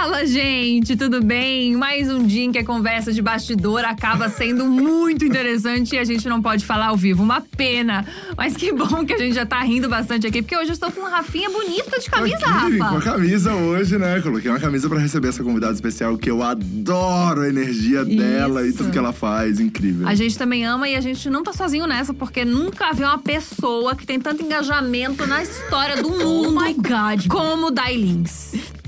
[0.00, 1.76] Fala, gente, tudo bem?
[1.76, 6.04] Mais um dia em que a conversa de bastidor acaba sendo muito interessante e a
[6.04, 7.22] gente não pode falar ao vivo.
[7.22, 8.06] Uma pena.
[8.34, 10.90] Mas que bom que a gente já tá rindo bastante aqui, porque hoje eu estou
[10.90, 12.88] com uma Rafinha bonita de camisa, aqui, Rafa.
[12.88, 14.22] Com a camisa hoje, né?
[14.22, 18.70] Coloquei uma camisa pra receber essa convidada especial que eu adoro a energia dela e
[18.70, 18.78] Isso.
[18.78, 19.60] tudo que ela faz.
[19.60, 20.08] Incrível.
[20.08, 23.18] A gente também ama e a gente não tá sozinho nessa, porque nunca vi uma
[23.18, 27.26] pessoa que tem tanto engajamento na história do mundo Oh my God.
[27.28, 28.79] como o Dailins.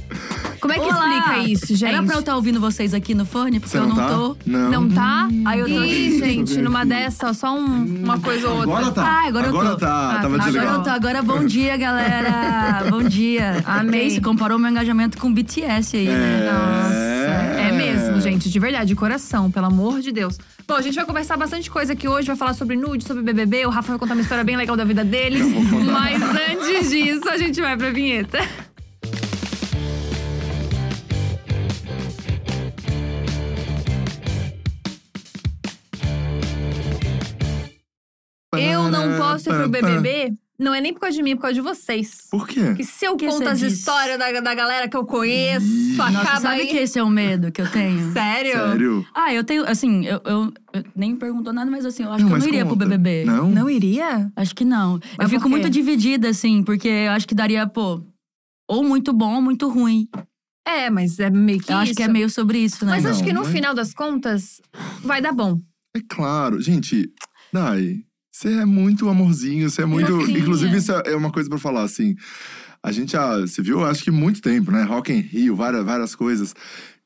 [0.63, 1.09] Como é que Olá.
[1.19, 1.85] explica isso, gente?
[1.93, 4.09] Era pra eu estar ouvindo vocês aqui no fone, porque Você eu não não tá?
[4.09, 4.37] tô.
[4.47, 4.71] Não.
[4.71, 5.29] Não tá?
[5.45, 6.19] Aí eu tô Ih, aqui.
[6.21, 8.73] gente, numa dessa, só um- uma coisa ou outra.
[8.77, 9.03] Agora tá.
[9.05, 9.77] Ah, agora eu tô.
[9.77, 9.89] tá.
[9.89, 10.79] Ah, Tava agora Agora desligado.
[10.79, 10.91] eu tô.
[10.91, 12.85] Agora bom dia, galera.
[12.89, 13.61] bom dia.
[13.67, 14.07] Amei.
[14.07, 16.49] Isso, comparou meu engajamento com BTS aí, né?
[16.53, 20.39] Nossa, é mesmo, gente, de verdade, de coração, pelo amor de Deus.
[20.69, 23.67] Bom, a gente vai conversar bastante coisa aqui hoje, vai falar sobre nude, sobre BBB,
[23.67, 25.43] o Rafa vai contar uma história bem legal da vida dele.
[25.93, 28.39] Mas antes disso, a gente vai pra vinheta.
[39.73, 42.29] BBB, não é nem por causa de mim, é por causa de vocês.
[42.31, 42.75] Por quê?
[42.75, 46.41] Que se eu Que conto as histórias da, da galera que eu conheço, Nossa, acaba
[46.41, 46.67] sabe aí.
[46.69, 48.13] que esse é o medo que eu tenho?
[48.13, 48.53] Sério?
[48.53, 49.07] Sério?
[49.15, 52.29] Ah, eu tenho, assim, eu, eu- eu nem perguntou nada, mas assim, eu acho Não,
[52.31, 52.77] que eu não iria conta.
[52.77, 53.25] pro BBB.
[53.25, 53.51] Não?
[53.51, 54.31] Não iria?
[54.37, 55.01] Acho que não.
[55.19, 58.01] Mas eu fico muito dividida, assim, porque eu acho que daria, pô,
[58.71, 60.07] ou muito bom ou muito ruim.
[60.67, 61.97] É, mas é meio que eu acho isso.
[61.97, 62.93] que é meio sobre isso, né?
[62.93, 64.61] Mas Não, acho que no mas- final das contas,
[65.03, 65.59] vai dar bom.
[65.97, 66.61] É claro.
[66.61, 67.11] Gente,
[67.53, 67.97] Dai,
[68.33, 70.11] você é muito amorzinho, você é muito.
[70.21, 70.39] Fofinha.
[70.39, 72.15] Inclusive, isso é uma coisa pra falar, assim.
[72.83, 73.39] A gente já.
[73.41, 74.83] Você viu, acho que muito tempo, né?
[74.85, 76.55] Rock in Rio, várias, várias coisas.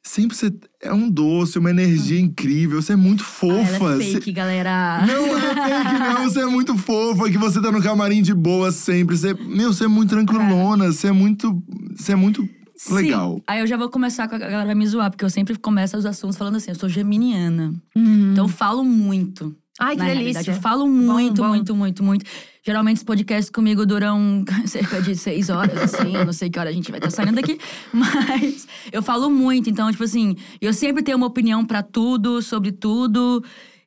[0.03, 3.75] Sempre você é um doce, uma energia incrível, você é muito Ah, fofa.
[3.75, 5.05] ela é você- fake, galera.
[5.05, 6.25] Não é fake, não.
[6.31, 9.17] Você é muito fofa, que você tá no camarim de boa sempre.
[9.19, 11.61] Você, meu, você é muito tranquilona, você é muito.
[11.97, 12.49] Você é muito
[12.89, 13.35] legal.
[13.39, 13.43] Sim.
[13.49, 15.97] Aí eu já vou começar com a galera vai me zoar, porque eu sempre começo
[15.97, 17.75] os assuntos falando assim, eu sou geminiana.
[17.97, 19.57] Então eu falo muito.
[19.81, 20.51] Ai, que na delícia.
[20.53, 21.49] eu falo muito, bom.
[21.49, 22.25] muito, muito, muito.
[22.65, 26.15] Geralmente os podcasts comigo duram cerca de seis horas, assim.
[26.17, 27.59] eu não sei que hora a gente vai estar saindo daqui.
[27.93, 29.69] Mas eu falo muito.
[29.71, 33.45] Então, tipo assim, eu sempre tenho uma opinião pra tudo, sobre tudo.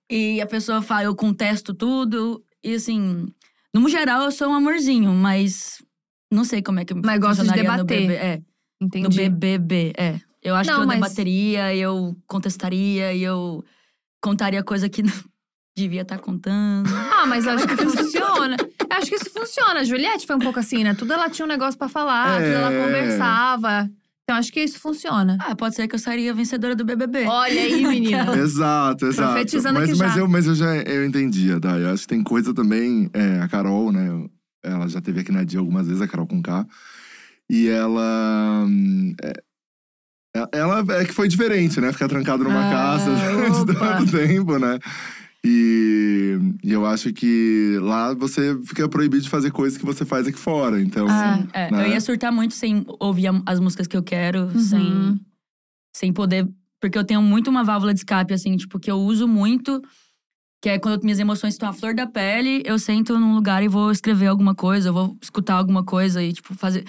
[0.09, 2.43] E a pessoa fala, eu contesto tudo.
[2.63, 3.27] E assim,
[3.73, 5.81] no geral, eu sou um amorzinho, mas
[6.31, 8.07] não sei como é que Mas gosta de funcionaria no debater.
[8.07, 8.13] BB.
[8.15, 8.41] É,
[8.81, 9.29] no Entendi.
[9.29, 10.19] BBB, é.
[10.41, 13.63] Eu acho Não, que eu mas- debateria, eu contestaria, eu
[14.21, 15.11] contaria coisa que não
[15.79, 16.89] devia estar contando.
[17.11, 18.55] Ah, mas acho que funciona.
[18.89, 19.79] Acho que isso funciona.
[19.79, 20.93] A Juliette foi um pouco assim, né?
[20.93, 22.85] Tudo ela tinha um negócio pra falar, tudo ela É.
[22.85, 23.89] conversava.
[24.23, 25.37] Então acho que isso funciona.
[25.41, 27.25] Ah, pode ser que eu sairia vencedora do BBB.
[27.25, 28.31] Olha aí, menina.
[28.37, 29.31] Exato, exato.
[29.31, 30.19] Profetizando mas, aqui mas já.
[30.19, 31.83] eu, mas eu já eu entendi, Dai.
[31.83, 33.09] Eu acho que tem coisa também.
[33.13, 34.27] é, a Carol, né?
[34.63, 36.63] Ela já teve aqui na Dia algumas vezes, a Carol com K.
[37.49, 38.65] E ela.
[38.67, 39.33] hum, é,
[40.53, 41.91] ela é que foi diferente, né?
[41.91, 44.77] Ficar trancado numa Ah, casa durante tanto tempo, né?
[45.45, 50.27] E, e eu acho que lá você fica proibido de fazer coisas que você faz
[50.27, 50.81] aqui fora.
[50.81, 51.07] Então.
[51.09, 51.85] Ah, é, né?
[51.87, 54.59] Eu ia surtar muito sem ouvir a- as músicas que eu quero, Uhum.
[54.59, 55.19] sem,
[55.95, 56.47] sem poder.
[56.81, 59.81] Porque eu tenho muito uma válvula de escape, assim, tipo, que eu uso muito.
[60.61, 63.69] Que é quando minhas emoções estão à flor da pele, eu sento num lugar e
[63.69, 66.83] vou escrever alguma coisa, eu vou escutar alguma coisa e, tipo, fazer.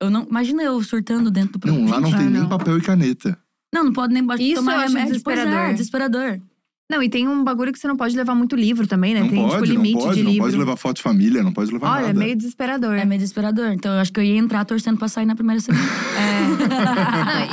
[0.00, 0.22] Eu não.
[0.22, 2.48] Imagina eu surtando dentro do Não, lá não Ah, tem nem não.
[2.48, 3.36] papel e caneta.
[3.74, 5.20] Não, não pode nem Isso tomar eu acho remédio.
[5.22, 5.68] Pois desesperador.
[5.68, 6.40] é, desesperador.
[6.90, 9.20] Não, e tem um bagulho que você não pode levar muito livro também, né?
[9.20, 10.16] Não tem, pode, tipo, limite não pode.
[10.16, 10.46] de Não livro.
[10.46, 12.18] pode levar foto de família, não pode levar Olha, é nada.
[12.18, 12.94] meio desesperador.
[12.94, 13.66] É meio desesperador.
[13.72, 15.84] Então eu acho que eu ia entrar torcendo pra sair na primeira semana.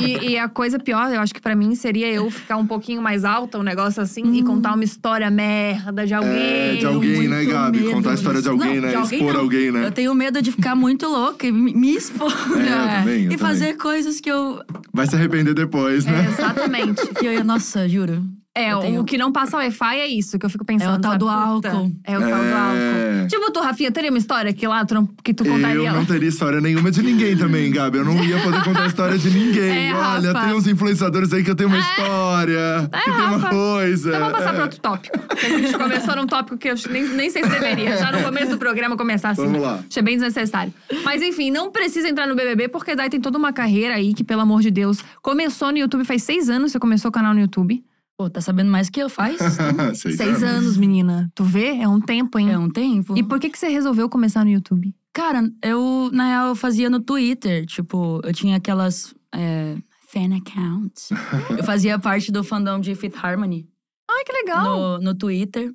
[0.08, 3.02] e, e a coisa pior, eu acho que pra mim seria eu ficar um pouquinho
[3.02, 6.32] mais alta, um negócio assim, e contar uma história merda de alguém.
[6.32, 7.78] É, de alguém, né, Gabi?
[7.80, 8.88] medo Contar a história de alguém, Não, né?
[8.88, 9.40] de alguém Expor não.
[9.40, 9.84] alguém, né?
[9.86, 12.32] Eu tenho medo de ficar muito louca e me expor.
[12.32, 13.38] É, eu também, eu e também.
[13.38, 14.60] fazer coisas que eu.
[14.94, 16.26] Vai se arrepender depois, É, né?
[16.30, 17.06] exatamente.
[17.16, 18.24] Que eu ia, nossa, juro.
[18.56, 20.94] É, Eu tenho- o que não passa Wi-Fi é isso que eu fico pensando.
[20.94, 21.92] É o tal do Puta, álcool.
[22.04, 22.52] É o tal do É.
[22.54, 23.28] álcool.
[23.28, 25.88] Tipo, tu, Rafinha, teria uma história que lá tu, que tu contaria?
[25.88, 27.98] Eu não teria história nenhuma de ninguém também, Gabi.
[27.98, 29.76] Eu não ia poder contar a história de ninguém.
[29.86, 30.46] É, Olha, Rafa.
[30.46, 33.48] tem uns influenciadores aí que eu tenho uma história, É, que tem uma Rafa.
[33.50, 34.08] coisa.
[34.08, 34.52] Então vamos passar É.
[34.54, 35.18] para outro tópico.
[35.36, 37.96] Que a gente começou num tópico que eu nem, nem sei se deveria.
[37.98, 39.42] Já no começo do programa começar assim.
[39.44, 39.80] Vamos lá.
[39.88, 40.72] Achei bem desnecessário.
[41.04, 44.24] Mas enfim, não precisa entrar no BBB, porque Dai tem toda uma carreira aí que,
[44.24, 46.72] pelo amor de Deus, começou no YouTube faz seis anos.
[46.72, 47.84] Você começou o canal no YouTube.
[48.18, 49.38] Pô, tá sabendo mais que eu faz?
[49.94, 51.30] Seis, Seis anos, menina.
[51.34, 51.76] Tu vê?
[51.76, 52.50] É um tempo, hein?
[52.50, 53.16] É um tempo.
[53.16, 54.94] E por que, que você resolveu começar no YouTube?
[55.12, 57.66] Cara, eu, na real, eu fazia no Twitter.
[57.66, 59.76] Tipo, eu tinha aquelas é,
[60.08, 61.10] fan accounts.
[61.56, 63.68] eu fazia parte do fandom de Fifth Harmony
[64.10, 64.78] Ai, que legal.
[64.78, 65.72] no, no Twitter.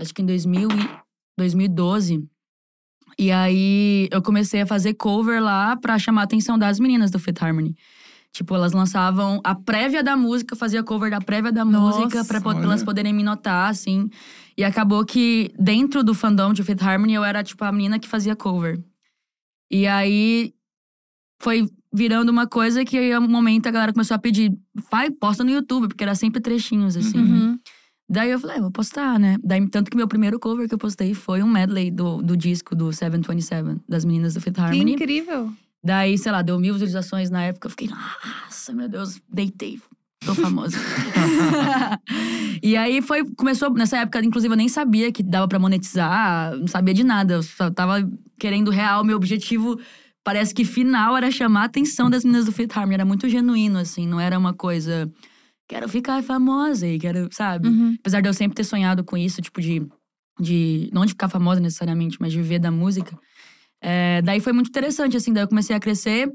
[0.00, 0.90] Acho que em 2000 e
[1.36, 2.28] 2012.
[3.18, 7.18] E aí, eu comecei a fazer cover lá pra chamar a atenção das meninas do
[7.18, 7.74] Fifth Harmony.
[8.32, 12.24] Tipo, elas lançavam a prévia da música, eu fazia cover da prévia da Nossa, música
[12.24, 14.08] pra, elas poderem me notar, assim.
[14.56, 18.08] E acabou que dentro do fandom de Fifth Harmony eu era tipo a menina que
[18.08, 18.82] fazia cover.
[19.70, 20.52] E aí
[21.40, 24.52] foi virando uma coisa que aí, um momento a galera começou a pedir,
[24.90, 27.18] vai, posta no YouTube, porque era sempre trechinhos assim.
[27.18, 27.58] Uhum.
[28.10, 29.36] Daí eu falei, ah, vou postar, né?
[29.44, 32.74] Daí, tanto que meu primeiro cover que eu postei foi um medley do, do disco
[32.74, 34.92] do 727, das meninas do Fifth Que Harmony.
[34.92, 35.52] incrível.
[35.88, 37.66] Daí, sei lá, deu mil visualizações na época.
[37.66, 39.80] Eu fiquei, nossa, meu Deus, deitei.
[40.22, 40.76] Tô famosa.
[42.62, 46.66] e aí foi, começou, nessa época, inclusive, eu nem sabia que dava pra monetizar, não
[46.66, 47.34] sabia de nada.
[47.34, 48.06] Eu só tava
[48.38, 49.02] querendo real.
[49.02, 49.80] Meu objetivo,
[50.22, 52.92] parece que final, era chamar a atenção das meninas do Fifth Harmony.
[52.92, 55.10] Era muito genuíno, assim, não era uma coisa.
[55.66, 57.66] Quero ficar famosa e quero, sabe?
[57.66, 57.96] Uhum.
[57.98, 59.86] Apesar de eu sempre ter sonhado com isso, tipo, de.
[60.38, 63.18] de não de ficar famosa necessariamente, mas de viver da música.
[63.80, 65.32] É, daí foi muito interessante, assim.
[65.32, 66.30] Daí eu comecei a crescer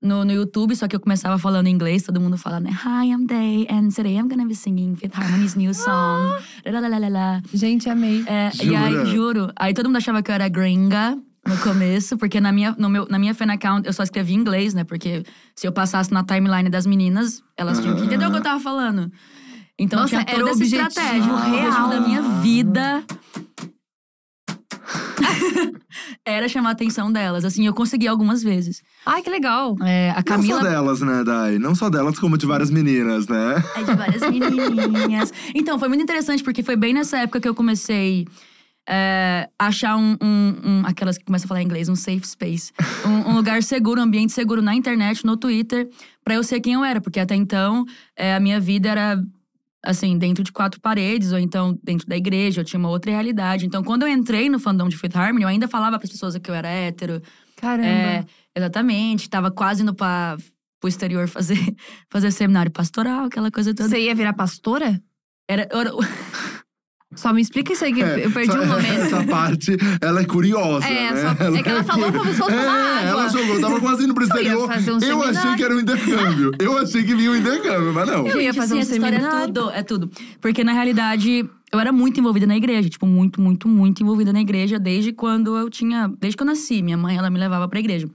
[0.00, 2.70] no, no YouTube, só que eu começava falando inglês, todo mundo fala, né?
[2.70, 6.40] Hi, I'm Day, and today I'm gonna be singing Fifth Harmony's new song.
[6.64, 7.42] Lalalala.
[7.52, 8.24] Gente, amei.
[8.26, 9.50] É, e aí, juro.
[9.56, 13.06] Aí todo mundo achava que eu era gringa no começo, porque na minha, no meu,
[13.08, 14.84] na minha fan account eu só escrevia em inglês, né?
[14.84, 15.24] Porque
[15.54, 18.60] se eu passasse na timeline das meninas, elas tinham que entender o que eu tava
[18.60, 19.10] falando.
[19.78, 21.32] Então Nossa, tinha era toda o essa objetivo estratégia.
[21.32, 21.88] O objetivo real.
[21.88, 23.04] da minha vida
[26.24, 27.44] era chamar a atenção delas.
[27.44, 28.82] Assim, eu consegui algumas vezes.
[29.04, 29.76] Ai, que legal.
[29.82, 30.60] É, a Não Camila.
[30.62, 31.58] só delas, né, Dai?
[31.58, 33.62] Não só delas, como de várias meninas, né?
[33.76, 35.32] É de várias menininhas.
[35.54, 38.26] Então, foi muito interessante, porque foi bem nessa época que eu comecei
[38.90, 42.72] é, a achar um, um- um- Aquelas que começam a falar inglês, um safe space.
[43.04, 45.88] Um, um lugar seguro, um ambiente seguro na internet, no Twitter,
[46.24, 46.98] pra eu ser quem eu era.
[47.00, 47.84] Porque até então,
[48.16, 49.22] é, a minha vida era.
[49.88, 53.64] Assim, dentro de quatro paredes, ou então dentro da igreja, eu tinha uma outra realidade.
[53.64, 56.50] Então, quando eu entrei no fandom de Fifth Harmony, eu ainda falava pras pessoas que
[56.50, 57.22] eu era hétero,
[57.56, 57.88] Caramba.
[57.88, 58.24] é,
[58.54, 59.30] exatamente.
[59.30, 60.36] Tava quase indo pra,
[60.78, 61.56] pro exterior fazer,
[62.12, 63.88] fazer seminário pastoral, aquela coisa toda.
[63.88, 65.00] Você ia virar pastora?
[65.48, 65.90] Era, era-
[67.14, 69.00] Só me explica isso aí, que É, eu perdi só- um momento.
[69.00, 71.36] Essa parte, ela é curiosa, É, né?
[71.38, 73.08] só- é que ela falou como se fosse uma É, água.
[73.10, 74.68] ela jogou, tava quase indo pro Eu ia exterior.
[74.68, 75.38] fazer um eu seminário.
[75.38, 76.52] achei que era um intercâmbio.
[76.58, 78.26] Eu achei que vinha um intercâmbio, mas não.
[78.26, 79.46] Eu ia Gente, fazer sim, um essa história é seminário.
[79.54, 80.10] tudo, é tudo.
[80.40, 82.88] Porque, na realidade, eu era muito envolvida na igreja.
[82.90, 84.78] Tipo, muito, muito, muito envolvida na igreja.
[84.78, 86.12] Desde quando eu tinha…
[86.20, 86.82] Desde que eu nasci.
[86.82, 88.06] Minha mãe, ela me levava pra igreja.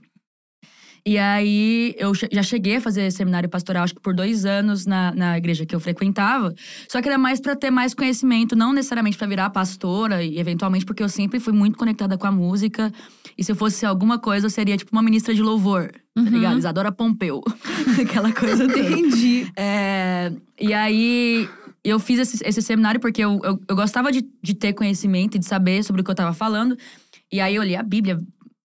[1.06, 5.14] E aí, eu já cheguei a fazer seminário pastoral, acho que por dois anos na,
[5.14, 6.54] na igreja que eu frequentava.
[6.88, 10.86] Só que era mais pra ter mais conhecimento, não necessariamente pra virar pastora, e eventualmente
[10.86, 12.90] porque eu sempre fui muito conectada com a música.
[13.36, 16.58] E se eu fosse alguma coisa, eu seria tipo uma ministra de louvor, tá ligado?
[16.58, 17.42] Isadora Pompeu.
[18.00, 18.80] Aquela coisa toda.
[18.80, 19.46] Entendi.
[19.58, 21.46] É, e aí,
[21.84, 25.38] eu fiz esse, esse seminário porque eu, eu, eu gostava de, de ter conhecimento e
[25.38, 26.78] de saber sobre o que eu tava falando.
[27.30, 28.18] E aí, eu li a Bíblia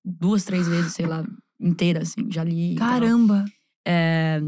[0.06, 1.26] duas, três vezes, sei lá,
[1.60, 2.74] inteira, assim, já li.
[2.74, 2.76] e.
[2.76, 3.46] Caramba.
[3.88, 4.42] É,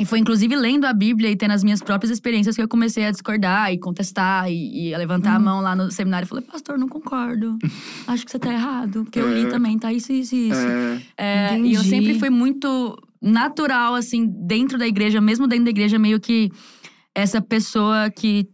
[0.00, 3.04] e foi inclusive lendo a Bíblia e tendo as minhas próprias experiências que eu comecei
[3.06, 6.24] a discordar e contestar e, e a levantar a mão lá no seminário.
[6.24, 7.56] Eu falei, pastor, não concordo.
[8.06, 9.04] Acho que você tá errado.
[9.04, 9.48] Porque eu li É.
[9.48, 10.58] também, tá isso, isso, isso.
[11.16, 15.70] É, É, e eu sempre fui muito natural, assim, dentro da igreja, mesmo dentro da
[15.70, 16.50] igreja, meio que
[17.14, 18.48] essa pessoa que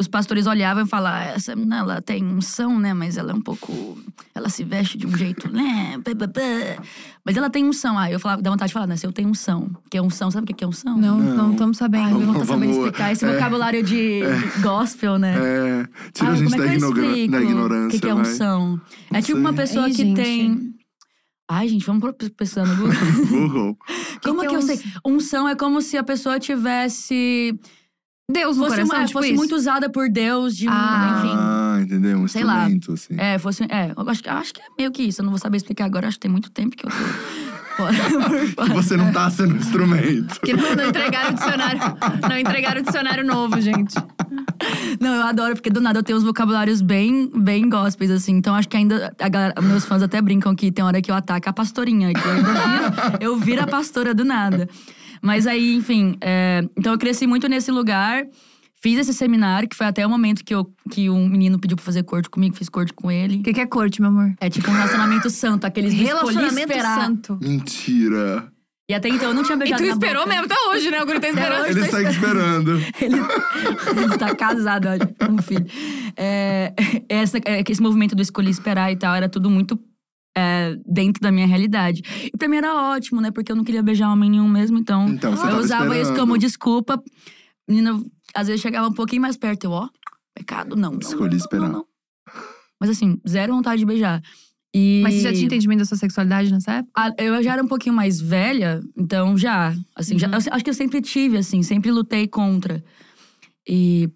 [0.00, 2.94] os pastores olhavam e falavam, "Ah, essa menina, ela tem unção, né?
[2.94, 3.98] Mas ela é um pouco.
[4.34, 5.98] Ela se veste de um jeito, né?
[6.04, 6.82] pá, pá, pá."
[7.24, 7.98] Mas ela tem unção.
[7.98, 8.96] Aí eu falava, dá vontade de falar, né?
[8.96, 9.70] Se eu tenho unção.
[9.90, 10.96] Que é unção, sabe o que é unção?
[10.96, 11.36] Não, Não.
[11.36, 12.04] não estamos sabendo.
[12.04, 13.32] Ai, eu não tô Vamos- sabendo explicar esse é.
[13.32, 14.20] vocabulário de
[14.62, 15.34] gospel, né?
[15.36, 15.88] é.
[16.12, 17.90] Tira Ai, a gente da, é que eu ignoran- da O ignorância.
[17.90, 18.22] que, que é vai.
[18.22, 18.80] unção?
[19.12, 20.16] É tipo uma pessoa Ai, que gente.
[20.16, 20.74] tem.
[21.50, 22.92] Ai, gente, vamos pôr pessoa no Google.
[23.30, 23.78] Google.
[24.22, 24.80] Como que que, é eu uns- sei?
[25.04, 27.58] Unção é como se a pessoa tivesse.
[28.30, 29.36] Deus no Fosse, coração, uma- tipo fosse isso.
[29.38, 31.16] muito usada por Deus, de um, Ah.
[31.18, 31.34] enfim.
[31.34, 32.18] Ah, entendeu?
[32.18, 32.66] Um Sei lá.
[32.66, 33.14] assim.
[33.16, 33.64] É, fosse.
[33.70, 35.22] É, eu acho, que- acho que é meio que isso.
[35.22, 36.96] Eu não vou saber explicar agora, acho que tem muito tempo que eu tô
[37.78, 37.94] fora.
[38.74, 40.38] você não tá sendo instrumento.
[40.42, 41.80] Que não, não entregaram o dicionário.
[42.28, 43.94] Não entregaram o dicionário novo, gente.
[45.00, 48.32] Não, eu adoro, porque do nada eu tenho uns vocabulários bem, bem gospels, assim.
[48.36, 49.10] Então acho que ainda.
[49.30, 52.30] Galera, meus fãs até brincam que tem hora que eu ataco a pastorinha, que eu
[52.32, 54.68] ainda viro, eu viro a pastora do nada.
[55.22, 56.16] Mas aí, enfim.
[56.20, 58.24] é, então eu cresci muito nesse lugar.
[58.80, 61.84] Fiz esse seminário, que foi até o momento que, eu, que um menino pediu pra
[61.84, 63.38] fazer corte comigo, fiz corte com ele.
[63.38, 64.32] O que, que é corte, meu amor?
[64.40, 67.38] É tipo um relacionamento santo, aqueles do Relacionamento santo.
[67.42, 68.52] Mentira.
[68.90, 70.34] E até então eu não tinha E beijado tu na esperou boca.
[70.34, 71.02] mesmo até hoje, né?
[71.02, 71.66] O guri tá esperando.
[71.66, 72.70] Ele tá segue esperando.
[73.02, 73.16] Ele,
[74.00, 75.66] ele tá casado, acho, com um filho.
[76.16, 76.72] É,
[77.08, 79.78] essa, é, esse movimento do escolhi esperar e tal, era tudo muito
[80.38, 82.02] é, dentro da minha realidade.
[82.32, 83.30] E pra mim era ótimo, né?
[83.30, 86.02] Porque eu não queria beijar homem nenhum mesmo, então, Então, você eu tava usava isso
[86.02, 86.18] esperando.
[86.20, 87.02] como desculpa.
[87.68, 88.02] Menina,
[88.34, 89.88] às vezes chegava um pouquinho mais perto, eu, ó,
[90.34, 90.92] pecado, não.
[90.92, 91.68] não, Escolhi não, esperar.
[91.68, 91.84] não, não.
[92.80, 94.22] Mas assim, zero vontade de beijar.
[94.74, 96.92] E Mas você já tinha entendimento da sua sexualidade nessa época?
[96.96, 99.74] Ah, eu já era um pouquinho mais velha, então já.
[99.96, 100.34] Assim, já, Uhum.
[100.34, 102.84] eu acho que eu sempre tive, assim, sempre lutei contra.
[103.66, 104.08] E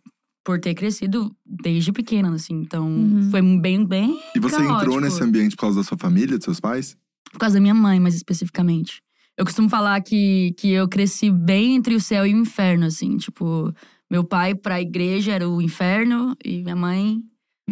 [0.45, 2.55] por ter crescido desde pequena, assim.
[2.55, 3.31] Então, Uhum.
[3.31, 4.19] foi bem, bem.
[4.35, 5.01] E você entrou caótico.
[5.01, 6.97] nesse ambiente por causa da sua família, dos seus pais?
[7.33, 9.01] Por causa da minha mãe, mais especificamente.
[9.39, 13.17] Eu costumo falar que, que eu cresci bem entre o céu e o inferno, assim.
[13.17, 13.73] Tipo,
[14.11, 17.23] meu pai pra igreja era o inferno e minha mãe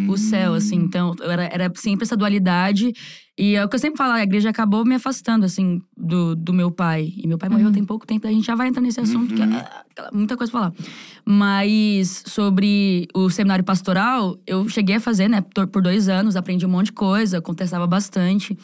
[0.09, 0.79] o céu, assim.
[0.81, 0.85] Hum.
[0.85, 2.93] Então, era, era sempre essa dualidade.
[3.37, 6.53] E é o que eu sempre falo, a igreja acabou me afastando, assim, do, do
[6.53, 7.13] meu pai.
[7.17, 7.73] E meu pai morreu Uhum.
[7.73, 9.57] tem pouco tempo, a gente já vai entrar nesse assunto, que é Uhum.
[9.57, 10.75] aquela- muita coisa pra falar.
[11.25, 15.41] Mas sobre o seminário pastoral, eu cheguei a fazer, né,
[15.73, 18.57] por dois anos, aprendi um monte de coisa, contestava bastante.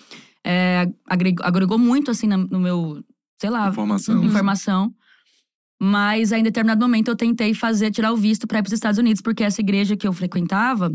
[0.45, 3.02] É, agregou, agregou muito, assim, na- no meu,
[3.40, 4.23] sei lá, Informação.
[4.25, 4.95] informação.
[5.80, 8.73] Mas aí, em determinado momento, eu tentei fazer, tirar o visto para ir para os
[8.73, 10.95] Estados Unidos, porque essa igreja que eu frequentava,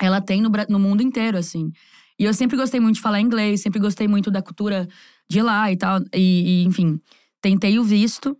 [0.00, 1.70] ela tem no, no mundo inteiro, assim.
[2.18, 4.88] E eu sempre gostei muito de falar inglês, sempre gostei muito da cultura
[5.28, 6.00] de lá e tal.
[6.14, 7.00] E, e, enfim,
[7.40, 8.36] tentei o visto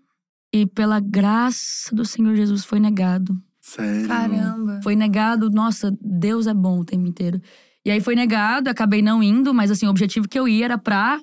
[0.52, 3.36] e, pela graça do Senhor Jesus, foi negado.
[3.60, 4.06] Sério?
[4.06, 4.80] Caramba.
[4.82, 7.40] Foi negado, nossa, Deus é bom o tempo inteiro.
[7.84, 10.78] E aí foi negado, acabei não indo, mas assim, o objetivo que eu ia era
[10.78, 11.20] pra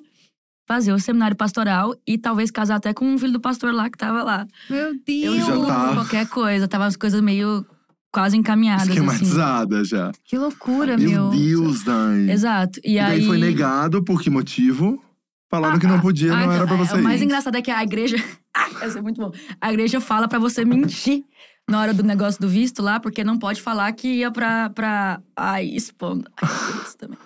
[0.66, 3.98] fazer o seminário pastoral e talvez casar até com um filho do pastor lá que
[3.98, 4.46] tava lá.
[4.70, 5.36] Meu Eu Deus.
[5.36, 5.94] já juro tá.
[5.94, 7.64] qualquer coisa, tava as coisas meio
[8.12, 8.92] quase encaminhadas assim.
[8.92, 10.12] Esquematizada já.
[10.24, 11.30] Que loucura, Meu meu.
[11.30, 12.30] Deus, Dai.
[12.30, 12.78] Exato.
[12.84, 15.02] E, E aí daí foi negado, por que motivo?
[15.50, 17.24] Falaram que não podia, ah, não era pra É, você O mais ir.
[17.24, 18.16] engraçado é que a igreja.
[18.80, 19.30] Essa é muito bom.
[19.60, 21.24] A igreja fala pra você mentir
[21.68, 24.70] na hora do negócio do visto lá, porque não pode falar que ia pra.
[24.70, 25.20] pra...
[25.36, 26.24] Ai, expondo.
[26.40, 26.48] Ai,
[26.86, 27.18] isso também.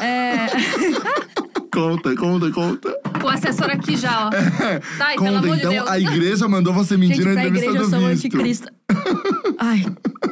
[0.00, 0.46] É.
[1.72, 2.94] Conta, conta, conta.
[3.24, 4.30] O assessor aqui já, ó.
[4.98, 5.88] Tá, e pelo conta, amor de então Deus.
[5.88, 8.26] a igreja mandou você mentir Gente, na entrevista igreja eu do sou visto.
[8.26, 8.68] anticristo.
[9.58, 9.84] Ai,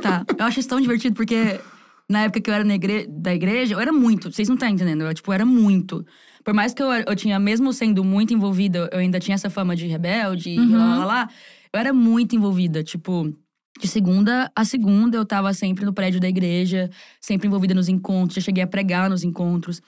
[0.03, 0.25] tá.
[0.39, 1.61] Eu acho isso tão divertido, porque
[2.09, 4.33] na época que eu era na igre- da igreja, eu era muito.
[4.33, 5.03] Vocês não estão entendendo.
[5.03, 6.05] Eu, tipo, era muito.
[6.45, 9.77] Por mais que eu, eu tinha, mesmo sendo muito envolvida, eu ainda tinha essa fama
[9.77, 10.77] de rebelde Uhum.
[10.77, 11.29] lá, lá, lá.
[11.73, 12.83] Eu era muito envolvida.
[12.83, 13.33] Tipo,
[13.81, 18.35] de segunda a segunda, eu tava sempre no prédio da igreja, sempre envolvida nos encontros.
[18.37, 19.81] Já cheguei a pregar nos encontros.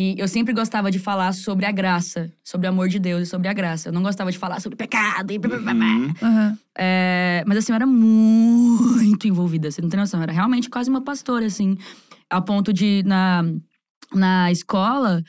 [0.00, 3.26] E eu sempre gostava de falar sobre a graça, sobre o amor de Deus e
[3.26, 3.90] sobre a graça.
[3.90, 5.86] Eu não gostava de falar sobre pecado e blá, blá, blá.
[5.86, 6.58] Uhum.
[6.78, 10.18] É, mas assim, eu era muito envolvida, você não tem noção.
[10.18, 11.76] Eu era realmente quase uma pastora, assim.
[12.30, 13.44] A ponto de, na,
[14.14, 15.22] na escola,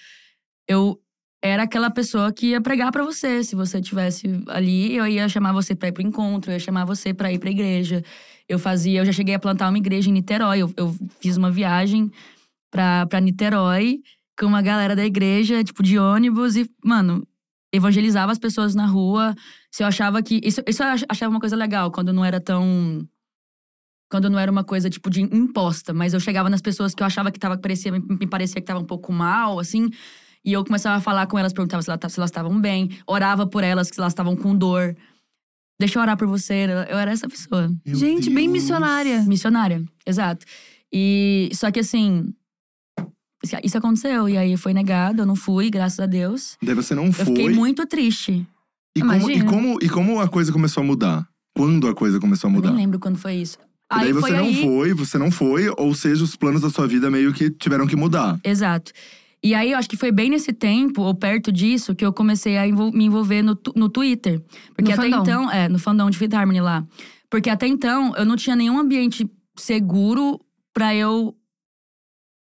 [0.65, 0.97] eu
[1.43, 3.43] era aquela pessoa que ia pregar pra você.
[3.43, 6.85] Se você tivesse ali, eu ia chamar você pra ir pro encontro, eu ia chamar
[6.85, 8.01] você pra ir pra igreja.
[8.47, 10.59] Eu fazia, eu já cheguei a plantar uma igreja em Niterói.
[10.59, 12.09] Eu, eu fiz uma viagem
[12.71, 13.99] pra, pra Niterói
[14.41, 17.25] com uma galera da igreja, tipo, de ônibus, e, mano,
[17.71, 19.35] evangelizava as pessoas na rua.
[19.71, 20.41] Se eu achava que.
[20.43, 23.07] Isso, isso eu ach- achava uma coisa legal, quando não era tão.
[24.09, 25.93] Quando não era uma coisa, tipo, de imposta.
[25.93, 28.79] Mas eu chegava nas pessoas que eu achava que tava, parecia, me, parecia que tava
[28.81, 29.89] um pouco mal, assim.
[30.43, 32.89] E eu começava a falar com elas, perguntava se, ela, tá- se elas estavam bem.
[33.07, 34.97] Orava por elas, se elas estavam com dor.
[35.79, 36.65] Deixa eu orar por você.
[36.89, 37.71] Eu era essa pessoa.
[37.85, 38.63] Meu Gente, bem Deus.
[38.63, 39.21] missionária.
[39.21, 40.45] Missionária, exato.
[40.91, 42.33] E só que assim.
[43.63, 46.57] Isso aconteceu, e aí foi negado, eu não fui, graças a Deus.
[46.61, 47.25] Daí você não Eu foi.
[47.25, 48.45] fiquei muito triste.
[48.95, 49.45] E como, e, Imagina.
[49.49, 51.27] como, e como a coisa começou a mudar?
[51.55, 52.69] Quando a coisa começou a Eu mudar?
[52.71, 53.57] nem lembro quando foi isso.
[53.91, 54.61] E daí aí você foi não aí.
[54.61, 57.95] foi, você não foi, ou seja, os planos da sua vida meio que tiveram que
[57.95, 58.39] mudar.
[58.43, 58.91] Exato.
[59.43, 62.57] E aí, eu acho que foi bem nesse tempo, ou perto disso, que eu comecei
[62.57, 64.39] a envol- me envolver no, no Twitter.
[64.75, 65.21] Porque No até fandom.
[65.23, 66.85] então, é, no fandom de Fit Harmony lá.
[67.27, 70.39] Porque até então, eu não tinha nenhum ambiente seguro
[70.73, 71.35] pra eu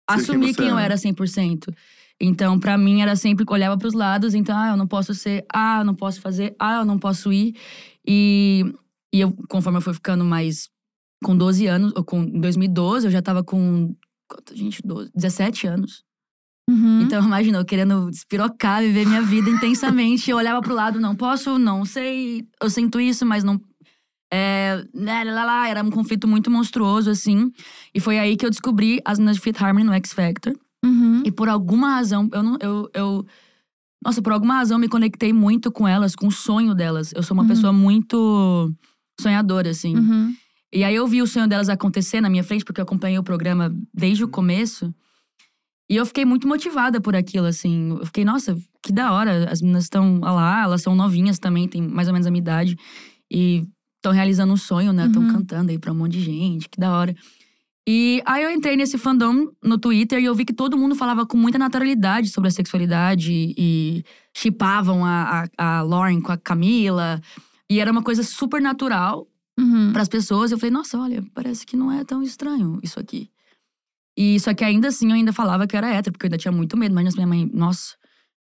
[0.07, 0.95] assumir você quem eu era.
[0.95, 1.75] era 100%.
[2.21, 4.35] Então, pra mim, era sempre que eu olhava pros lados.
[4.35, 5.45] Então, ah, eu não posso ser.
[5.53, 6.55] Ah, eu não posso fazer.
[6.59, 7.55] Ah, eu não posso ir.
[8.07, 8.65] E,
[9.13, 10.69] e eu, conforme eu fui ficando mais…
[11.25, 13.97] Com 12 anos, ou com, em 2012, eu já tava com…
[14.29, 14.83] Quanto, gente?
[14.85, 16.05] 12, 17 anos.
[16.69, 17.03] Uhum.
[17.03, 20.31] Então, imagina, eu querendo despirocar, viver minha vida intensamente.
[20.31, 23.61] Eu olhava pro lado, não posso, não sei, eu sinto isso, mas não.
[24.37, 27.51] É, lá, lá, lá, era um conflito muito monstruoso, assim.
[27.95, 30.55] E foi aí que eu descobri as meninas de Fit Harmony no X Factor.
[30.85, 31.23] Uhum.
[31.25, 32.57] E por alguma razão, eu não.
[32.61, 33.27] Eu, eu,
[34.05, 37.13] nossa, por alguma razão, eu me conectei muito com elas, com o sonho delas.
[37.15, 37.49] Eu sou uma Uhum.
[37.49, 38.73] pessoa muito
[39.21, 39.97] sonhadora, assim.
[39.97, 40.35] Uhum.
[40.73, 43.23] E aí eu vi o sonho delas acontecer na minha frente, porque eu acompanhei o
[43.23, 44.95] programa desde o começo.
[45.89, 47.91] E eu fiquei muito motivada por aquilo, assim.
[47.99, 49.51] Eu fiquei, nossa, que da hora.
[49.51, 52.77] As meninas estão lá, elas são novinhas também, têm mais ou menos a minha idade.
[53.31, 53.65] E
[53.97, 55.07] estão realizando um sonho, né?
[55.07, 55.33] Estão Uhum.
[55.33, 57.15] cantando aí pra um monte de gente, que da hora.
[57.89, 61.25] E aí eu entrei nesse fandom no Twitter e eu vi que todo mundo falava
[61.25, 64.05] com muita naturalidade sobre a sexualidade e
[64.37, 67.21] chipavam a, a, a Lauren com a Camila.
[67.71, 69.27] E era uma coisa super natural
[69.59, 69.93] Uhum.
[69.93, 70.51] para as pessoas.
[70.53, 73.31] Eu falei, nossa, olha, parece que não é tão estranho isso aqui.
[74.19, 76.39] E só que ainda assim eu ainda falava que eu era hétero, porque eu ainda
[76.39, 76.95] tinha muito medo.
[76.95, 77.95] Mas minha mãe, nossa,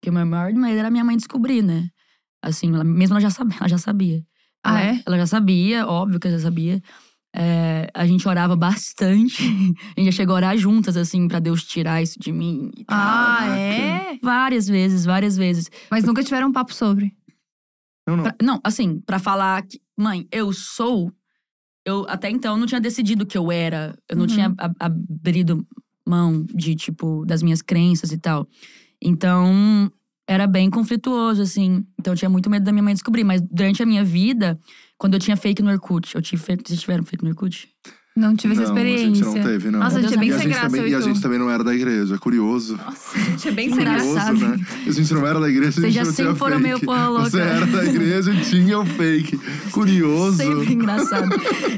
[0.03, 1.89] que o meu maior medo era minha mãe descobrir, né?
[2.43, 3.57] Assim, ela, mesmo ela já sabia.
[3.61, 4.25] Ela já sabia.
[4.65, 5.03] Ah, ela, é?
[5.07, 6.83] Ela já sabia, óbvio que ela já sabia.
[7.37, 9.43] É, a gente orava bastante.
[9.97, 12.71] a gente já chegou a orar juntas, assim, pra Deus tirar isso de mim.
[12.77, 12.97] e tal.
[12.99, 14.19] Ah, é?
[14.23, 15.71] Várias vezes, várias vezes.
[15.91, 17.13] Mas nunca tiveram um papo sobre.
[18.07, 18.23] Não, não.
[18.25, 21.13] Pra- não, assim, pra falar que, mãe, eu sou.
[21.85, 23.95] Eu até então não tinha decidido que eu era.
[24.09, 24.29] Eu não Uhum.
[24.29, 25.67] tinha abrido
[26.07, 28.47] mão de, tipo, das minhas crenças e tal.
[29.03, 29.91] Então,
[30.27, 31.85] era bem conflituoso, assim.
[31.99, 33.25] Então, eu tinha muito medo da minha mãe descobrir.
[33.25, 34.59] Mas durante a minha vida,
[34.99, 36.63] quando eu tinha fake no Orkut, eu tive fake.
[36.67, 37.69] Vocês tiveram fake no Orkut?
[38.17, 39.07] Não tive essa Não, experiência.
[39.07, 39.81] A gente não teve, não.
[39.81, 41.37] Nossa, a gente é bem e a sem graça, também, eu E a gente também
[41.37, 42.17] não era da igreja.
[42.17, 42.77] Curioso.
[42.77, 44.39] Nossa, a gente é bem sem Engraçado.
[44.39, 44.57] graça.
[44.57, 44.67] Né?
[44.87, 46.63] A gente não era da igreja, a Vocês gente já não tinha sempre foram fake.
[46.63, 47.31] meio porra louca.
[47.31, 49.37] Você era da igreja e tinha o fake.
[49.73, 50.37] Curioso.
[50.37, 51.29] Sempre engraçado.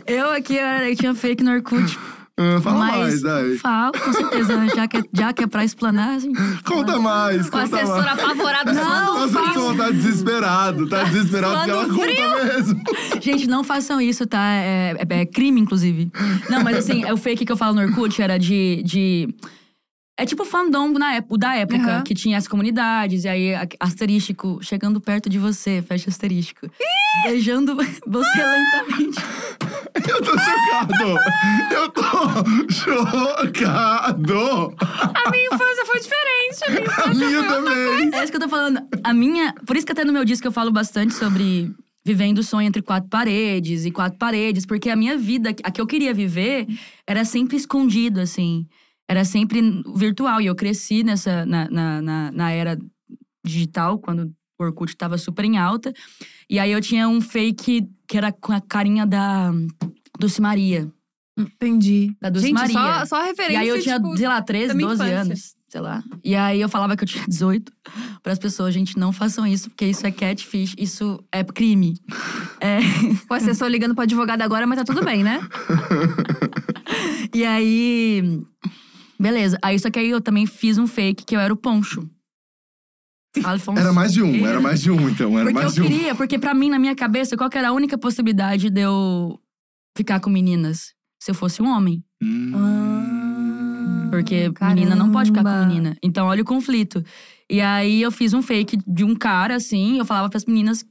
[0.06, 1.98] eu aqui, eu, era- eu tinha fake no Orkut.
[2.38, 3.54] Ah, fala mas mais, Dai.
[3.56, 4.56] Falo, com certeza.
[4.56, 4.68] né?
[4.74, 6.32] Já que, é- já que é pra explanar, assim.
[6.66, 8.18] Conta mais, Com a conta assessora mais.
[8.24, 9.44] apavorada Não, frio.
[9.46, 12.82] pessoa tá desesperado, tá desesperado porque ela conta mesmo.
[13.22, 14.52] Gente, não façam isso, tá?
[14.52, 16.10] É, é- é crime, inclusive.
[16.50, 18.82] Não, mas assim, é o fake que eu falo no Orkut era de.
[18.84, 19.34] de
[20.18, 22.02] é tipo fandom na época, da época, Aham.
[22.02, 26.68] que tinha as comunidades, e aí a- asterístico, chegando perto de você, fecha asterístico.
[27.24, 29.18] Beijando você lentamente.
[30.08, 31.18] Eu tô chocado.
[31.72, 32.02] Eu tô
[32.70, 34.74] chocado.
[34.78, 36.64] A minha infância foi diferente.
[36.64, 38.14] A minha A infância minha foi outra também.
[38.14, 38.80] É isso que eu tô falando.
[39.02, 39.54] A minha.
[39.66, 41.70] Por isso que até no meu disco eu falo bastante sobre
[42.04, 45.80] vivendo o sonho entre quatro paredes e quatro paredes, porque a minha vida, a que
[45.80, 46.66] eu queria viver,
[47.06, 48.64] era sempre escondido, assim.
[49.08, 49.60] Era sempre
[49.94, 50.40] virtual.
[50.40, 51.44] E eu cresci nessa.
[51.46, 52.78] na, na, na, na era
[53.44, 55.92] digital, quando o Orkut tava super em alta.
[56.50, 59.52] E aí eu tinha um fake que era com a carinha da
[60.18, 60.90] Dulce Maria.
[61.38, 62.16] Entendi.
[62.20, 62.74] Da Dulce Gente, Maria.
[62.74, 65.20] Só, só referência, E aí eu tinha, tipo, sei lá, 13, da minha 12 infância.
[65.20, 66.02] anos, sei lá.
[66.24, 67.70] E aí eu falava que eu tinha 18
[68.22, 71.94] para as pessoas, gente, não façam isso, porque isso é catfish, isso é crime.
[72.58, 72.78] É,
[73.30, 75.38] O assessor ligando pro advogado agora, mas tá tudo bem, né?
[77.34, 78.40] e aí
[79.18, 79.58] beleza.
[79.62, 82.08] Aí só que aí eu também fiz um fake que eu era o Poncho.
[83.44, 83.78] Alfonso.
[83.78, 85.38] Era mais de um, era mais de um, então.
[85.38, 85.88] Era Porque mais de eu um.
[85.88, 89.38] queria, porque pra mim, na minha cabeça, qual que era a única possibilidade de eu
[89.96, 90.94] ficar com meninas?
[91.22, 92.02] Se eu fosse um homem.
[92.22, 94.08] Hum.
[94.10, 95.66] Porque menina não pode ficar com Caramba.
[95.66, 95.96] menina.
[96.02, 97.04] Então, olha o conflito.
[97.50, 99.98] E aí, eu fiz um fake de um cara, assim.
[99.98, 100.84] Eu falava pras meninas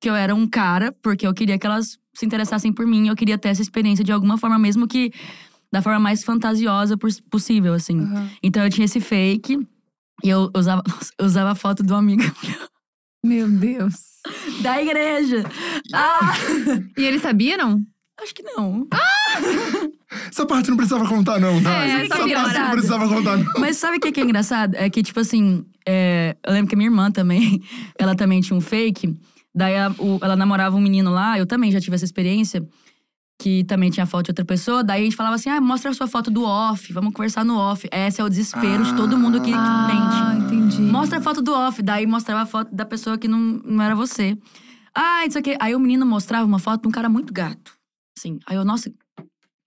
[0.00, 3.08] que eu era um cara, porque eu queria que elas se interessassem por mim.
[3.08, 5.12] Eu queria ter essa experiência de alguma forma, mesmo que
[5.72, 8.00] da forma mais fantasiosa pos- possível, assim.
[8.00, 8.28] Uhum.
[8.42, 9.58] Então, eu tinha esse fake.
[10.24, 12.22] E eu usava, nossa, eu usava a foto do amigo
[13.24, 13.94] Meu Deus.
[14.62, 15.44] da igreja.
[15.94, 16.32] Ah!
[16.96, 17.80] E ele sabia, não?
[18.20, 18.86] Acho que não.
[20.30, 21.84] Essa parte não precisava contar, não, tá?
[21.84, 22.58] É, Essa só parte piorado.
[22.58, 23.52] não precisava contar, não.
[23.58, 24.74] Mas sabe o que que é engraçado?
[24.74, 27.62] É que, tipo assim, é, eu lembro que a minha irmã também,
[27.98, 29.16] ela também tinha um fake.
[29.54, 32.66] Daí a- o- ela namorava um menino lá, eu também já tive essa experiência,
[33.40, 34.82] que também tinha foto de outra pessoa.
[34.82, 37.56] Daí a gente falava assim: ah, mostra a sua foto do off, vamos conversar no
[37.56, 37.88] off.
[37.92, 40.54] Esse é o desespero de todo mundo que, que Ah, mente.
[40.54, 40.82] entendi.
[40.82, 43.94] Mostra a foto do off, daí mostrava a foto da pessoa que não, não era
[43.94, 44.36] você.
[44.94, 45.56] Ah, isso aqui.
[45.60, 47.72] Aí o menino mostrava uma foto de um cara muito gato.
[48.18, 48.38] Assim.
[48.46, 48.92] Aí eu, nossa,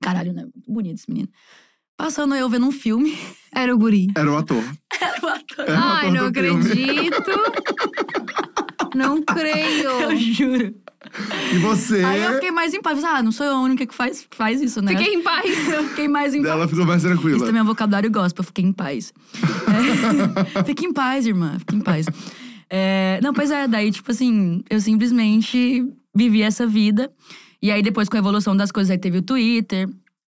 [0.01, 0.41] caralho, né?
[0.43, 1.29] Muito bonito esse menino.
[1.97, 3.17] Passando eu vendo um filme.
[3.55, 4.07] Era o guri.
[4.17, 4.63] Era o ator.
[4.99, 5.65] Era o ator.
[5.69, 7.31] Era o Ai, ator não acredito.
[8.95, 9.89] não creio.
[9.89, 10.75] Eu juro.
[11.54, 12.04] E você.
[12.04, 13.04] Aí eu fiquei mais em paz.
[13.04, 14.96] Ah, não sou eu a única que faz, faz isso, né?
[14.96, 15.46] Fiquei em paz.
[15.70, 16.52] Eu fiquei mais em paz.
[16.54, 17.38] Ela ficou mais tranquila.
[17.38, 19.12] Isso também é um vocabulário gospel, fiquei em paz.
[20.56, 20.64] É.
[20.64, 22.06] Fique em paz, irmã, fique em paz.
[22.70, 25.84] É, não, pois é, daí, tipo assim, eu simplesmente
[26.16, 27.12] vivi essa vida.
[27.62, 29.90] E aí, depois, com a evolução das coisas, aí teve o Twitter.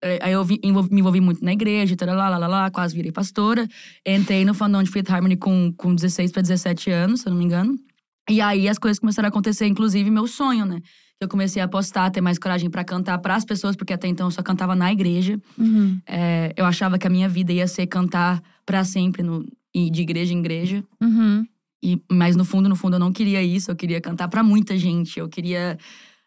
[0.02, 2.94] é, Aí eu vi- envolvi- me envolvi muito na igreja, taralá, lá, lá, lá, quase
[2.94, 3.68] virei pastora.
[4.04, 7.38] Entrei no fandom de Fifth Harmony com, com 16 para 17 anos, se eu não
[7.38, 7.78] me engano.
[8.28, 10.80] E aí as coisas começaram a acontecer, inclusive meu sonho, né?
[11.20, 14.26] Eu comecei a postar, ter mais coragem para cantar para as pessoas, porque até então
[14.26, 15.40] eu só cantava na igreja.
[15.56, 15.98] Uhum.
[16.06, 20.34] É, eu achava que a minha vida ia ser cantar pra sempre, no, de igreja
[20.34, 20.82] em igreja.
[21.00, 21.46] Uhum.
[21.82, 23.70] E, mas no fundo, no fundo, eu não queria isso.
[23.70, 25.18] Eu queria cantar pra muita gente.
[25.18, 25.78] Eu queria.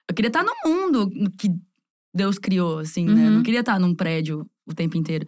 [0.09, 1.49] Eu queria estar no mundo que
[2.15, 3.23] Deus criou, assim, né?
[3.23, 3.35] Eu Uhum.
[3.37, 5.25] não queria estar num prédio o tempo inteiro.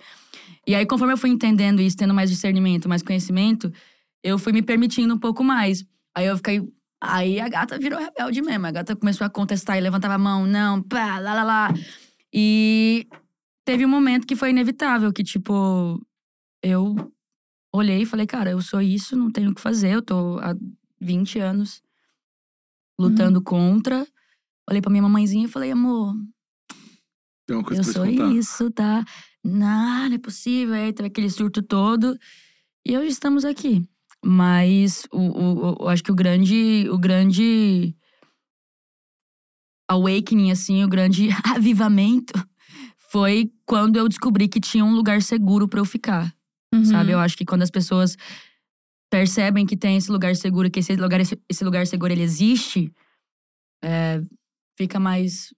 [0.65, 3.71] E aí, conforme eu fui entendendo isso, tendo mais discernimento, mais conhecimento,
[4.23, 5.83] eu fui me permitindo um pouco mais.
[6.15, 6.61] Aí eu fiquei.
[7.01, 8.65] Aí a gata virou rebelde mesmo.
[8.67, 11.73] A gata começou a contestar e levantava a mão, não, pá, lá, lá, lá.
[12.33, 13.07] E
[13.65, 16.05] teve um momento que foi inevitável, que, tipo,
[16.61, 16.95] eu
[17.73, 19.93] olhei e falei, cara, eu sou isso, não tenho o que fazer.
[19.93, 20.55] Eu tô há
[20.99, 21.81] 20 anos
[22.99, 24.05] lutando contra.
[24.69, 26.13] Olhei pra minha mamãezinha e falei, amor,
[27.47, 29.03] eu sou isso, tá?
[29.43, 30.75] não, não é possível.
[30.75, 32.17] Aí teve aquele surto todo.
[32.85, 33.87] E hoje estamos aqui.
[34.23, 37.95] Mas o, o, o- eu acho que o grande, o grande
[39.89, 42.33] awakening, assim, o grande avivamento
[43.11, 46.33] foi quando eu descobri que tinha um lugar seguro pra eu ficar,
[46.73, 46.85] Uhum.
[46.85, 47.11] sabe?
[47.11, 48.15] Eu acho que quando as pessoas
[49.09, 52.93] percebem que tem esse lugar seguro, que esse lugar, esse lugar seguro ele existe,
[53.83, 54.21] é,
[54.77, 55.51] fica mais.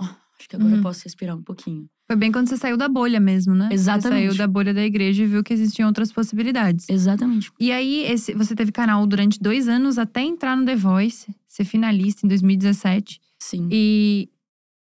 [0.00, 0.78] Ah, acho que agora Uhum.
[0.78, 1.86] eu posso respirar um pouquinho.
[2.10, 3.68] Foi bem quando você saiu da bolha mesmo, né?
[3.68, 4.28] Você Exatamente.
[4.28, 6.88] saiu da bolha da igreja e viu que existiam outras possibilidades.
[6.88, 7.52] Exatamente.
[7.60, 11.64] E aí, esse, você teve canal durante dois anos até entrar no The Voice, ser
[11.64, 13.20] finalista em 2017.
[13.38, 13.68] Sim.
[13.70, 14.30] E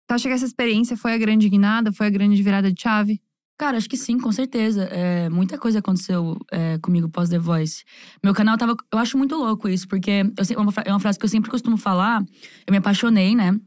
[0.07, 3.19] tu acha que essa experiência foi a grande guinada, foi a grande virada de chave?
[3.57, 4.85] Cara, acho que sim, com certeza.
[4.91, 7.85] É, muita coisa aconteceu é, comigo pós The Voice.
[8.23, 8.77] Meu canal tava.
[8.93, 11.51] Eu acho muito louco isso, porque eu, é uma é uma frase que eu sempre
[11.51, 12.23] costumo falar.
[12.67, 13.59] Eu me apaixonei, né?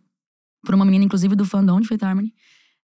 [0.64, 2.32] Por uma menina, inclusive, do fandom de Faith Harmony.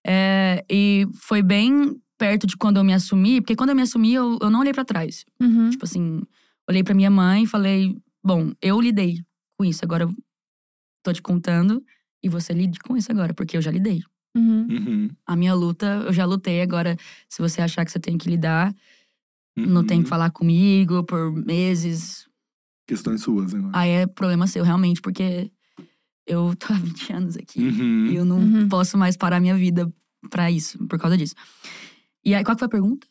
[0.06, 4.14] É, e foi bem perto de quando eu me assumi, porque quando eu me assumi,
[4.14, 5.26] eu, eu não olhei pra trás.
[5.42, 5.70] Uhum.
[5.70, 6.22] Tipo assim,
[6.70, 9.20] olhei pra minha mãe e falei: bom, eu lidei
[9.58, 10.12] com isso, agora eu
[11.04, 11.84] tô te contando
[12.24, 14.02] e você lide com isso agora, porque eu já lidei.
[14.36, 14.68] Uhum.
[14.70, 15.10] Uhum.
[15.28, 16.62] A minha luta, eu já lutei.
[16.62, 16.98] Agora,
[17.30, 18.74] se você achar que você tem que lidar,
[19.56, 20.10] não tem que Uhum.
[20.10, 22.28] falar comigo por meses.
[22.88, 23.72] Questões suas agora.
[23.78, 25.52] Aí é problema seu, realmente, porque
[26.28, 27.60] eu tô há 20 anos aqui.
[27.62, 28.06] Uhum.
[28.08, 28.68] E eu não Uhum.
[28.70, 29.92] posso mais parar minha vida
[30.30, 31.36] pra isso, por causa disso.
[32.26, 33.08] E aí, qual que foi a pergunta?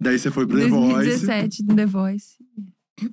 [0.00, 0.92] Daí você foi pro The Voice.
[0.94, 2.34] 2017, no The Voice.
[3.02, 3.08] O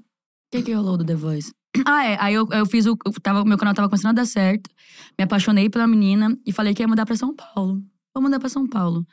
[0.51, 1.53] que que rolou do The Voice?
[1.85, 2.17] Ah, é.
[2.19, 2.97] Aí eu, eu fiz o.
[3.05, 4.69] eu Tava, meu canal tava começando a dar certo.
[5.17, 7.83] Me apaixonei pela menina e falei que ia mudar pra São Paulo.
[8.13, 9.05] Vou mudar pra São Paulo.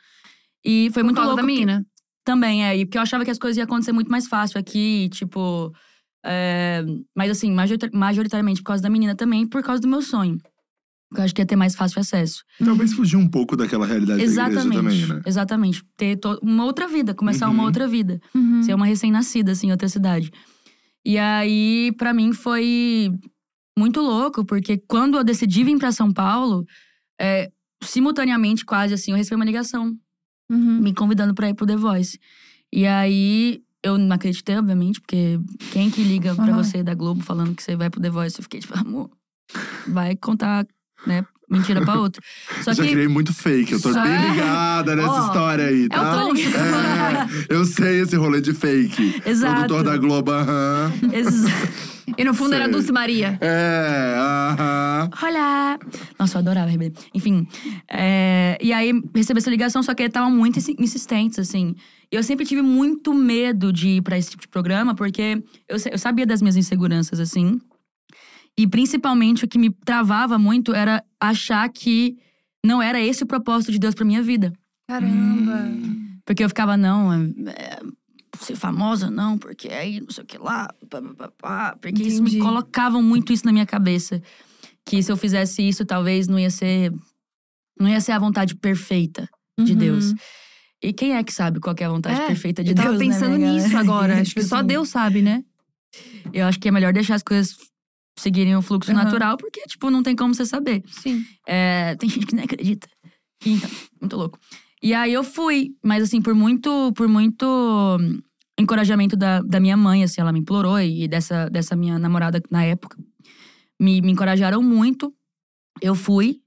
[0.65, 1.41] E foi Por muito causa louco.
[1.41, 1.85] da porque- menina.
[2.25, 2.75] Também, é.
[2.77, 5.71] e Porque eu achava que as coisas iam acontecer muito mais fácil aqui, tipo.
[6.27, 6.83] É,
[7.15, 10.37] mas assim, majorita- majoritariamente por causa da menina também, por causa do meu sonho.
[11.09, 12.43] Porque eu acho que ia ter mais fácil acesso.
[12.63, 14.67] Talvez fugir um pouco daquela realidade da Exatamente.
[14.77, 15.21] igreja também, né?
[15.25, 15.83] Exatamente.
[15.95, 17.53] Ter uma outra vida, começar Uhum.
[17.53, 18.19] uma outra vida.
[18.35, 18.61] Uhum.
[18.61, 20.29] Ser uma recém-nascida, assim, em outra cidade.
[21.05, 23.09] E aí, pra mim, foi
[23.79, 26.65] muito louco, porque quando eu decidi vir pra São Paulo,
[27.21, 27.49] é,
[27.81, 29.95] simultaneamente, quase assim, eu recebi uma ligação
[30.51, 30.81] Uhum.
[30.81, 32.19] me convidando pra ir pro The Voice.
[32.73, 35.39] E aí, eu não acreditei, obviamente, porque
[35.71, 38.37] quem que liga pra você da Globo falando que você vai pro The Voice?
[38.39, 39.09] Eu fiquei tipo, amor,
[39.87, 40.65] vai contar,
[41.05, 42.21] né, mentira pra outro.
[42.63, 42.89] Só Já que.
[42.91, 46.23] criei muito fake, eu tô Só- bem ligada nessa Ó, história aí, É o tá?
[47.49, 49.21] É, eu sei esse rolê de fake.
[49.25, 49.55] Exato.
[49.67, 50.91] Produtor da Globo, aham.
[51.13, 51.43] Ex-
[52.17, 52.73] E no fundo era Sei.
[52.73, 53.37] Dulce Maria.
[53.41, 55.09] É, aham.
[55.21, 55.77] Olá!
[56.17, 56.97] Nossa, eu adorava RBD.
[57.13, 57.45] Enfim,
[57.89, 61.75] é, e aí recebi essa ligação, só que eles estavam muito insi- insistentes, assim.
[62.11, 65.77] E eu sempre tive muito medo de ir pra esse tipo de programa, porque eu,
[65.91, 67.59] eu sabia das minhas inseguranças, assim.
[68.57, 72.17] E principalmente o que me travava muito era achar que
[72.65, 74.51] não era esse o propósito de Deus pra minha vida.
[74.87, 75.53] Caramba.
[75.67, 76.17] Hum.
[76.25, 77.17] Porque eu ficava, não, é,
[77.51, 77.79] é,
[78.39, 82.03] ser famosa, não, porque aí não sei o que lá, pá, pá, pá, pá, porque
[82.03, 82.43] isso me Entendi.
[82.43, 84.21] colocavam muito isso na minha cabeça.
[84.85, 86.93] Que se eu fizesse isso, talvez não ia ser.
[87.79, 89.77] Não ia ser a vontade perfeita de Uhum.
[89.77, 90.13] Deus.
[90.81, 93.01] E quem é que sabe qual é a vontade É, perfeita de Eu tava Deus?
[93.01, 94.19] né, pensando minha nisso agora.
[94.21, 95.43] Acho que só Deus sabe, né?
[96.33, 97.55] Eu acho que é melhor deixar as coisas
[98.17, 99.03] seguirem o fluxo Aham.
[99.03, 100.83] natural, porque, tipo, não tem como você saber.
[100.91, 101.23] Sim.
[101.47, 102.87] É, tem gente que nem acredita.
[103.45, 103.69] Então,
[104.01, 104.39] muito louco.
[104.81, 107.97] E aí eu fui, mas assim, por muito, por muito
[108.59, 112.63] encorajamento da, da minha mãe, assim, ela me implorou e dessa, dessa minha namorada na
[112.63, 112.97] época.
[113.79, 115.13] Me, me encorajaram muito.
[115.81, 116.41] Eu fui.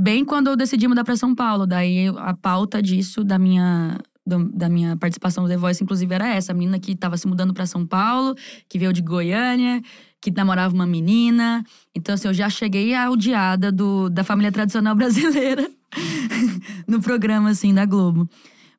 [0.00, 1.66] Bem quando eu decidi mudar pra São Paulo.
[1.66, 6.26] Daí a pauta disso, da minha, do- da minha participação no The Voice, inclusive, era
[6.28, 6.52] essa.
[6.52, 8.34] A menina que tava se mudando pra São Paulo,
[8.68, 9.82] que veio de Goiânia,
[10.20, 11.62] que namorava uma menina.
[11.94, 15.70] Então, assim, eu já cheguei a odiada do, da família tradicional brasileira
[16.88, 18.28] no programa, assim, da Globo.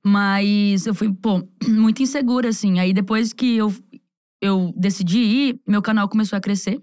[0.03, 2.79] Mas eu fui, pô, muito insegura, assim.
[2.79, 3.71] Aí depois que eu,
[4.41, 6.81] eu decidi ir, meu canal começou a crescer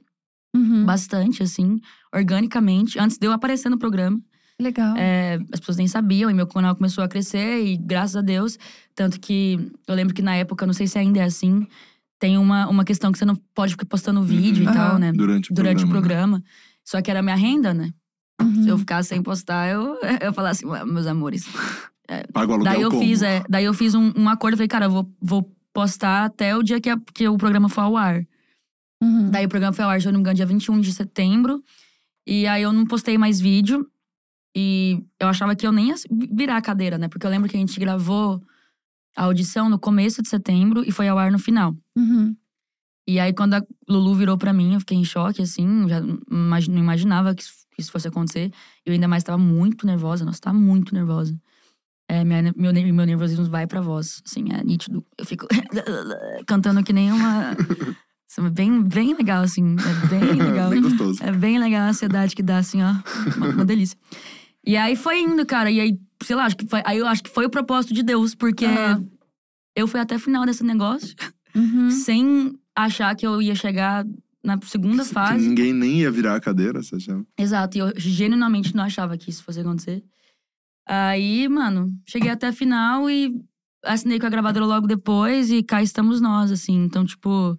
[0.57, 0.87] Uhum.
[0.87, 1.79] bastante, assim,
[2.13, 2.99] organicamente.
[2.99, 4.19] Antes de eu aparecer no programa.
[4.61, 4.97] Legal.
[4.97, 8.59] É, as pessoas nem sabiam, e meu canal começou a crescer, e graças a Deus.
[8.95, 11.67] Tanto que eu lembro que na época, não sei se ainda é assim,
[12.19, 14.71] tem uma, uma questão que você não pode ficar postando vídeo Uhum.
[14.73, 15.13] e tal, né?
[15.13, 16.39] Durante o Durante o programa.
[16.39, 16.45] programa.
[16.85, 17.93] Só que era minha renda, né?
[18.41, 18.63] Uhum.
[18.65, 21.45] Se eu ficasse sem postar, eu, eu falava assim, "Ué, meus amores.
[22.33, 23.03] Paga o aluguel Daí eu como?
[23.03, 26.57] fiz, é, daí eu fiz um, um acordo, falei, cara, eu vou, vou postar até
[26.57, 28.27] o dia que, a- que o programa for ao ar.
[29.03, 29.31] Uhum.
[29.31, 31.63] Daí o programa foi ao ar, se eu não me engano, dia 21 de setembro.
[32.27, 33.87] E aí eu não postei mais vídeo.
[34.61, 35.95] E eu achava que eu nem ia
[36.33, 37.07] virar a cadeira, né?
[37.07, 38.43] Porque eu lembro que a gente gravou
[39.17, 41.77] a audição no começo de setembro e foi ao ar no final.
[41.97, 42.35] Uhum.
[43.07, 45.89] E aí, quando a Lulu virou pra mim, eu fiquei em choque, assim.
[45.89, 47.45] Já não imagi- não imaginava que
[47.79, 48.51] isso, fosse acontecer.
[48.85, 50.25] Eu ainda mais tava muito nervosa.
[50.25, 51.39] Nossa, tava muito nervosa.
[52.11, 54.21] é, minha, meu, meu nervosismo vai pra voz.
[54.27, 55.05] Assim, é nítido.
[55.17, 55.47] Eu fico
[56.47, 57.53] cantando que nem uma.
[58.39, 59.75] É bem, bem legal, assim.
[59.79, 60.71] É bem legal.
[60.71, 61.23] Bem gostoso.
[61.23, 62.93] É bem legal a ansiedade que dá, assim, ó.
[63.37, 63.97] Uma, uma delícia.
[64.67, 65.71] E aí foi indo, cara.
[65.71, 68.03] E aí, sei lá, acho que foi, aí eu acho que foi o propósito de
[68.03, 69.07] Deus, porque Aham.
[69.75, 71.15] eu fui até o final desse negócio
[71.55, 71.91] Uhum.
[71.91, 74.05] sem achar que eu ia chegar
[74.45, 75.49] na segunda Que fase.
[75.49, 77.25] ninguém nem ia virar a cadeira, você achava?
[77.39, 80.03] Exato, e eu genuinamente não achava que isso fosse acontecer.
[80.87, 83.35] Aí, mano, cheguei até a final e
[83.85, 86.83] assinei com a gravadora logo depois e cá estamos nós, assim.
[86.85, 87.59] Então, tipo,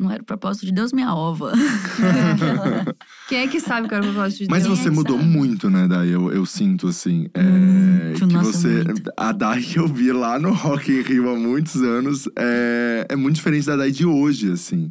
[0.00, 1.52] não era o propósito de Deus, minha ova.
[3.28, 4.78] Quem é que sabe qual é o propósito de Mas Deus?
[4.78, 4.96] você sabe?
[4.96, 6.08] mudou muito, né, Dai?
[6.08, 7.28] Eu, eu sinto, assim.
[7.34, 8.84] é, Muito, que nossa, você.
[8.84, 9.12] muito.
[9.16, 13.16] A Dai que eu vi lá no Rock in Rio há muitos anos é, é
[13.16, 14.90] muito diferente da Dai de hoje, assim.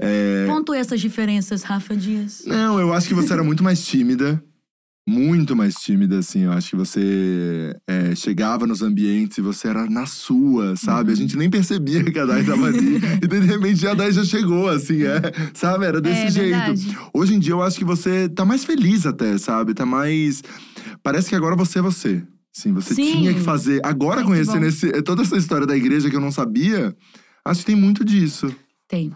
[0.00, 2.44] É, Pontue essas diferenças, Rafa Dias.
[2.46, 4.42] Não, eu acho que você era muito mais tímida.
[5.06, 6.40] Muito mais tímida, assim.
[6.44, 11.10] Eu acho que você é, chegava nos ambientes e você era na sua, sabe?
[11.10, 11.12] Uhum.
[11.12, 12.96] A gente nem percebia que a Dai tava ali.
[13.22, 15.20] e de repente a Dai já chegou, assim, é.
[15.52, 15.84] Sabe?
[15.84, 16.56] Era desse é jeito.
[16.56, 16.98] verdade.
[17.12, 19.74] Hoje em dia eu acho que você tá mais feliz até, sabe?
[19.74, 20.42] Tá mais.
[21.02, 22.22] Parece que agora você é você.
[22.50, 23.12] Sim, você Sim.
[23.12, 23.84] tinha que fazer.
[23.84, 26.96] Agora, que conhecendo esse, toda essa história da igreja que eu não sabia,
[27.44, 28.54] acho que tem muito disso.
[28.88, 29.12] Tem.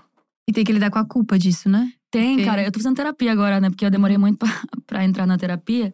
[0.46, 1.92] E tem que lidar com a culpa disso, né?
[2.10, 2.44] Tem, Ok.
[2.44, 2.62] cara.
[2.64, 3.68] Eu tô fazendo terapia agora, né?
[3.70, 4.48] Porque eu demorei muito pra,
[4.86, 5.92] pra entrar na terapia.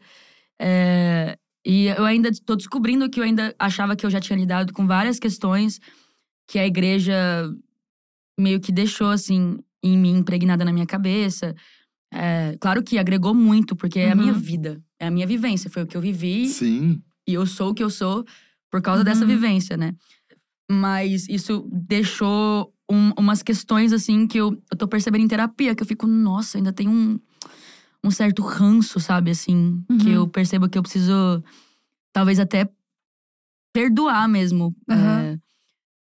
[0.61, 4.73] É, e eu ainda tô descobrindo que eu ainda achava que eu já tinha lidado
[4.73, 5.81] com várias questões
[6.49, 7.15] que a igreja
[8.39, 11.55] meio que deixou, assim, em mim, impregnada na minha cabeça.
[12.13, 14.39] É, claro que agregou muito, porque é a minha Uhum.
[14.39, 15.71] vida, é a minha vivência.
[15.71, 17.03] Foi o que eu vivi Sim.
[17.27, 18.25] e eu sou o que eu sou
[18.71, 19.05] por causa Uhum.
[19.05, 19.95] dessa vivência, né?
[20.71, 25.83] Mas isso deixou um- umas questões, assim, que eu, eu tô percebendo em terapia, que
[25.83, 27.19] eu fico, nossa, ainda tem um,
[28.03, 30.15] um certo ranço, sabe, assim, que Uhum.
[30.15, 31.43] eu percebo que eu preciso,
[32.13, 32.69] talvez até
[33.73, 34.75] perdoar mesmo.
[34.89, 35.21] Aham.
[35.21, 35.39] É,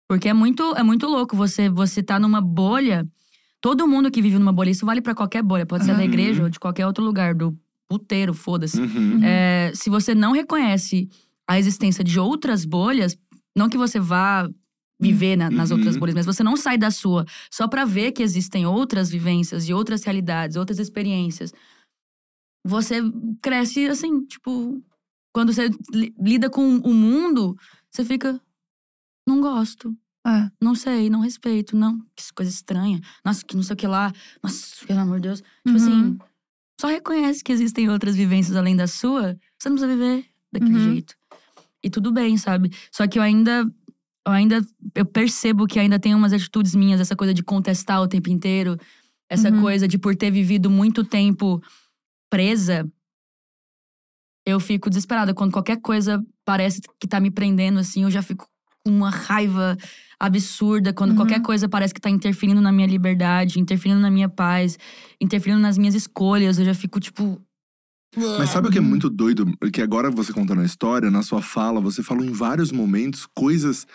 [0.08, 3.08] porque é muito, é muito louco você, você tá numa bolha.
[3.62, 6.00] Todo mundo que vive numa bolha, isso vale pra qualquer bolha, pode ser Aham.
[6.00, 8.78] da igreja ou de qualquer outro lugar, do puteiro, foda-se.
[8.80, 9.19] Uhum.
[9.24, 11.08] É, se você não reconhece
[11.48, 13.17] a existência de outras bolhas,
[13.56, 14.50] não que você vá
[14.99, 15.77] viver na- nas Uhum.
[15.77, 19.67] outras bolhas, mas você não sai da sua só pra ver que existem outras vivências
[19.67, 21.51] e outras realidades, outras experiências.
[22.65, 23.01] Você
[23.41, 24.82] cresce assim, tipo,
[25.34, 27.58] quando você li- lida com o mundo,
[27.91, 28.39] você fica
[29.27, 30.49] não gosto, É.
[30.62, 33.01] não sei, não respeito, não, que coisa estranha.
[33.25, 34.13] Nossa, que não sei o que lá.
[34.41, 35.39] Nossa, pelo amor de Deus.
[35.39, 35.75] Tipo Uhum.
[35.75, 36.17] assim,
[36.79, 40.91] só reconhece que existem outras vivências além da sua, você não precisa viver daquele Uhum.
[40.93, 41.15] jeito.
[41.84, 42.71] E tudo bem, sabe?
[42.91, 43.69] Só que eu ainda.
[44.25, 44.62] Eu ainda.
[44.95, 48.77] Eu percebo que ainda tem umas atitudes minhas, essa coisa de contestar o tempo inteiro.
[49.29, 49.62] Essa Uhum.
[49.62, 51.62] coisa de por ter vivido muito tempo
[52.29, 52.88] presa.
[54.45, 55.33] Eu fico desesperada.
[55.33, 58.47] Quando qualquer coisa parece que tá me prendendo, assim, eu já fico
[58.86, 59.77] com uma raiva
[60.19, 60.93] absurda.
[60.93, 61.17] Quando Uhum.
[61.17, 64.77] qualquer coisa parece que tá interferindo na minha liberdade, interferindo na minha paz,
[65.19, 67.41] interferindo nas minhas escolhas, eu já fico, tipo.
[68.15, 69.45] Mas sabe o que é muito doido?
[69.71, 73.86] Que agora você contando a história, na sua fala, você falou em vários momentos coisas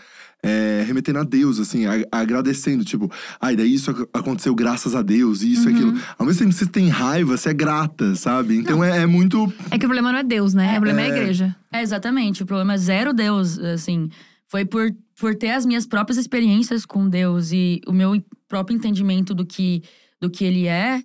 [0.40, 5.02] é, remetendo a Deus, assim, a- agradecendo, tipo, ai, daí isso ac- aconteceu graças a
[5.02, 5.74] Deus, isso e Uhum.
[5.90, 6.00] aquilo.
[6.16, 8.56] Ao mesmo tempo que você tem raiva, você é grata, sabe?
[8.56, 9.52] Então é, é muito.
[9.68, 10.66] É que o problema não é Deus, né?
[10.68, 11.18] É, o problema é a é.
[11.20, 11.56] igreja.
[11.72, 12.44] É, exatamente.
[12.44, 14.08] O problema é zero Deus, assim.
[14.46, 19.34] Foi por, por ter as minhas próprias experiências com Deus e o meu próprio entendimento
[19.34, 19.82] do que,
[20.20, 21.02] do que Ele é,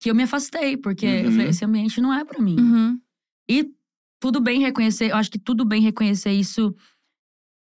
[0.00, 0.76] que eu me afastei.
[0.76, 1.32] Porque eu Uhum.
[1.32, 2.56] falei, esse ambiente não é pra mim.
[2.58, 3.00] Uhum.
[3.50, 3.70] E
[4.20, 6.74] tudo bem reconhecer, eu acho que tudo bem reconhecer isso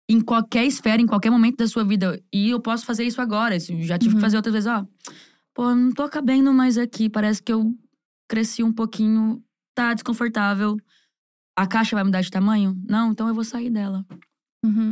[0.09, 2.23] em qualquer esfera, em qualquer momento da sua vida.
[2.33, 3.57] E eu posso fazer isso agora.
[3.57, 4.18] isso Já tive Uhum.
[4.18, 4.87] que fazer outras vezes, ó.
[5.55, 7.09] Pô, não tô cabendo mais aqui.
[7.09, 7.75] Parece que eu
[8.29, 9.42] cresci um pouquinho.
[9.75, 10.77] Tá desconfortável.
[11.57, 12.79] A caixa vai mudar de tamanho?
[12.88, 14.05] Não, então eu vou sair dela.
[14.64, 14.90] Uhum.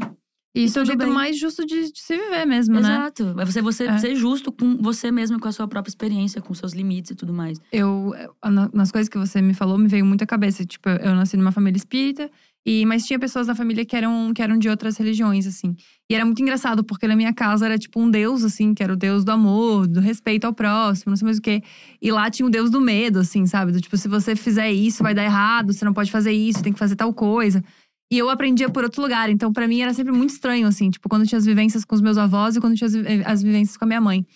[0.54, 1.12] E isso é o jeito bem.
[1.12, 2.80] mais justo de, de se viver mesmo, né?
[2.80, 3.34] Exato.
[3.34, 3.98] Vai você, você É.
[3.98, 7.32] ser justo com você mesmo, com a sua própria experiência, com seus limites e tudo
[7.32, 7.58] mais.
[7.70, 8.12] Eu,
[8.44, 10.64] eu- na- nas coisas que você me falou, me veio muito à cabeça.
[10.64, 12.28] Tipo, eu nasci numa família espírita,
[12.66, 15.74] e, mas tinha pessoas na família que eram, que eram de outras religiões, assim.
[16.10, 18.92] E era muito engraçado, porque na minha casa era tipo um deus, assim, que era
[18.92, 21.62] o deus do amor, do respeito ao próximo, não sei mais o quê.
[22.02, 23.70] E lá tinha o deus do medo, assim, sabe?
[23.72, 26.72] Do tipo, se você fizer isso, vai dar errado, você não pode fazer isso, tem
[26.72, 27.64] que fazer tal coisa.
[28.10, 29.30] E eu aprendia por outro lugar.
[29.30, 30.90] Então, pra mim, era sempre muito estranho, assim.
[30.90, 33.24] Tipo, quando eu tinha as vivências com os meus avós e quando tinha as, vi-
[33.24, 34.26] as vivências com a minha mãe.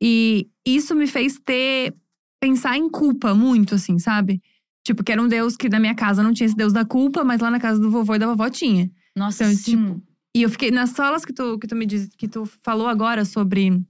[0.00, 1.94] E isso me fez ter
[2.40, 4.40] pensar em culpa muito, assim, sabe?
[4.86, 7.24] Tipo, que era um Deus que na minha casa não tinha esse Deus da culpa,
[7.24, 8.88] mas lá na casa do vovô e da vovó tinha.
[9.16, 10.02] Nossa, Então, sim.
[10.36, 13.24] E eu fiquei nas falas que tu, que tu me diz, que tu falou agora
[13.24, 13.82] sobre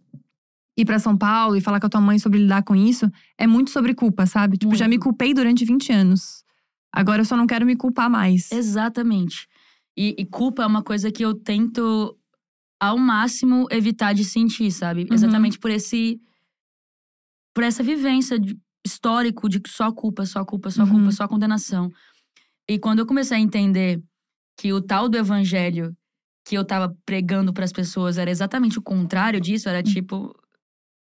[0.78, 3.46] ir pra São Paulo e falar com a tua mãe sobre lidar com isso, é
[3.46, 4.56] muito sobre culpa, sabe?
[4.56, 5.02] Tipo, já me Muito.
[5.02, 6.42] culpei durante 20 anos.
[7.00, 8.50] Agora eu só não quero me culpar mais.
[8.50, 9.46] Exatamente.
[9.96, 12.16] E, e culpa é uma coisa que eu tento
[12.80, 15.02] ao máximo evitar de sentir, sabe?
[15.02, 15.14] Uhum.
[15.14, 16.20] Exatamente por esse.
[17.54, 18.56] Por essa vivência de-
[18.86, 20.90] histórico de só culpa, só culpa, só Uhum.
[20.90, 21.90] culpa, só condenação.
[22.68, 24.02] E quando eu comecei a entender
[24.56, 25.94] que o tal do evangelho
[26.46, 29.72] que eu tava pregando pras pessoas era exatamente o contrário disso, Hum.
[29.72, 30.34] era tipo.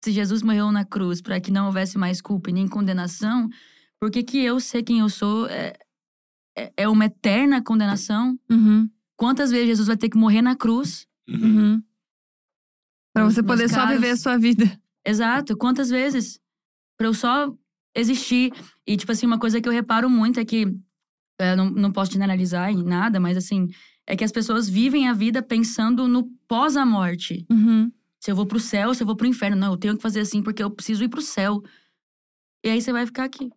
[0.04, 3.48] Se Jesus morreu na cruz para que não houvesse mais culpa e nem condenação,
[3.98, 5.72] por que, que eu ser quem eu sou é,
[6.76, 8.38] é, uma eterna condenação?
[8.50, 11.06] Uhum, Quantas vezes Jesus vai ter que morrer na cruz?
[11.28, 11.82] uhum.
[13.14, 14.78] Pra Nos- você nos poder só viver a sua vida.
[15.04, 15.56] Exato.
[15.56, 16.38] Quantas vezes?
[16.98, 17.52] Pra eu só
[17.94, 18.52] existir.
[18.86, 20.66] E, tipo assim, uma coisa que eu reparo muito é que.
[21.38, 23.68] é, não, não posso generalizar em nada, mas assim.
[24.08, 27.44] É que as pessoas vivem a vida pensando no pós a morte.
[27.50, 27.90] Uhum.
[28.20, 29.56] Se eu vou pro céu, se eu vou pro inferno.
[29.56, 31.60] Não, eu tenho que fazer assim porque eu preciso ir pro céu.
[32.64, 33.50] E aí você vai ficar aqui.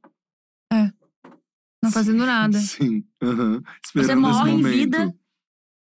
[1.89, 2.58] Não fazendo nada.
[2.60, 3.04] Sim.
[3.21, 3.62] aham.
[3.95, 5.13] Você morre em vida,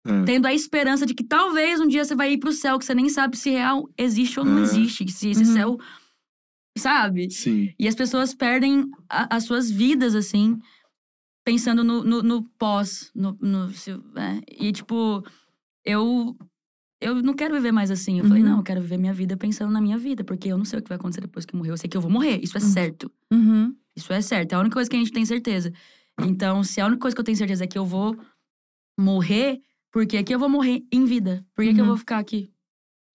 [0.06, 0.22] É.
[0.24, 2.94] tendo a esperança de que talvez um dia você vai ir pro céu, que você
[2.94, 4.62] nem sabe se real existe ou não É.
[4.62, 5.10] existe.
[5.10, 5.52] Se esse Uhum.
[5.52, 5.78] céu.
[6.78, 7.30] Sabe?
[7.30, 7.72] Sim.
[7.78, 10.58] E as pessoas perdem a- as suas vidas, assim,
[11.44, 13.10] pensando no, no, no pós.
[13.14, 14.40] No, no, se- é.
[14.66, 15.24] E, tipo,
[15.84, 16.36] eu.
[16.98, 18.18] Eu não quero viver mais assim.
[18.20, 18.48] Eu falei, Uhum.
[18.50, 20.82] não, eu quero viver minha vida pensando na minha vida, porque eu não sei o
[20.82, 21.70] que vai acontecer depois que eu morrer.
[21.72, 22.66] Eu sei que eu vou morrer, isso é Uhum.
[22.68, 23.12] certo.
[23.30, 23.76] Uhum.
[23.96, 24.52] Isso é certo.
[24.52, 25.72] É a única coisa que a gente tem certeza.
[26.20, 28.16] Então, se a única coisa que eu tenho certeza é que eu vou
[28.98, 29.60] morrer,
[29.92, 31.44] por que que eu vou morrer em vida?
[31.54, 31.90] Por que, que eu Uhum.
[31.90, 32.52] vou ficar aqui?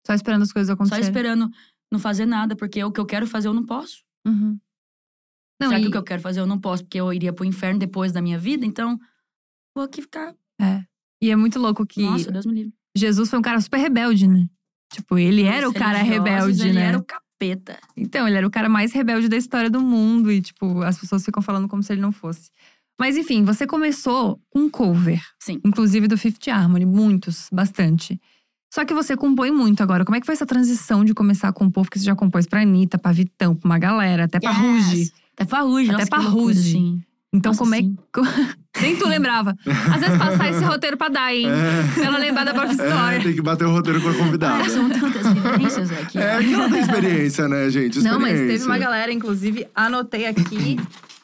[0.06, 1.04] Só esperando as coisas Só acontecerem.
[1.06, 1.50] esperando
[1.92, 4.04] não fazer nada, porque o que eu quero fazer eu não posso.
[4.26, 4.60] Uhum.
[5.62, 7.34] Não, Já e, que o que eu quero fazer eu não posso, porque eu iria
[7.34, 9.00] pro inferno depois da minha vida, então
[9.76, 10.36] vou aqui ficar.
[11.22, 12.74] e é muito louco que Nossa, Deus me livre.
[12.96, 14.48] Jesus foi um cara super rebelde, né?
[14.94, 16.86] Tipo, ele era o cara religiosos, rebelde, ele né?
[16.86, 17.04] era o
[17.38, 17.78] capeta.
[17.96, 20.32] Então, ele era o cara mais rebelde da história do mundo.
[20.32, 22.50] E, tipo, as pessoas ficam falando como se ele não fosse.
[23.00, 25.22] Mas, enfim, você começou com um cover.
[25.40, 25.60] Sim.
[25.64, 26.86] Inclusive do Fifth Harmony.
[26.86, 28.20] Muitos, bastante.
[28.74, 30.04] Só que você compõe muito agora.
[30.04, 31.84] Como é que foi essa transição de começar a compor?
[31.86, 35.12] Porque você já compôs pra Anitta, pra Vitão, pra uma galera, até pra Ruge.
[35.34, 36.60] Até pra Ruge, Até nossa, pra que Ruge.
[36.60, 37.04] assim.
[37.34, 37.96] Então, Nossa, como é sim.
[38.82, 39.56] Nem tu lembrava.
[39.94, 41.48] Às vezes passar esse roteiro pra dar, hein?
[41.50, 41.94] É.
[41.96, 43.18] Pra ela lembrar da própria história.
[43.18, 44.70] É, tem que bater o roteiro com a convidada.
[44.70, 46.18] São tantas vivências aqui.
[46.18, 48.00] É que ela tem experiência, né, gente?
[48.02, 48.66] Não, mas teve Experiência.
[48.68, 50.78] uma galera, inclusive, anotei aqui.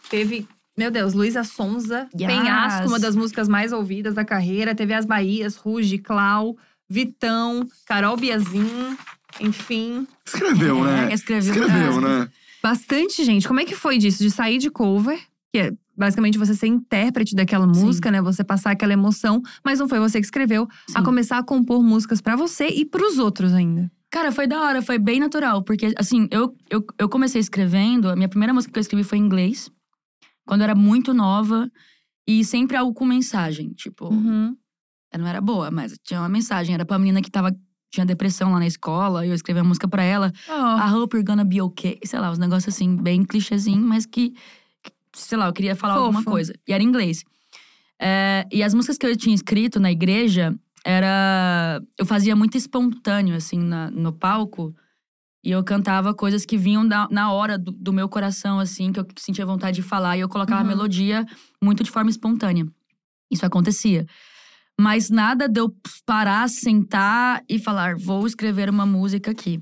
[0.10, 2.28] Teve, meu Deus, Luísa Sonza, Yes.
[2.28, 4.74] Penhasco, uma das músicas mais ouvidas da carreira.
[4.76, 6.56] Teve As Bahias, Ruge, Clau,
[6.90, 8.96] Vitão, Carol Biazin,
[9.40, 10.08] enfim.
[10.26, 11.10] Escreveu, né?
[11.12, 11.54] É, escreveu.
[11.54, 12.30] Escreveu, Ah, né?
[12.62, 13.48] Bastante gente.
[13.48, 14.24] Como é que foi disso?
[14.24, 15.20] De sair de cover,
[15.52, 18.22] que é basicamente você ser intérprete daquela música, né?
[18.22, 20.68] Você passar aquela emoção, mas não foi você que escreveu.
[20.96, 21.04] A Sim.
[21.06, 23.92] começar a compor músicas pra você e pros outros ainda.
[24.12, 25.64] Cara, foi da hora, foi bem natural.
[25.64, 29.18] Porque, assim, eu, eu, eu comecei escrevendo, a minha primeira música que eu escrevi foi
[29.18, 29.72] em inglês,
[30.46, 31.70] quando eu era muito nova,
[32.28, 33.70] e sempre algo com mensagem.
[33.74, 34.56] Tipo, Uhum.
[35.12, 36.76] ela não era boa, mas tinha uma mensagem.
[36.76, 37.56] Era pra menina que tava,
[37.92, 40.32] tinha depressão lá na escola, e eu escrevi a música pra ela.
[40.48, 40.52] Oh.
[40.80, 42.00] I hope you're gonna be okay.
[42.06, 44.34] Sei lá, uns negócios assim, bem clichêzinho, mas que,
[45.14, 46.32] sei lá, eu queria falar alguma Fofo.
[46.32, 46.54] coisa.
[46.68, 47.24] E era em inglês.
[48.00, 50.54] É, e as músicas que eu tinha escrito na igreja,
[50.86, 51.82] era.
[51.98, 54.76] Eu fazia muito espontâneo, assim, na- no palco.
[55.44, 59.00] E eu cantava coisas que vinham da- na hora do, do meu coração, assim, que
[59.00, 60.18] eu sentia vontade de falar.
[60.18, 60.70] E eu colocava a Uhum.
[60.70, 61.26] melodia
[61.62, 62.66] muito de forma espontânea.
[63.32, 64.06] Isso acontecia.
[64.80, 65.74] Mas nada de eu
[66.06, 69.62] parar, sentar e falar, vou escrever uma música aqui.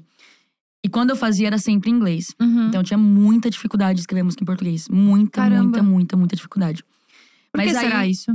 [0.83, 2.33] E quando eu fazia, era sempre em inglês.
[2.41, 2.67] Uhum.
[2.67, 4.87] Então eu tinha muita dificuldade de escrever música em português.
[4.89, 5.63] Muita, Caramba.
[5.63, 6.83] muita, muita, muita dificuldade.
[7.51, 8.31] Por que Mas aí- será isso?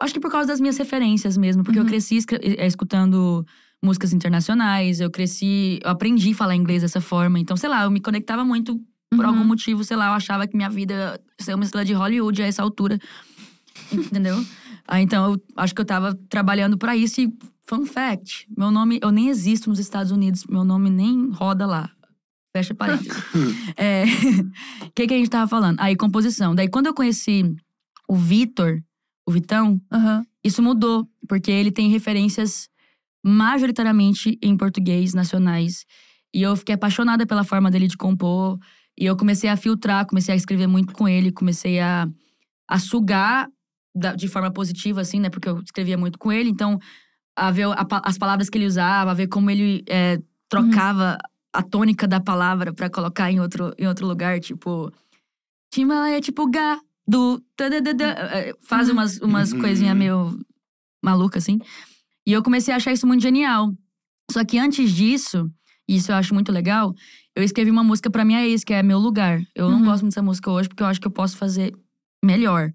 [0.00, 1.88] Acho que por causa das minhas referências mesmo, porque eu Uhum.
[1.88, 3.46] cresci escre- eh, escutando
[3.82, 7.38] músicas internacionais, eu cresci, eu aprendi a falar inglês dessa forma.
[7.38, 8.80] Então, sei lá, eu me conectava muito
[9.10, 9.26] por Uhum.
[9.30, 12.42] algum motivo, sei lá, eu achava que minha vida ia ser uma estrela de Hollywood
[12.42, 12.98] a essa altura.
[13.92, 14.44] Entendeu?
[14.86, 17.32] Ah, então, eu acho que eu tava trabalhando pra isso e
[17.66, 21.90] fun fact, meu nome, eu nem existo nos Estados Unidos, meu nome nem roda lá.
[22.56, 23.12] Fecha parênteses.
[23.76, 24.04] é,
[24.86, 25.80] o que, que a gente tava falando?
[25.80, 26.54] Aí, composição.
[26.54, 27.54] Daí, quando eu conheci
[28.08, 28.80] o Vitor,
[29.26, 30.24] o Vitão, Aham.
[30.44, 32.68] isso mudou, porque ele tem referências
[33.24, 35.84] majoritariamente em português, nacionais.
[36.32, 38.58] E eu fiquei apaixonada pela forma dele de compor.
[38.98, 42.06] E eu comecei a filtrar, comecei a escrever muito com ele, comecei a,
[42.68, 43.48] a sugar
[43.96, 45.30] da- de forma positiva, assim, né?
[45.30, 46.50] Porque eu escrevia muito com ele.
[46.50, 46.78] Então,
[47.36, 51.18] a ver a as palavras que ele usava, a ver como ele é, trocava
[51.52, 54.40] a tônica da palavra pra colocar em outro, em outro lugar.
[54.40, 54.92] Tipo,
[55.72, 56.80] Timba é tipo gado.
[57.56, 58.94] tadadada, é, Faz Uhum.
[58.94, 59.58] umas, umas Uhum.
[59.60, 60.38] coisinhas meio
[61.02, 61.58] malucas, assim.
[62.26, 63.72] E eu comecei a achar isso muito genial.
[64.30, 65.50] Só que antes disso,
[65.88, 66.94] e isso eu acho muito legal,
[67.36, 69.40] eu escrevi uma música pra minha ex, que é Meu Lugar.
[69.54, 69.84] Eu não Uhum.
[69.84, 71.72] gosto muito dessa música hoje, porque eu acho que eu posso fazer
[72.24, 72.70] melhor.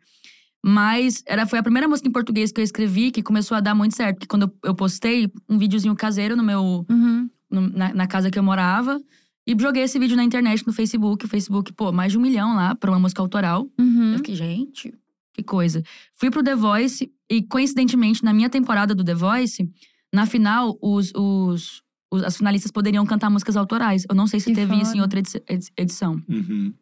[0.66, 3.74] Mas era, foi a primeira música em português que eu escrevi que começou a dar
[3.74, 4.16] muito certo.
[4.16, 7.30] Porque quando eu, eu postei um videozinho caseiro no meu, Uhum.
[7.50, 9.02] no- na, na casa que eu morava.
[9.48, 11.26] E joguei esse vídeo na internet, no Facebook.
[11.26, 13.68] O Facebook, pô, mais de um milhão lá pra uma música autoral.
[13.80, 14.12] Uhum.
[14.12, 14.94] Eu fiquei, gente,
[15.34, 15.82] que coisa.
[16.14, 19.68] Fui pro The Voice e, coincidentemente, na minha temporada do The Voice,
[20.14, 21.82] na final, os, os,
[22.12, 24.06] os- as finalistas poderiam cantar músicas autorais.
[24.10, 25.02] Eu não sei se Que teve isso em foda.
[25.04, 26.22] outra edi- edi- edição.
[26.28, 26.74] Uhum.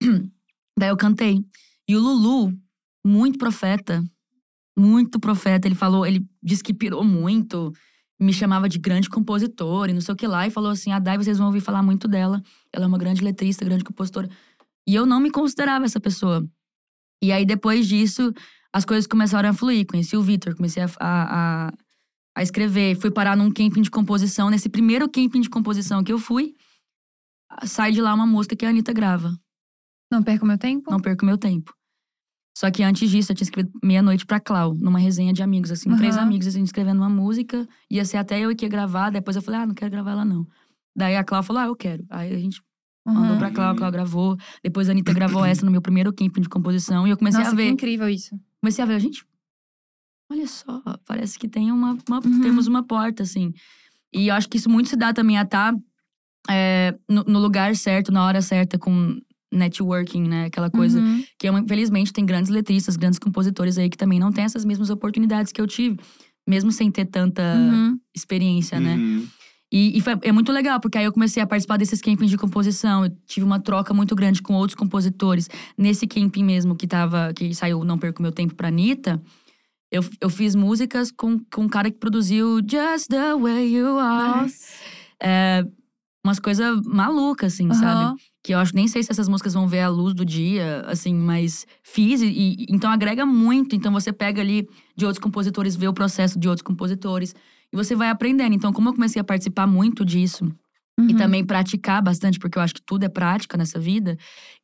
[0.78, 1.44] Daí eu cantei.
[1.88, 2.52] E o Lulu,
[3.04, 4.04] muito profeta,
[4.76, 7.72] muito profeta, ele falou, ele disse que pirou muito,
[8.22, 10.98] me chamava de grande compositor e não sei o que lá, e falou assim: a
[10.98, 12.42] Dai, vocês vão ouvir falar muito dela.
[12.72, 14.28] Ela é uma grande letrista, grande compositora.
[14.86, 16.46] E eu não me considerava essa pessoa.
[17.22, 18.32] E aí, depois disso,
[18.72, 19.86] as coisas começaram a fluir.
[19.86, 21.72] Conheci o Vitor, comecei a, a,
[22.36, 22.96] a, escrever.
[22.96, 24.50] Fui parar num camping de composição.
[24.50, 26.54] Nesse primeiro camping de composição que eu fui,
[27.64, 29.36] sai de lá uma música que a Anitta grava.
[30.10, 30.90] Não perca o meu tempo?
[30.90, 31.72] Não perco meu tempo.
[32.56, 35.94] Só que antes disso, eu tinha escrito meia-noite pra Clau, numa resenha de amigos, assim,
[35.96, 36.26] três Aham.
[36.26, 37.66] amigos, a gente escrevendo uma música.
[37.90, 40.24] Ia ser até eu que ia gravar, depois eu falei, ah, não quero gravar ela
[40.24, 40.46] não.
[40.94, 42.04] Daí a Clau falou, ah, eu quero.
[42.10, 42.60] Aí a gente
[43.06, 43.38] mandou Uhum.
[43.38, 44.36] pra Clau, a Clau gravou.
[44.62, 47.06] Depois a Anitta gravou essa no meu primeiro camping de composição.
[47.06, 47.70] E eu comecei Nossa, a que ver.
[47.70, 48.38] incrível isso.
[48.60, 49.24] Comecei a ver, gente,
[50.30, 52.40] olha só, parece que tem uma, uma- Uhum.
[52.42, 53.52] temos uma porta, assim.
[54.12, 55.74] E eu acho que isso muito se dá também a estar
[57.08, 59.18] no, no lugar certo, na hora certa, com
[59.52, 60.46] networking, né?
[60.46, 61.22] Aquela coisa Uhum.
[61.38, 65.52] que infelizmente tem grandes letristas, grandes compositores aí que também não têm essas mesmas oportunidades
[65.52, 65.98] que eu tive,
[66.48, 67.98] mesmo sem ter tanta Uhum.
[68.14, 68.96] experiência, né?
[68.96, 69.26] Uhum.
[69.74, 72.36] E, e foi, é muito legal, porque aí eu comecei a participar desses campings de
[72.36, 73.04] composição.
[73.06, 75.48] Eu tive uma troca muito grande com outros compositores.
[75.78, 79.18] Nesse camping mesmo que tava, que saiu Não Perco Meu Tempo pra Anitta,
[79.90, 84.42] eu, eu fiz músicas com, com um cara que produziu Just the Way You Are.
[84.42, 84.66] Nossa.
[85.22, 85.64] É,
[86.22, 88.20] umas coisas malucas, assim, sabe?
[88.44, 91.14] Que eu acho nem sei se essas músicas vão ver a luz do dia, assim,
[91.14, 93.76] mas fiz e, e- então agrega muito.
[93.76, 97.34] Então você pega ali de outros compositores, vê o processo de outros compositores
[97.72, 98.54] e você vai aprendendo.
[98.54, 100.44] Então, como eu comecei a participar muito disso
[101.08, 101.16] e Uhum.
[101.16, 104.16] também praticar bastante, porque eu acho que tudo é prática nessa vida,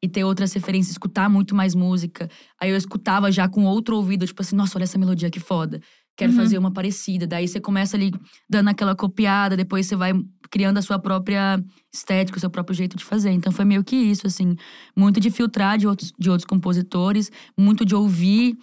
[0.03, 2.29] e ter outras referências, escutar muito mais música.
[2.61, 5.81] Aí eu escutava já com outro ouvido, tipo assim, nossa, olha essa melodia que foda.
[6.17, 6.37] Quero Uhum.
[6.37, 7.27] fazer uma parecida.
[7.27, 8.13] Daí você começa ali
[8.49, 10.13] dando aquela copiada, depois você vai
[10.51, 13.31] criando a sua própria estética, o seu próprio jeito de fazer.
[13.31, 14.57] Então foi meio que isso, assim.
[14.97, 18.57] Muito de filtrar de outros, de outros compositores, muito de ouvir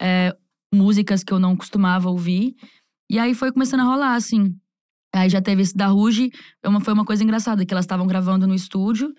[0.00, 0.36] é,
[0.72, 2.54] músicas que eu não costumava ouvir.
[3.10, 4.54] E aí foi começando a rolar, assim.
[5.14, 6.30] Aí já teve esse da Ruge,
[6.62, 9.12] é uma, foi uma coisa engraçada, que elas estavam gravando no estúdio.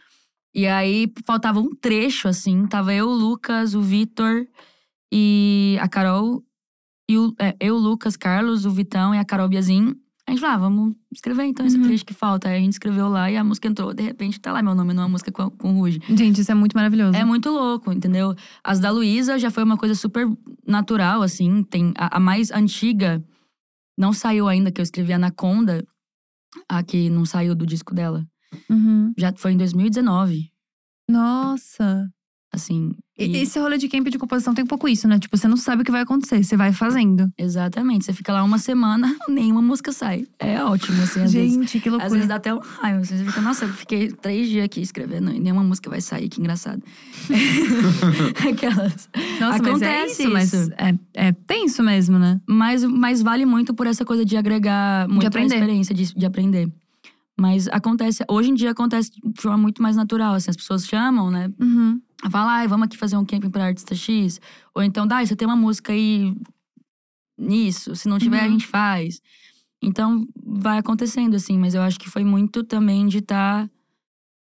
[0.56, 2.66] E aí faltava um trecho, assim.
[2.68, 4.46] Tava eu, o Lucas, o Vitor
[5.12, 6.44] e a Carol.
[7.10, 9.94] E o, é, eu, o Lucas, Carlos, o Vitão e a Carol Biazin.
[10.28, 11.84] A gente falou, ah, vamos escrever então esse Uhum.
[11.84, 12.48] trecho que falta.
[12.48, 13.94] Aí a gente escreveu lá e a música entrou.
[13.94, 16.00] De repente tá lá meu nome numa música com, com Ruge.
[16.10, 17.16] Gente, isso é muito maravilhoso.
[17.18, 18.34] É muito louco, entendeu?
[18.64, 20.26] As da Luísa já foi uma coisa super
[20.66, 21.62] natural, assim.
[21.64, 23.24] Tem a, a mais antiga,
[23.98, 25.86] não saiu ainda, que eu escrevi Anaconda,
[26.70, 28.26] a que não saiu do disco dela.
[28.70, 29.14] Uhum.
[29.18, 30.50] Já foi em 2019,
[31.10, 32.08] Nossa.
[32.54, 32.92] Assim.
[33.18, 35.20] E- Esse rolê de camp de composição tem um pouco isso, né?
[35.20, 37.30] Tipo, você não sabe o que vai acontecer, você vai fazendo.
[37.38, 38.06] Exatamente.
[38.06, 40.26] Você fica lá uma semana, nenhuma música sai.
[40.40, 41.54] É ótimo, assim, às vezes.
[41.54, 42.08] Gente, que loucura.
[42.08, 43.04] Às vezes dá até um raio.
[43.04, 46.40] Você fica, nossa, eu fiquei três dias aqui escrevendo e nenhuma música vai sair, que
[46.40, 46.82] engraçado.
[48.50, 49.10] Aquelas.
[49.40, 50.72] Nossa, mas é Acontece isso, mas isso.
[50.78, 52.40] é, é tenso mesmo, né?
[52.48, 55.54] Mas, mas vale muito por essa coisa de agregar muito aprender.
[55.56, 56.72] a experiência de, de aprender.
[57.40, 60.36] Mas acontece, hoje em dia acontece de forma muito mais natural.
[60.36, 61.52] Assim, as pessoas chamam, né?
[61.60, 62.00] Uhum.
[62.32, 64.40] Fala, ai, vamos aqui fazer um camping pra artista X.
[64.74, 66.34] Ou então, dá, você tem uma música aí
[67.38, 67.96] nisso.
[67.96, 68.52] Se não tiver, a Uhum.
[68.52, 69.20] gente faz.
[69.82, 71.58] Então, vai acontecendo, assim.
[71.58, 73.70] Mas eu acho que foi muito também de estar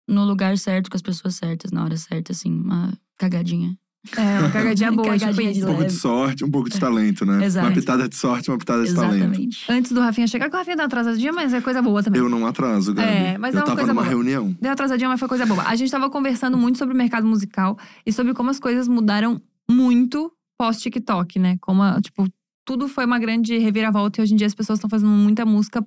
[0.07, 2.53] no lugar certo, com as pessoas certas, na hora certa, assim.
[2.53, 3.79] Uma cagadinha.
[4.17, 5.67] É, uma cagadinha boa, tipo Cagadinha de isso.
[5.67, 7.45] Um pouco de sorte, um pouco de talento, né?
[7.45, 7.67] Exato.
[7.67, 9.17] Uma pitada de sorte, uma pitada de talento.
[9.17, 9.65] Exatamente.
[9.71, 12.21] Antes do Rafinha chegar, que o Rafinha deu uma atrasadinha, mas é coisa boa também.
[12.21, 13.09] Eu não atraso, Gabi.
[13.09, 14.11] É, mas é eu uma tava coisa numa boa.
[14.11, 14.57] reunião.
[14.61, 15.63] Deu atrasadinha, mas foi coisa boa.
[15.65, 17.77] A gente tava conversando muito sobre o mercado musical
[18.07, 19.41] e sobre como as coisas mudaram
[19.71, 21.57] muito pós-TikTok, né?
[21.61, 22.27] Como, a- tipo,
[22.65, 25.85] tudo foi uma grande reviravolta e hoje em dia as pessoas estão fazendo muita música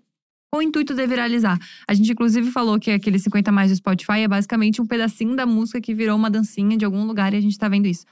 [0.57, 1.57] o intuito de viralizar.
[1.87, 5.45] A gente, inclusive, falou que aquele 50 mais do Spotify é basicamente um pedacinho da
[5.45, 8.05] música que virou uma dancinha de algum lugar e a gente tá vendo isso.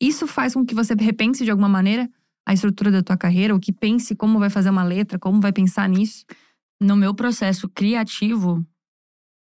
[0.00, 2.10] Isso faz com que você repense de alguma maneira
[2.44, 5.52] a estrutura da tua carreira, ou que pense como vai fazer uma letra, como vai
[5.52, 6.24] pensar nisso.
[6.80, 8.66] no meu processo criativo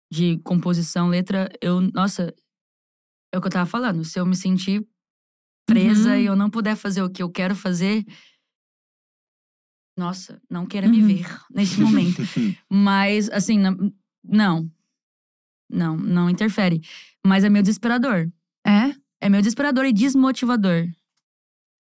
[0.09, 2.33] de composição, letra, eu, nossa,
[3.33, 4.05] é o que eu tava falando.
[4.05, 4.87] Se eu me sentir
[5.67, 6.19] presa Uhum.
[6.19, 8.05] e eu não puder fazer o que eu quero fazer,
[9.97, 11.07] nossa, não queira me Uhum.
[11.07, 12.21] ver nesse momento.
[12.69, 13.91] Mas, assim, não-
[14.23, 14.69] não.
[15.69, 15.97] Não,
[16.29, 16.81] interfere.
[17.25, 18.29] Mas é meio desesperador.
[18.65, 18.93] É?
[19.21, 20.87] É meio desesperador e desmotivador.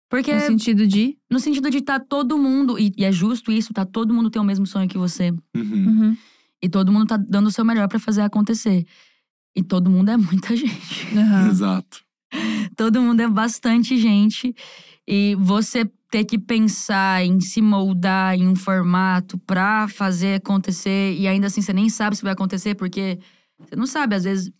[0.10, 1.18] Porque No sentido de.
[1.30, 4.40] no sentido de tá todo mundo, e, e é justo isso, tá todo mundo tem
[4.42, 5.32] o mesmo sonho que você.
[5.56, 5.88] Uhum.
[5.88, 6.18] Uhum.
[6.62, 8.86] E todo mundo tá dando o seu melhor pra fazer acontecer.
[9.56, 11.18] E todo mundo é muita gente.
[11.18, 11.50] Aham.
[11.50, 12.04] Exato.
[12.78, 14.56] todo mundo é bastante gente.
[15.08, 21.16] E você ter que pensar em se moldar em um formato pra fazer acontecer.
[21.18, 23.18] E ainda assim, você nem sabe se vai acontecer, porque
[23.58, 24.14] você não sabe.
[24.16, 24.52] Às vezes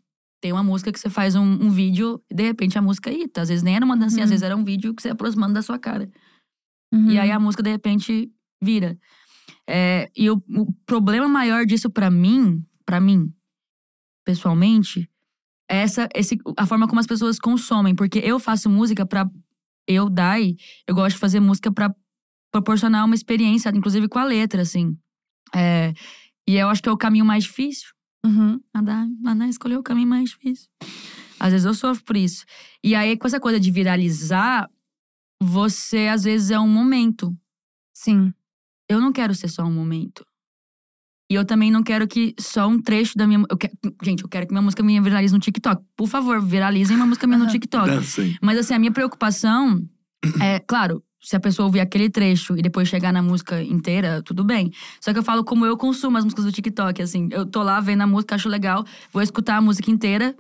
[0.42, 3.44] tem uma música que você faz um, um vídeo e de repente a música irrita.
[3.44, 4.34] Às vezes nem era uma dancinha, às Uhum.
[4.34, 6.10] vezes era um vídeo que você aproximando da sua cara.
[6.92, 7.12] Uhum.
[7.12, 8.98] E aí a música, de repente, vira.
[9.70, 13.32] É, e o, o problema maior disso pra mim, pra mim,
[14.26, 15.08] pessoalmente,
[15.70, 17.94] é essa, esse, a forma como as pessoas consomem.
[17.94, 19.30] Porque eu faço música pra.
[19.88, 20.56] Eu, Dai,
[20.88, 21.94] eu gosto de fazer música pra
[22.52, 24.98] proporcionar uma experiência, inclusive com a letra, assim.
[25.54, 25.94] É,
[26.48, 27.90] e eu acho que é o caminho mais difícil.
[28.26, 28.60] Uhum.
[28.74, 30.70] A Dai, a Dai escolheu o caminho mais difícil.
[31.40, 32.46] Às vezes eu sofro por isso.
[32.84, 34.70] E aí, com essa coisa de viralizar,
[35.42, 37.36] você às vezes é um momento
[37.94, 38.34] Sim.
[38.88, 40.26] eu não quero ser só um momento.
[41.34, 43.44] E eu também não quero que só um trecho da minha.
[43.50, 43.74] Eu quero,
[44.04, 45.82] gente, eu quero que minha música minha viralize no TikTok.
[45.98, 47.48] Por favor, viralizem uma música minha no.
[47.48, 47.90] TikTok.
[48.40, 49.82] Mas assim, a minha preocupação
[50.40, 54.44] é, claro, se a pessoa ouvir aquele trecho e depois chegar na música inteira, tudo
[54.44, 54.72] bem.
[55.02, 57.30] Só que eu falo como eu consumo as músicas do TikTok, assim.
[57.32, 60.36] Eu tô lá vendo a música, acho legal, vou escutar a música inteira.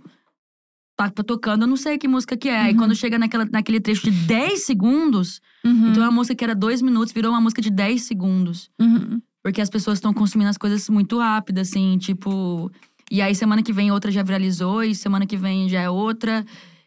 [0.95, 2.67] Tá, tá tocando, eu não sei que música que é.
[2.69, 2.77] E Uhum.
[2.77, 5.89] quando chega naquela, naquele trecho de 10 segundos, Uhum.
[5.89, 8.69] então é uma música que era 2 minutos, virou uma música de 10 segundos.
[8.79, 9.19] Uhum.
[9.43, 12.71] Porque as pessoas estão consumindo as coisas muito rápido, assim, tipo.
[13.11, 16.45] E aí, semana que vem outra já viralizou, e semana que vem já é outra.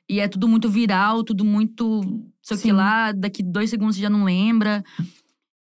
[0.08, 2.00] E é tudo muito viral, tudo muito.
[2.42, 4.82] Sei o que lá, daqui dois segundos você já não lembra.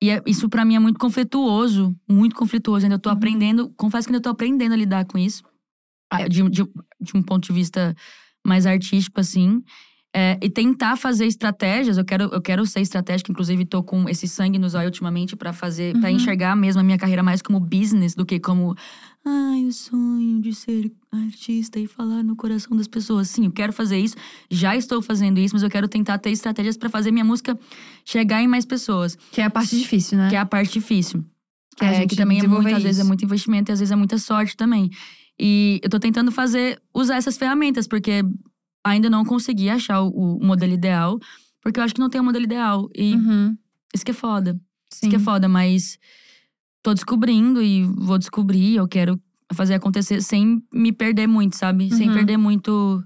[0.02, 2.86] E é- isso pra mim é muito conflituoso, muito conflituoso.
[2.86, 3.16] Ainda tô Uhum.
[3.16, 5.44] aprendendo, confesso que ainda tô aprendendo a lidar com isso.
[6.10, 6.64] Ah, De, de,
[7.02, 7.96] de um ponto de vista
[8.46, 9.62] mais artístico, assim.
[10.16, 14.28] É, e tentar fazer estratégias, eu quero, eu quero ser estratégica, inclusive tô com esse
[14.28, 16.16] sangue nos olhos ultimamente pra fazer, para Uhum.
[16.16, 18.74] enxergar mesmo a minha carreira mais como business do que como
[19.26, 23.30] ai, o sonho de ser artista e falar no coração das pessoas.
[23.30, 24.16] Sim, eu quero fazer isso,
[24.50, 27.58] já estou fazendo isso, mas eu quero tentar ter estratégias pra fazer minha música
[28.06, 30.30] chegar em mais pessoas, Que é a parte difícil, né?
[30.30, 31.24] que é a parte difícil.
[31.78, 33.92] Que a É, gente que também é às vezes é muito investimento e às vezes
[33.92, 34.90] é muita sorte também.
[35.40, 38.24] E eu tô tentando fazer, usar essas ferramentas, porque
[38.84, 41.20] ainda não consegui achar o, o modelo ideal,
[41.62, 42.90] porque eu acho que não tem um modelo ideal.
[42.96, 43.58] E Uhum.
[43.94, 44.54] isso que é foda.
[44.54, 44.60] Sim.
[45.08, 45.98] Isso que é foda, mas
[46.82, 48.76] tô descobrindo e vou descobrir.
[48.76, 49.20] Eu quero
[49.54, 51.90] fazer acontecer sem me perder muito, sabe?
[51.94, 52.14] Sem Uhum.
[52.14, 53.04] perder muito.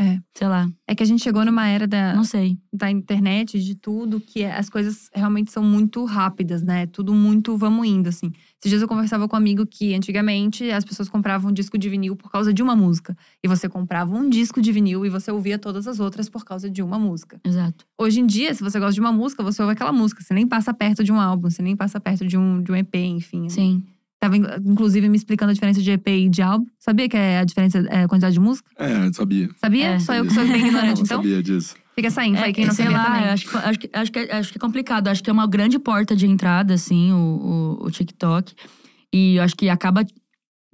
[0.00, 0.18] É.
[0.34, 2.56] Sei lá, É que a gente chegou numa era da, não sei.
[2.72, 6.86] da internet, de tudo, que é- as coisas realmente são muito rápidas, né?
[6.86, 8.32] Tudo muito vamos indo, assim.
[8.58, 11.88] Esses dias eu conversava com um amigo que antigamente as pessoas compravam um disco de
[11.90, 13.14] vinil por causa de uma música.
[13.44, 16.70] E você comprava um disco de vinil e você ouvia todas as outras por causa
[16.70, 17.38] de uma música.
[17.44, 17.84] Exato.
[17.98, 20.22] Hoje em dia, se você gosta de uma música, você ouve aquela música.
[20.22, 22.76] Você nem passa perto de um álbum, você nem passa perto de um, de um
[22.76, 23.48] EP, enfim.
[23.50, 23.84] Sim.
[24.20, 26.66] Tava, in- inclusive, me explicando a diferença de EP e de álbum.
[26.78, 28.68] Sabia que é a diferença é a quantidade de música?
[28.78, 29.48] É, sabia.
[29.58, 29.86] Sabia?
[29.92, 29.98] É.
[29.98, 31.22] Só eu que sou bem ignorante, então?
[31.22, 31.74] sabia disso.
[31.94, 33.24] Fica essa info aí, quem não sei sabia lá, também.
[33.30, 35.08] acho, que- acho, que, acho, que, é- acho que é complicado.
[35.08, 38.54] Acho que é uma grande porta de entrada, assim, o, o, o TikTok.
[39.12, 40.04] E eu acho que acaba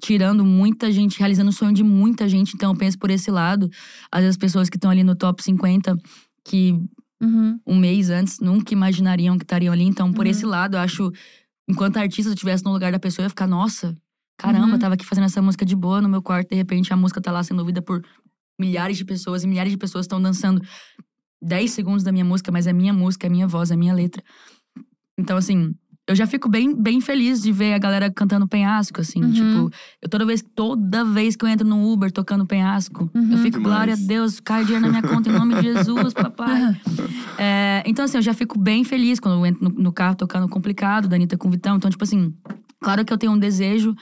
[0.02, 2.52] tirando muita gente, realizando o sonho de muita gente.
[2.54, 3.70] Então, eu penso por esse lado.
[4.12, 5.96] Às vezes, as pessoas que estão ali no top 50,
[6.44, 6.78] que
[7.22, 7.58] Uhum.
[7.66, 9.84] um mês antes nunca imaginariam que estariam ali.
[9.84, 10.30] Então, por Uhum.
[10.32, 11.10] esse lado, eu acho,
[11.68, 13.96] enquanto artista, eu estivesse no lugar da pessoa, eu ia ficar, nossa,
[14.36, 14.72] caramba, Uhum.
[14.74, 17.20] eu tava aqui fazendo essa música de boa no meu quarto, de repente a música
[17.20, 18.04] tá lá sendo ouvida por
[18.58, 20.62] milhares de pessoas, e milhares de pessoas estão dançando
[21.42, 24.22] 10 segundos da minha música, mas é minha música, é minha voz, é minha letra.
[25.18, 25.74] Então, assim.
[26.08, 29.24] Eu já fico bem, bem feliz de ver a galera cantando penhasco, assim.
[29.24, 29.32] Uhum.
[29.32, 33.38] Tipo, eu toda vez, toda vez que eu entro no Uber tocando penhasco, eu Uhum.
[33.38, 33.62] fico, Demais.
[33.64, 36.76] glória a Deus, cai dinheiro na minha conta, em nome de Jesus, papai.
[37.38, 40.48] É, então, assim, eu já fico bem feliz quando eu entro no, no carro tocando
[40.48, 41.76] complicado, da Anitta com o Vitão.
[41.76, 42.32] Então, tipo assim,
[42.80, 43.94] claro que eu tenho um desejo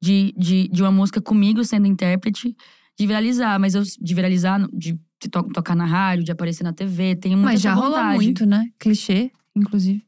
[0.00, 2.56] de, de, de uma música comigo sendo intérprete,
[2.98, 6.72] de viralizar, mas eu de viralizar, de, de to- tocar na rádio, de aparecer na
[6.72, 8.66] TV, tenho muita Mas já rolou muito, né?
[8.78, 10.02] Clichê, inclusive.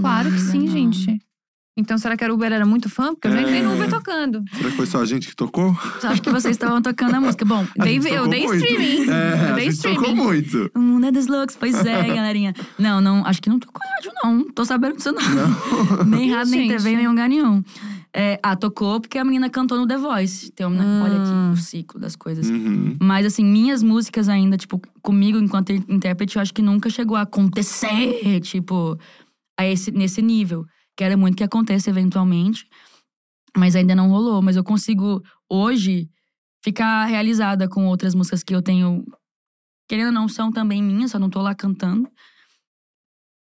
[0.00, 0.68] Claro que sim, não.
[0.68, 1.18] gente.
[1.78, 3.12] Então, será que a Uber era muito fã?
[3.14, 3.74] Porque eu já entrei no É.
[3.74, 4.42] Uber tocando.
[4.54, 5.76] Será que foi só a gente que tocou?
[6.00, 7.44] Só acho que vocês estavam tocando a música.
[7.44, 8.64] Bom, A Dei- gente eu tocou dei muito.
[8.64, 9.10] streaming.
[9.10, 10.22] É, Eu a dei gente tocou streaming.
[10.22, 10.70] muito.
[10.74, 11.54] o mundo é dos loucos.
[11.54, 12.54] Pois é, galerinha.
[12.78, 14.50] Não, não, acho que não tocou em rádio, não.
[14.54, 15.20] Tô sabendo disso, não.
[16.06, 16.78] nem rádio, nem gente.
[16.82, 17.62] TV, nem lugar nenhum.
[18.18, 20.50] É, ah, tocou porque a menina cantou no The Voice.
[20.52, 21.02] Tem uma, Hum.
[21.02, 22.48] Olha aqui o ciclo das coisas.
[22.48, 22.96] Uhum.
[23.02, 27.20] Mas, assim, minhas músicas ainda, tipo, comigo enquanto intérprete, eu acho que nunca chegou a
[27.22, 28.98] acontecer, tipo,
[29.58, 30.64] a esse, nesse nível.
[30.96, 32.66] Quero muito que aconteça eventualmente,
[33.56, 34.40] mas ainda não rolou.
[34.42, 36.08] Mas eu consigo, hoje,
[36.62, 39.04] ficar realizada com outras músicas que eu tenho.
[39.88, 42.10] Querendo ou não, são também minhas, só não tô lá cantando.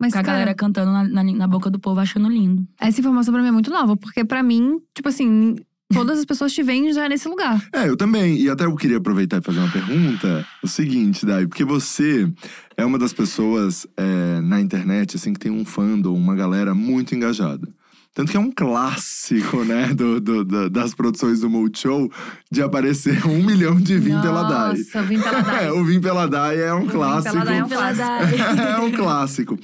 [0.00, 2.66] Mas, Com a cara, galera cantando na, na, na boca do povo, achando lindo.
[2.80, 3.96] essa informação pra mim é muito nova.
[3.96, 5.56] Porque pra mim, tipo assim,
[5.94, 7.64] todas as pessoas te veem já nesse lugar.
[7.72, 8.36] É, eu também.
[8.38, 10.46] E até eu queria aproveitar e fazer uma pergunta.
[10.62, 12.28] O seguinte, Dai, porque você
[12.76, 17.14] é uma das pessoas é, na internet, assim, que tem um fandom, uma galera muito
[17.14, 17.66] engajada.
[18.12, 22.08] Tanto que é um clássico, né, do, do- da- das produções do Multishow,
[22.48, 24.76] de aparecer um milhão de Vim pela Dai.
[24.78, 25.66] Nossa, Vim pela Dai.
[25.66, 27.32] É, o Vim pela Dai é um Vim clássico.
[27.32, 28.04] pela Dai é um clássico.
[28.62, 29.58] é um clássico.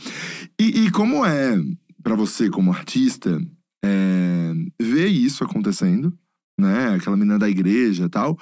[0.59, 1.61] E, e como é
[2.03, 3.41] pra você, como artista,
[3.85, 6.13] é, ver isso acontecendo,
[6.59, 6.95] né?
[6.95, 8.39] Aquela menina da igreja e tal.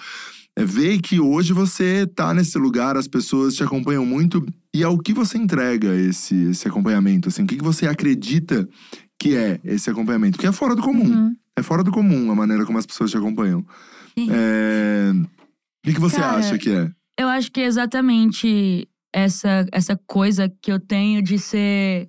[0.57, 4.45] É ver que hoje você tá nesse lugar, as pessoas te acompanham muito.
[4.74, 7.28] E ao que você entrega esse, esse acompanhamento?
[7.28, 8.68] Assim, o que, que você acredita
[9.20, 10.36] que é esse acompanhamento?
[10.36, 11.05] Porque é fora do comum.
[11.05, 11.36] Uhum.
[11.57, 13.64] É fora do comum a maneira como as pessoas te acompanham.
[14.28, 15.26] É, O
[15.84, 16.91] que, que você Cara, acha que é?
[17.18, 22.09] Eu acho que é exatamente essa, essa coisa que eu tenho de ser.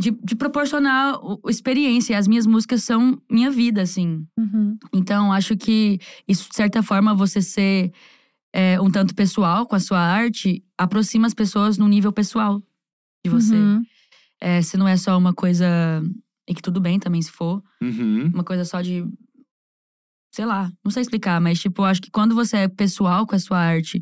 [0.00, 2.18] De, de proporcionar o- experiência.
[2.18, 4.26] As minhas músicas são minha vida, assim.
[4.38, 4.76] Uhum.
[4.92, 7.92] Então, acho que isso, de certa forma, você ser
[8.52, 12.60] é, um tanto pessoal com a sua arte, aproxima as pessoas no nível pessoal
[13.24, 13.54] de você.
[13.54, 13.82] Uhum.
[14.40, 15.66] É, se não é só uma coisa.
[16.48, 17.62] E que tudo bem também, se for.
[17.80, 18.26] Uhum.
[18.34, 19.04] Uma coisa só de.
[20.34, 23.34] Sei lá, não sei explicar, mas, tipo, eu acho que quando você é pessoal com
[23.34, 24.00] a sua arte,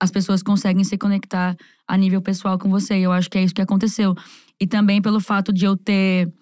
[0.00, 1.54] as pessoas conseguem se conectar
[1.86, 2.98] a nível pessoal com você.
[2.98, 4.14] E eu acho que é isso que aconteceu.
[4.60, 6.32] E também pelo fato de eu ter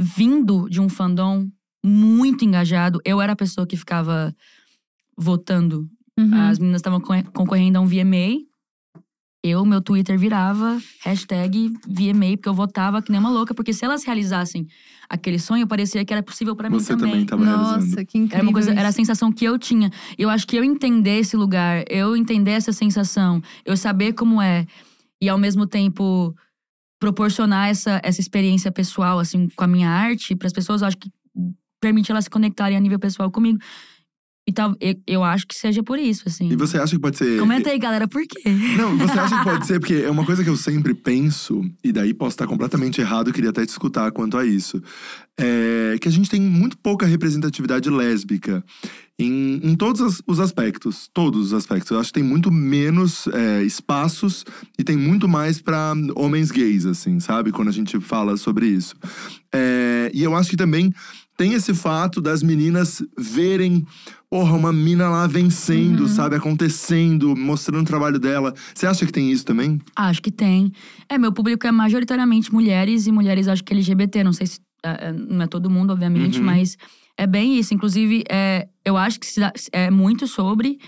[0.00, 1.48] vindo de um fandom
[1.84, 4.34] muito engajado, eu era a pessoa que ficava
[5.16, 5.88] votando
[6.18, 6.34] Uhum.
[6.34, 8.42] as meninas estavam concorre- concorrendo a um VMA.
[9.44, 13.54] Eu, meu Twitter virava hashtag VMA, porque eu votava que nem uma louca.
[13.54, 14.66] Porque se elas realizassem
[15.08, 17.22] aquele sonho, parecia que era possível pra mim Você também também.
[17.22, 17.86] estava realizando.
[17.86, 18.34] Nossa, que incrível.
[18.36, 19.90] Era uma coisa, era a sensação que eu tinha.
[20.18, 24.66] Eu acho que eu entender esse lugar, eu entender essa sensação, eu saber como é,
[25.22, 26.34] e ao mesmo tempo
[26.98, 30.96] proporcionar essa, essa experiência pessoal, assim, com a minha arte, para as pessoas, eu acho
[30.96, 31.10] que
[31.80, 33.58] permite elas se conectarem a nível pessoal comigo.
[34.48, 36.50] E tal, eu, eu acho que seja por isso, assim.
[36.50, 37.38] E você acha que pode ser.
[37.38, 38.48] Comenta aí, galera, por quê?
[38.78, 41.92] Não, você acha que pode ser, porque é uma coisa que eu sempre penso, e
[41.92, 44.82] daí posso estar completamente errado, eu queria até te escutar quanto a isso.
[45.36, 48.64] É que a gente tem muito pouca representatividade lésbica
[49.18, 51.10] em, em todos os aspectos.
[51.12, 51.90] Todos os aspectos.
[51.90, 54.46] Eu acho que tem muito menos é, espaços
[54.78, 57.52] e tem muito mais pra homens gays, assim, sabe?
[57.52, 58.96] Quando a gente fala sobre isso.
[59.52, 60.90] É, e eu acho que também
[61.38, 63.86] tem esse fato das meninas verem,
[64.30, 66.36] porra, uma mina lá vencendo, sabe?
[66.36, 68.54] Acontecendo, mostrando o trabalho dela.
[68.74, 69.80] Você acha que tem isso também?
[69.96, 70.70] Acho que tem.
[71.08, 74.22] É, meu público é majoritariamente mulheres e mulheres, acho que LGBT.
[74.24, 74.60] Não sei se.
[74.84, 76.44] é, é, não é todo mundo, obviamente, Uhum.
[76.46, 76.76] mas
[77.16, 77.74] é bem isso.
[77.74, 80.78] Inclusive, é, eu acho que se dá- é muito sobre.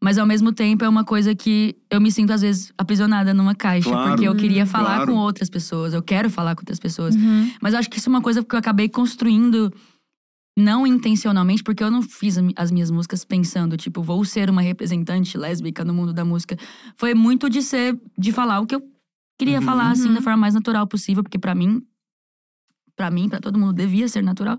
[0.00, 3.52] Mas ao mesmo tempo é uma coisa que eu me sinto, às vezes, aprisionada numa
[3.52, 3.90] caixa.
[3.90, 5.12] Claro, porque eu queria falar claro.
[5.12, 7.16] com outras pessoas, eu quero falar com outras pessoas.
[7.16, 7.50] Uhum.
[7.60, 9.72] Mas eu acho que isso é uma coisa que eu acabei construindo
[10.58, 15.38] não intencionalmente, porque eu não fiz as minhas músicas pensando, tipo, vou ser uma representante
[15.38, 16.56] lésbica no mundo da música.
[16.96, 18.82] Foi muito de ser, de falar o que eu
[19.38, 19.64] queria Uhum.
[19.64, 20.14] falar, assim, Uhum.
[20.14, 21.80] da forma mais natural possível, porque pra mim,
[22.96, 24.58] pra mim, pra todo mundo, devia ser natural.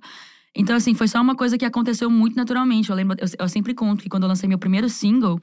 [0.56, 2.90] Então, assim, foi só uma coisa que aconteceu muito naturalmente.
[2.90, 5.40] Eu lembro, eu, eu sempre conto que quando eu lancei meu primeiro single,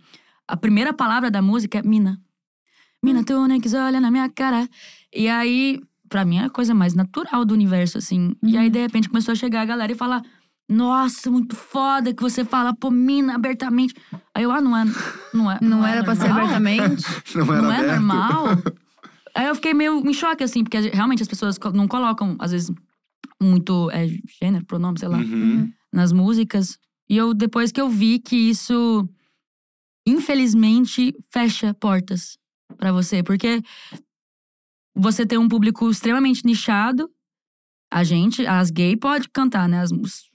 [0.48, 2.20] a primeira palavra da música é mina.
[3.02, 4.68] Mina, tu nem quis olhar na minha cara.
[5.14, 5.78] E aí,
[6.08, 8.34] pra mim, é a coisa mais natural do universo, assim.
[8.42, 10.22] E aí, de repente, começou a chegar a galera e falar:
[10.68, 13.94] Nossa, muito foda que você fala, pô, mina, abertamente.
[14.34, 14.84] Aí eu, ah, não é.
[15.32, 17.04] Não, é, Não, é era pra ser abertamente?
[17.36, 17.92] Não era Não é aberto?
[17.92, 18.44] normal?
[19.34, 22.70] Aí eu fiquei meio em choque, assim, porque realmente as pessoas não colocam, às vezes,
[23.40, 24.08] muito é,
[24.42, 25.70] gênero, pronome, sei lá, Uhum.
[25.92, 26.78] nas músicas.
[27.08, 29.06] E eu, depois que eu vi que isso,
[30.06, 32.38] infelizmente, fecha portas
[32.76, 33.22] pra você.
[33.22, 33.62] Porque
[34.94, 37.10] você tem um público extremamente nichado.
[37.90, 39.80] A gente, as gay pode cantar, né?
[39.80, 39.90] As,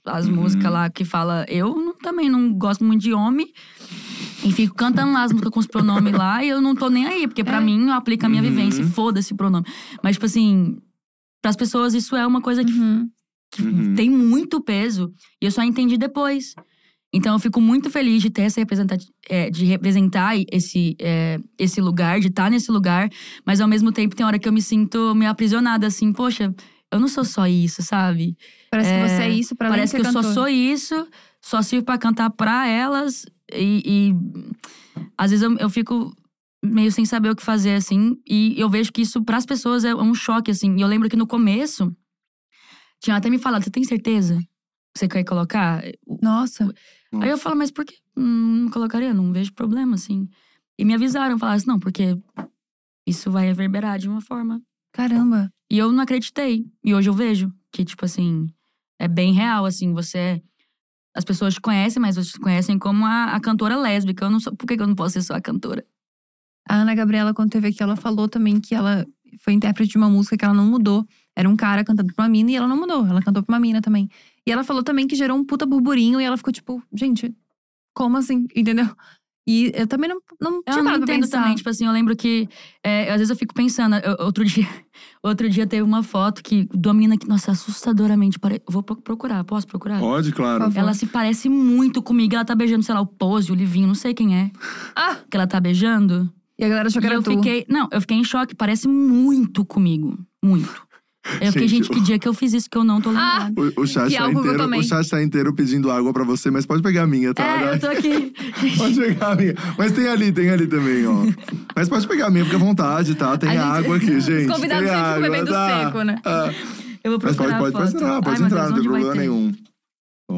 [0.06, 0.34] as Uhum.
[0.36, 1.44] músicas lá que fala.
[1.48, 3.52] Eu não- também não gosto muito de homem.
[4.44, 7.06] E fico cantando lá as músicas com os pronomes lá e eu não tô nem
[7.06, 7.60] aí, porque pra É.
[7.60, 8.48] mim eu aplico a minha Uhum.
[8.48, 9.64] vivência, e foda-se o pronome.
[10.02, 10.76] Mas, tipo assim,
[11.40, 13.08] pras pessoas isso é uma coisa que Uhum.
[13.54, 13.94] que Uhum.
[13.94, 15.12] tem muito peso.
[15.40, 16.54] E eu só entendi depois.
[17.12, 21.78] Então eu fico muito feliz de ter essa representati- é, de representar esse, é, esse
[21.78, 23.10] lugar, de estar nesse lugar,
[23.46, 26.54] mas ao mesmo tempo tem hora que eu me sinto meio aprisionada, assim, poxa,
[26.92, 28.36] eu não sou só isso, sabe?
[28.70, 31.08] Parece É, que você é isso pra Parece que eu só sou isso,
[31.40, 33.26] só sirvo pra cantar pra elas.
[33.52, 34.14] E, e
[35.16, 36.14] às vezes eu, eu fico
[36.62, 38.20] meio sem saber o que fazer, assim.
[38.28, 40.76] E eu vejo que isso, pras pessoas, é um choque, assim.
[40.76, 41.94] E eu lembro que no começo,
[43.00, 45.82] tinha até me falado: você tem certeza que você quer colocar?
[46.20, 46.72] Nossa.
[47.20, 49.12] Aí eu falo, mas por que não colocaria?
[49.12, 50.28] Não vejo problema, assim.
[50.78, 52.16] E me avisaram, falaram assim, não, porque
[53.06, 54.62] isso vai reverberar de uma forma.
[54.92, 55.52] Caramba.
[55.72, 56.66] E eu não acreditei.
[56.84, 58.46] E hoje eu vejo que, tipo assim,
[58.98, 60.42] é bem real, assim, você.
[61.16, 64.26] As pessoas te conhecem, mas vocês te conhecem como a, a cantora lésbica.
[64.26, 64.54] Eu não sou.
[64.54, 65.82] Por que eu não posso ser só a cantora?
[66.68, 69.06] A Ana Gabriela, quando teve aqui, ela falou também que ela
[69.40, 71.06] foi intérprete de uma música que ela não mudou.
[71.34, 73.06] Era um cara cantando pra uma mina e ela não mudou.
[73.06, 74.10] Ela cantou pra uma mina também.
[74.46, 77.34] E ela falou também que gerou um puta burburinho e ela ficou tipo, gente,
[77.94, 78.46] como assim?
[78.54, 78.94] Entendeu?
[79.46, 81.40] E eu também não, não Eu tinha não parado pra entendo pensar.
[81.40, 82.48] também, tipo assim, eu lembro que
[82.84, 84.68] é, às vezes eu fico pensando, eu- outro dia,
[85.22, 88.62] outro dia teve uma foto que de uma menina que, nossa, assustadoramente pare...
[88.68, 89.98] Vou pro- procurar, posso procurar?
[89.98, 90.70] Pode, claro.
[90.74, 93.94] Ela se parece muito comigo, ela tá beijando, sei lá, o Pose, o Livinho, não
[93.96, 94.50] sei quem é,
[94.94, 95.16] Ah!
[95.28, 96.32] que ela tá beijando.
[96.58, 97.32] E a galera achou que era eu tu.
[97.32, 100.82] fiquei, não, eu fiquei em choque, parece muito comigo, muito.
[101.40, 103.46] Eu fiquei, Gente, gente, que dia que eu fiz isso que eu não tô Ah!
[103.48, 103.52] lembrada.
[103.60, 106.66] O, o tá que eu inteiro, o chat tá inteiro pedindo água pra você, mas
[106.66, 107.44] pode pegar a minha, tá?
[107.44, 108.32] É, eu tô aqui.
[108.76, 109.54] Pode pegar a minha.
[109.78, 111.24] Mas tem ali, tem ali também, ó.
[111.76, 113.36] Mas pode pegar a minha, fica à vontade, tá?
[113.38, 114.46] Tem A gente- água aqui, gente.
[114.50, 115.84] Os convidados sempre ficam água, bebendo tá?
[115.84, 116.18] seco, né?
[116.24, 116.50] Ah,
[117.04, 118.02] Eu vou mas procurar pode, pode, a pode foto.
[118.04, 119.18] entrar, pode Ai, entrar, Deus, não tem onde vai problema ter?
[119.20, 119.52] nenhum.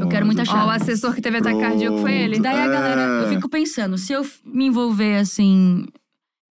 [0.03, 0.51] Eu quero muita Pode.
[0.59, 0.65] chave.
[0.65, 2.41] Ó, o assessor que teve ataque cardíaco foi ele.
[2.41, 3.29] Daí a galera, eu É.
[3.31, 5.87] fico pensando, se eu me envolver assim.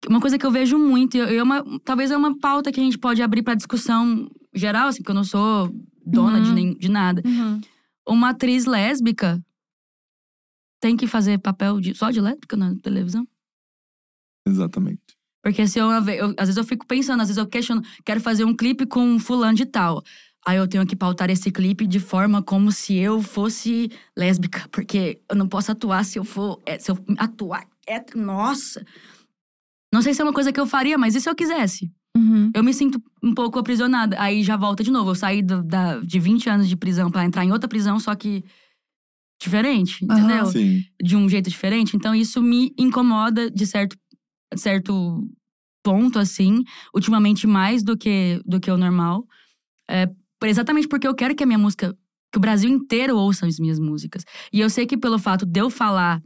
[0.09, 2.83] Uma coisa que eu vejo muito, eu, eu- uma, talvez é uma pauta que a
[2.83, 5.73] gente pode abrir pra discussão geral, assim, porque eu não sou
[6.05, 6.55] dona de, Uhum.
[6.55, 7.21] nem, de nada.
[7.25, 7.61] Uhum.
[8.07, 9.41] Uma atriz lésbica
[10.81, 13.25] tem que fazer papel de, só de lésbica na televisão?
[14.45, 15.01] Exatamente.
[15.41, 18.43] Porque se eu, eu- às vezes eu fico pensando, às vezes eu questiono, quero fazer
[18.45, 20.01] um clipe com um fulano de tal.
[20.45, 25.21] Aí eu tenho que pautar esse clipe de forma como se eu fosse lésbica, porque
[25.29, 28.85] eu não posso atuar se eu for, é, se eu atuar hétero, nossa.
[29.93, 31.91] Não sei se é uma coisa que eu faria, mas e se eu quisesse?
[32.17, 32.51] Uhum.
[32.53, 34.19] Eu me sinto um pouco aprisionada.
[34.19, 35.11] Aí já volta de novo.
[35.11, 38.13] Eu saí do- da, de 20 anos de prisão pra entrar em outra prisão, só
[38.15, 38.43] que
[39.41, 40.19] diferente, Aham.
[40.19, 40.45] entendeu?
[40.47, 40.83] Sim.
[41.01, 41.95] de um jeito diferente.
[41.95, 43.97] Então isso me incomoda de certo,
[44.55, 45.27] certo
[45.83, 46.63] ponto, assim,
[46.93, 49.27] ultimamente mais do que, do que o normal.
[49.89, 50.09] É,
[50.43, 51.93] exatamente porque eu quero que a minha música,
[52.31, 54.23] que o Brasil inteiro ouça as minhas músicas.
[54.51, 56.21] E eu sei que pelo fato de eu falar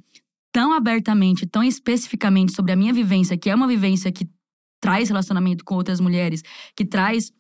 [0.57, 4.25] tão abertamente, tão especificamente sobre a minha vivência, que é uma vivência que
[4.81, 6.41] traz relacionamento com outras mulheres,
[6.75, 7.31] que traz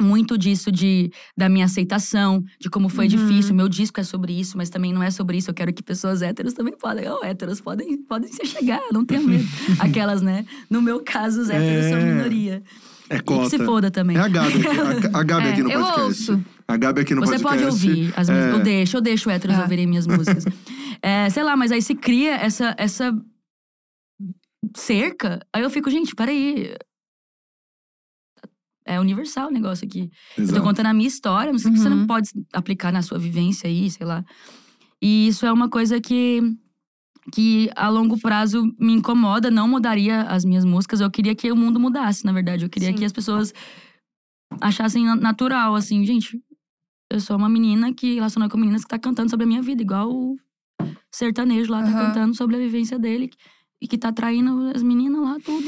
[0.00, 3.16] muito disso de da minha aceitação, de como foi Uhum.
[3.16, 3.54] difícil.
[3.54, 5.48] Meu disco é sobre isso, mas também não é sobre isso.
[5.50, 7.08] Eu quero que pessoas héteros também podem.
[7.08, 9.44] Oh, héteros podem, podem se chegar, não tenho medo.
[9.80, 10.44] Aquelas, né?
[10.68, 12.04] No meu caso, os héteros são É.
[12.04, 12.62] minoria.
[13.10, 13.50] É E que cota.
[13.50, 14.16] se foda também.
[14.16, 14.66] É a Gabi aqui,
[15.14, 16.30] a, a Gabi É, aqui no eu podcast.
[16.30, 16.44] ouço.
[16.66, 17.48] A Gabi aqui no Você podcast.
[17.48, 18.44] pode ouvir as minhas.
[18.46, 18.52] é.
[18.52, 19.62] Eu deixo, eu deixo héteros É.
[19.62, 20.44] ouvirem minhas músicas.
[21.00, 23.16] É, sei lá, mas aí se cria essa, essa
[24.76, 25.40] cerca.
[25.52, 26.74] Aí eu fico, gente, peraí.
[28.84, 30.10] É universal o negócio aqui.
[30.36, 30.62] Eu tô Exato.
[30.62, 32.06] contando a minha história, não sei que você não Uhum.
[32.06, 34.24] pode aplicar na sua vivência aí, sei lá.
[35.00, 36.40] E isso é uma coisa que,
[37.32, 41.00] que a longo prazo me incomoda, não mudaria as minhas músicas.
[41.00, 42.64] Eu queria que o mundo mudasse, na verdade.
[42.64, 42.94] Eu queria Sim.
[42.94, 43.52] que as pessoas
[44.60, 46.40] achassem na- natural, assim, gente.
[47.10, 49.82] Eu sou uma menina que relaciona com meninas que tá cantando sobre a minha vida,
[49.82, 50.36] igual o
[51.14, 52.06] sertanejo lá tá Aham.
[52.08, 53.30] cantando sobre a vivência dele.
[53.80, 55.66] E que tá traindo as meninas lá, tudo.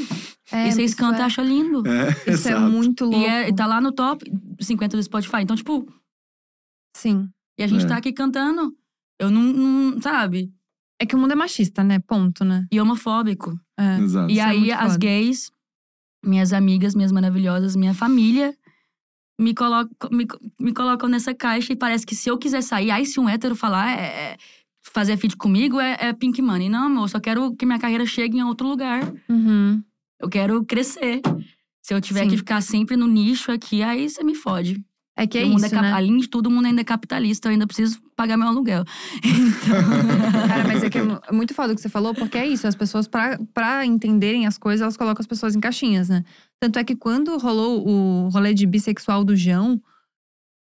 [0.51, 1.81] É, e vocês cantam e é- acham lindo.
[1.87, 3.17] É, Isso é muito louco.
[3.19, 5.37] E é, e tá lá no top 50 do Spotify.
[5.41, 5.87] Então, tipo,
[6.97, 7.29] Sim.
[7.57, 7.87] e a gente É.
[7.87, 8.75] tá aqui cantando.
[9.19, 10.51] Eu não, não- sabe?
[11.01, 11.97] É que o mundo é machista, né?
[11.97, 12.67] Ponto, né?
[12.71, 13.59] E homofóbico.
[13.75, 13.97] É.
[13.97, 14.29] Exato.
[14.29, 14.97] E Isso é aí, muito as foda.
[14.99, 15.51] gays,
[16.23, 18.55] minhas amigas, minhas maravilhosas, minha família,
[19.39, 20.27] me colocam, me,
[20.59, 23.55] me colocam nessa caixa e parece que se eu quiser sair, aí se um hétero
[23.55, 24.37] falar, é, é-
[24.83, 26.69] fazer feat comigo é, é pink money.
[26.69, 29.01] Não, amor, eu só quero que minha carreira chegue em outro lugar.
[29.27, 29.83] Uhum.
[30.19, 31.19] Eu quero crescer.
[31.81, 32.29] Se eu tiver Sim.
[32.29, 34.83] que ficar sempre no nicho aqui, aí você me fode.
[35.17, 35.91] É que é mundo isso, cap- né?
[35.91, 38.83] Além de tudo, o mundo ainda é capitalista, eu ainda preciso pagar meu aluguel.
[39.23, 42.47] Então, Cara, mas é que é é muito foda o que você falou, porque é
[42.47, 42.65] isso.
[42.67, 46.23] As pessoas, pra, pra entenderem as coisas, elas colocam as pessoas em caixinhas, né?
[46.59, 49.81] Tanto é que quando rolou o rolê de bissexual do João,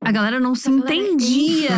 [0.02, 1.70] a galera não se A galera entendia.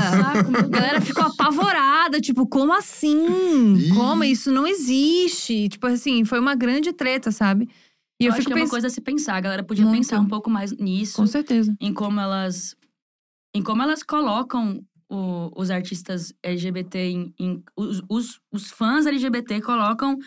[0.47, 3.75] meu A galera ficou apavorada, tipo, como assim?
[3.77, 3.89] Ih.
[3.95, 4.23] Como?
[4.23, 5.69] Isso não existe.
[5.69, 7.67] Tipo assim, foi uma grande treta, sabe?
[8.21, 9.35] E eu, eu acho que é uma coisa a se pensar.
[9.35, 9.97] A galera podia Muito.
[9.97, 11.15] pensar um pouco mais nisso.
[11.17, 11.75] Com certeza.
[11.81, 12.75] em como elas
[13.55, 19.59] em como elas colocam o- os artistas LGBT em, em- os, os, os fãs LGBT
[19.61, 20.17] colocam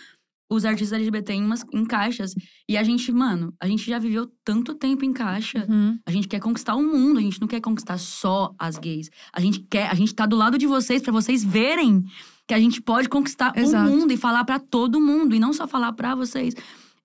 [0.53, 2.34] os artistas LGBT em, umas, em caixas
[2.68, 5.99] e a gente mano a gente já viveu tanto tempo em caixa Uhum.
[6.07, 9.40] a gente quer conquistar o mundo a gente não quer conquistar só as gays a
[9.40, 12.05] gente quer a gente tá do lado de vocês pra vocês verem
[12.47, 13.88] que a gente pode conquistar Exato.
[13.90, 16.53] o mundo e falar pra todo mundo e não só falar pra vocês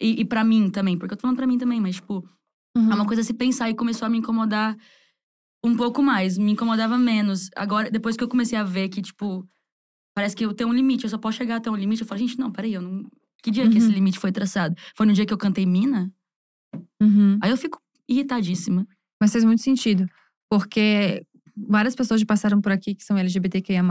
[0.02, 2.28] e, e para mim também porque eu tô falando pra mim também mas tipo
[2.78, 2.92] Uhum.
[2.92, 4.78] é uma coisa a se pensar e começou a me incomodar
[5.66, 6.38] um pouco mais.
[6.38, 7.50] Me incomodava menos.
[7.56, 9.44] Agora, depois que eu comecei a ver que, tipo,
[10.16, 12.02] parece que eu tenho um limite, eu só posso chegar até um limite.
[12.02, 13.10] Eu falo, gente, não, peraí, eu não.
[13.42, 13.94] Que dia que esse Uhum.
[13.94, 14.76] limite foi traçado?
[14.96, 16.12] Foi no dia que eu cantei Mina?
[17.02, 17.40] Uhum.
[17.42, 18.88] Aí eu fico irritadíssima.
[19.20, 20.08] Mas faz muito sentido.
[20.50, 21.26] Porque
[21.56, 23.82] várias pessoas já passaram por aqui que são LGBTQIA.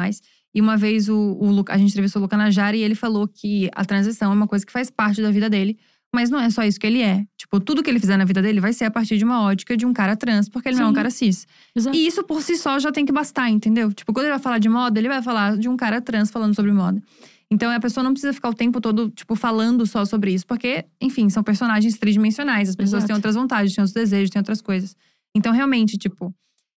[0.55, 3.69] E uma vez o, o a gente entrevistou o Luca Najari e ele falou que
[3.75, 5.77] a transição é uma coisa que faz parte da vida dele.
[6.15, 7.25] Mas não é só isso que ele é.
[7.37, 9.77] Tipo, tudo que ele fizer na vida dele vai ser a partir de uma ótica
[9.77, 10.95] de um cara trans, porque ele não é um Sim.
[10.95, 11.47] cara cis.
[11.77, 11.97] Exato.
[11.97, 13.93] E isso por si só já tem que bastar, entendeu?
[13.93, 16.55] Tipo, quando ele vai falar de moda, ele vai falar de um cara trans falando
[16.55, 17.03] sobre moda.
[17.51, 20.85] Então a pessoa não precisa ficar o tempo todo, tipo, falando só sobre isso, porque,
[21.01, 22.69] enfim, são personagens tridimensionais.
[22.69, 23.19] As pessoas têm Exato.
[23.19, 24.97] outras vontades, têm outros desejos, têm outras coisas.
[25.35, 26.35] Então, realmente, tipo,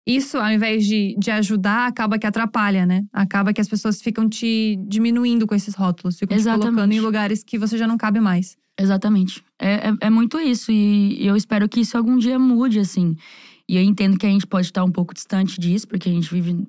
[0.07, 3.03] isso, ao invés de, de ajudar, acaba que atrapalha, né?
[3.13, 6.67] Acaba que as pessoas ficam te diminuindo com esses rótulos, ficam te Exatamente.
[6.67, 8.57] colocando em lugares que você já não cabe mais.
[8.79, 9.43] Exatamente.
[9.59, 10.71] É, é, é muito isso.
[10.71, 13.15] E, e eu espero que isso algum dia mude, assim.
[13.67, 16.33] E eu entendo que a gente pode estar um pouco distante disso, porque a gente
[16.33, 16.65] vive,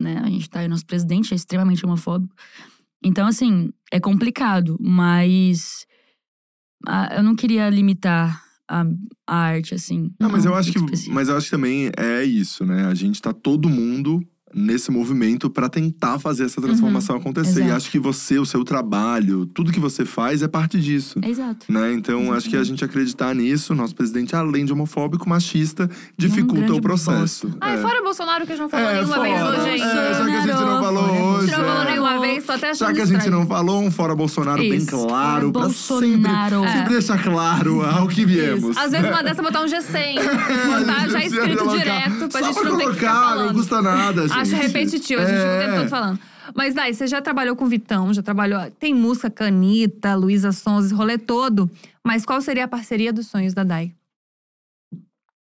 [0.00, 0.20] né?
[0.22, 2.34] A gente tá aí, nosso presidente é extremamente homofóbico.
[3.02, 5.86] Então, assim, é complicado, mas
[6.86, 8.84] ah, eu não queria limitar a,
[9.26, 10.12] a arte, assim.
[10.20, 11.14] Não, mas a eu acho que, específico.
[11.14, 12.86] mas eu acho que também é isso, né?
[12.86, 14.20] A gente tá todo mundo
[14.56, 17.60] nesse movimento pra tentar fazer essa transformação acontecer.
[17.60, 17.76] E Exato.
[17.76, 21.18] acho que você, o seu trabalho, tudo que você faz é parte disso.
[21.22, 21.66] É exato.
[21.68, 21.92] Né?
[21.92, 26.78] Então, acho que a gente acreditar nisso, nosso presidente, além de homofóbico, machista, dificulta grande
[26.78, 27.50] o processo.
[27.60, 27.82] Ai, É.
[27.82, 29.58] fora Bolsonaro, que a gente não falou É, nenhuma vez fora.
[29.60, 29.84] hoje ainda.
[29.84, 31.36] É, já que a gente não falou Fora hoje.
[31.36, 31.90] A gente não falou é.
[31.90, 33.38] nenhuma vez, tô até Já que a gente estranho.
[33.40, 34.86] não falou, um fora Bolsonaro bem Isso.
[34.86, 36.06] claro, pra Bolsonaro.
[36.06, 38.70] sempre, sempre deixar claro ao que viemos.
[38.70, 38.78] Isso.
[38.78, 40.16] Às vezes uma dessa botar um G100.
[40.86, 41.78] Botar já escrito colocar.
[41.78, 43.46] direto, pra Só gente pra não ter que ficar colocar, falando.
[43.46, 44.38] não custa nada, gente.
[44.54, 45.78] Acho repetitivo, a gente fica o tempo É.
[45.78, 46.18] todo falando.
[46.54, 48.60] Mas, Dai, você já trabalhou com Vitão, já trabalhou.
[48.78, 51.68] Tem música Canita, Luísa Sons, esse rolê todo.
[52.04, 53.92] Mas qual seria a parceria dos sonhos da Dai?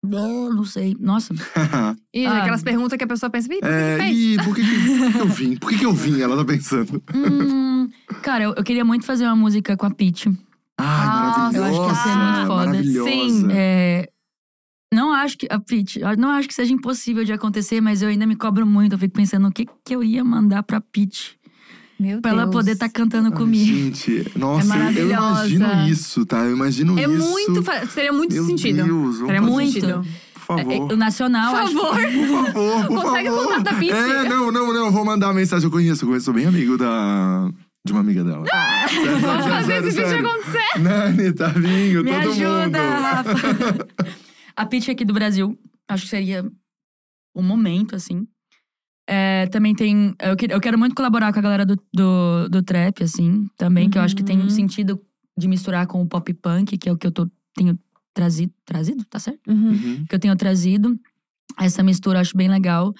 [0.03, 0.95] Não, não sei.
[0.99, 1.33] Nossa.
[2.13, 2.39] E Ah.
[2.41, 4.17] aquelas perguntas que a pessoa pensa, "Ih, por que É, que fez?
[4.17, 5.55] e por que, que, por que eu vim?
[5.57, 6.19] Por que, que eu vim?
[6.21, 7.01] Ela tá pensando.
[7.15, 7.89] Hum,
[8.21, 10.27] cara, eu, eu queria muito fazer uma música com a Pitty.
[10.77, 11.57] Ai, Nossa, maravilhosa.
[11.57, 12.83] eu acho que ia ser muito foda.
[13.09, 14.09] Sim, É,
[14.93, 15.47] não acho que.
[15.49, 18.65] A Pitty, eu não acho que seja impossível de acontecer, mas eu ainda me cobro
[18.65, 18.93] muito.
[18.93, 21.39] Eu fico pensando o que, que eu ia mandar pra Pitty.
[21.99, 22.53] Meu Pra ela Deus.
[22.55, 23.65] poder estar cantando Ai, comigo.
[23.65, 26.39] Gente, nossa, eu- eu, imagino isso, tá?
[26.39, 27.29] Eu imagino É isso.
[27.29, 27.61] muito.
[27.61, 28.83] fa- Teria muito Meu sentido.
[28.83, 29.71] Deus, fazer muito Muito.
[29.73, 30.01] sentido.
[30.47, 30.91] Por É, favor.
[30.91, 31.91] é, o Nacional, Por que- favor.
[31.91, 33.43] Por favor, por Consegue favor.
[33.45, 33.91] contato da Pitty?
[33.91, 34.85] É, não, não, não.
[34.87, 35.65] eu Vou mandar uma mensagem.
[35.67, 36.25] Eu conheço, eu conheço.
[36.25, 37.47] Sou bem amigo da...
[37.85, 38.45] De uma amiga dela.
[38.89, 40.79] Sério, Vamos sério, fazer sério, esse vídeo acontecer.
[40.79, 42.77] Nani, tá vindo, Me todo ajuda, mundo.
[42.77, 43.87] Rafa.
[44.61, 45.57] a Pitty aqui do Brasil,
[45.87, 46.49] acho que seria
[47.33, 48.27] o momento, assim.
[49.07, 50.13] É, também tem.
[50.21, 53.89] Eu, que- eu quero muito colaborar com a galera do, do, do trap, assim, também,
[53.89, 54.45] que eu acho que tem Uhum.
[54.45, 55.01] um sentido
[55.37, 57.77] de misturar com o pop punk, que é o que eu tô, tenho
[58.13, 58.53] trazido.
[58.65, 59.03] Trazido?
[59.05, 59.39] Tá certo?
[59.47, 59.71] Uhum.
[59.71, 60.05] Uhum.
[60.07, 60.97] que eu tenho trazido.
[61.59, 62.93] Essa mistura eu acho bem legal.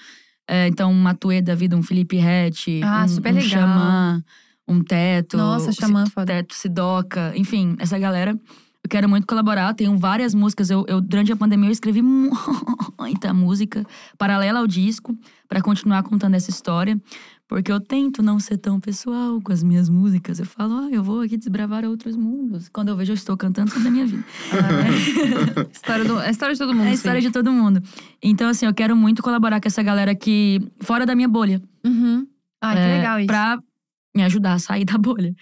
[0.48, 3.48] É, então, um Matuê da vida, um Felipe Rett, Ah, um, super um legal.
[3.48, 4.24] Xamã,
[4.68, 5.36] um Teto.
[5.36, 6.26] Nossa, Xamã, foda.
[6.26, 8.38] Teto, Sidoca, enfim, essa galera.
[8.92, 10.68] Eu quero muito colaborar, tenho várias músicas.
[10.68, 12.02] Eu, eu, durante a pandemia, eu escrevi
[13.00, 13.86] muita música
[14.18, 15.16] paralela ao disco,
[15.48, 17.00] pra continuar contando essa história.
[17.48, 20.38] Porque eu tento não ser tão pessoal com as minhas músicas.
[20.38, 22.68] Eu falo, ah, eu vou aqui desbravar outros mundos.
[22.68, 24.24] Quando eu vejo, eu estou cantando sobre a minha vida.
[25.72, 26.86] História do, é a história de todo mundo.
[26.86, 27.82] É a história de todo mundo.
[28.22, 31.62] Então, assim, eu quero muito colaborar com essa galera aqui, fora da minha bolha.
[31.82, 32.26] Uhum.
[32.60, 33.26] Ah, que é, legal isso.
[33.26, 33.58] Pra
[34.14, 35.34] me ajudar a sair da bolha.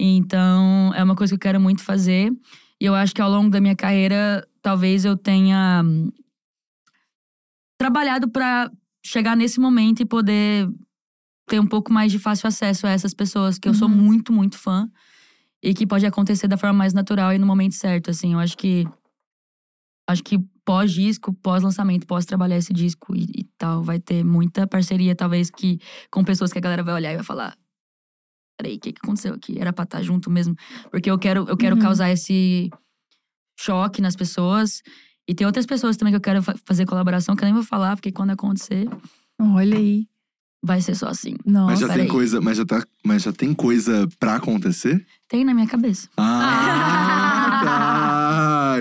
[0.00, 2.32] Então, é uma coisa que eu quero muito fazer.
[2.80, 6.10] E eu acho que ao longo da minha carreira, talvez eu tenha hum,
[7.78, 8.70] trabalhado pra
[9.04, 10.68] chegar nesse momento e poder
[11.46, 13.94] ter um pouco mais de fácil acesso a essas pessoas que eu sou Uhum.
[13.96, 14.88] muito, muito fã.
[15.62, 18.34] E que pode acontecer da forma mais natural e no momento certo, assim.
[18.34, 18.86] Eu acho que
[20.06, 25.50] acho que pós-disco, pós-lançamento, pós-trabalhar esse disco e, e tal, vai ter muita parceria, talvez,
[25.50, 25.78] que
[26.10, 27.56] com pessoas que a galera vai olhar e vai falar.
[28.56, 29.58] Peraí, o que, que aconteceu aqui?
[29.58, 30.54] Era pra estar junto mesmo.
[30.90, 31.82] Porque eu quero, eu quero Uhum.
[31.82, 32.70] causar esse
[33.58, 34.82] choque nas pessoas.
[35.28, 37.62] E tem outras pessoas também que eu quero fa- fazer colaboração, que eu nem vou
[37.64, 38.88] falar, porque quando acontecer,
[39.40, 40.06] Olha aí.
[40.62, 41.34] vai ser só assim.
[41.44, 41.70] Nossa.
[41.72, 42.08] Mas já tem peraí.
[42.08, 45.04] coisa, mas já, tá, mas já tem coisa pra acontecer?
[45.28, 46.08] Tem na minha cabeça.
[46.16, 47.93] Ah, tá.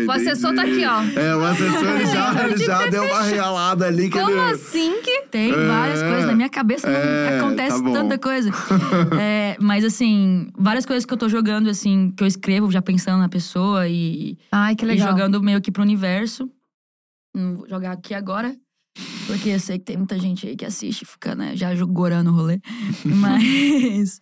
[0.08, 1.02] O assessor tá aqui, ó.
[1.20, 4.40] É, o assessor ele já, ele já deu uma realada ali que Como ele.
[4.52, 5.24] assim que.
[5.32, 8.52] Tem É, várias coisas na minha cabeça, não é, acontece tá tanta coisa.
[9.20, 13.20] É, mas assim, várias coisas que eu tô jogando, assim, que eu escrevo já pensando
[13.20, 15.10] na pessoa e, Ai, que e legal.
[15.10, 16.50] jogando meio que pro universo.
[17.36, 18.56] Não vou jogar aqui agora,
[19.28, 22.32] porque eu sei que tem muita gente aí que assiste, e fica, né, já gorando
[22.32, 22.60] o rolê.
[23.06, 24.20] mas.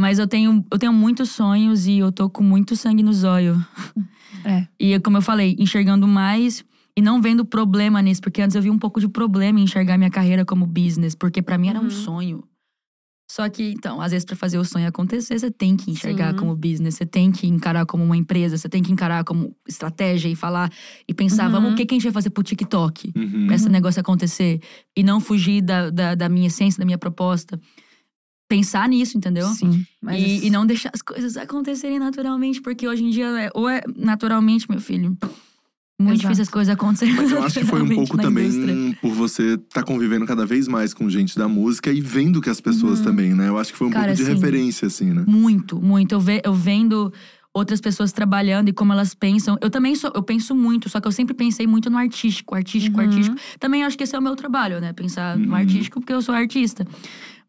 [0.00, 3.54] Mas eu tenho, eu tenho muitos sonhos e eu tô com muito sangue no zóio.
[4.42, 4.66] É.
[4.78, 6.64] E como eu falei, enxergando mais
[6.96, 9.98] e não vendo problema nisso, porque antes eu vi um pouco de problema em enxergar
[9.98, 11.90] minha carreira como business, porque pra mim era um Uhum.
[11.90, 12.44] sonho.
[13.30, 16.36] Só que, então, às vezes, pra fazer o sonho acontecer, você tem que enxergar Sim.
[16.38, 20.28] como business, você tem que encarar como uma empresa, você tem que encarar como estratégia
[20.30, 20.70] e falar
[21.06, 21.52] e pensar, Uhum.
[21.52, 23.12] vamos, o que, que a gente vai fazer pro TikTok?
[23.14, 23.46] Uhum.
[23.46, 24.60] Pra esse negócio acontecer.
[24.96, 27.60] E não fugir da, da, da minha essência, da minha proposta.
[28.50, 29.46] Pensar nisso, entendeu?
[29.46, 29.86] Sim.
[30.02, 33.68] Mas E, e não deixar as coisas acontecerem naturalmente, porque hoje em dia, é, ou
[33.68, 35.16] é naturalmente, meu filho.
[36.00, 36.22] Muito Exato.
[36.22, 38.96] difícil as coisas acontecerem Mas eu acho que foi um pouco também indústria.
[39.02, 42.60] por você estar convivendo cada vez mais com gente da música e vendo que as
[42.60, 43.48] pessoas também, né?
[43.50, 43.94] Eu acho que foi um Uhum.
[43.94, 44.34] Cara, pouco de sim.
[44.34, 45.24] referência, assim, né?
[45.28, 46.10] Muito, muito.
[46.12, 47.12] Eu, ve, eu vendo
[47.52, 49.58] outras pessoas trabalhando e como elas pensam.
[49.60, 52.98] Eu também sou, eu penso muito, só que eu sempre pensei muito no artístico, artístico,
[52.98, 53.06] Uhum.
[53.06, 53.36] artístico.
[53.58, 54.92] Também acho que esse é o meu trabalho, né?
[54.94, 55.46] Pensar Uhum.
[55.46, 56.86] no artístico porque eu sou artista.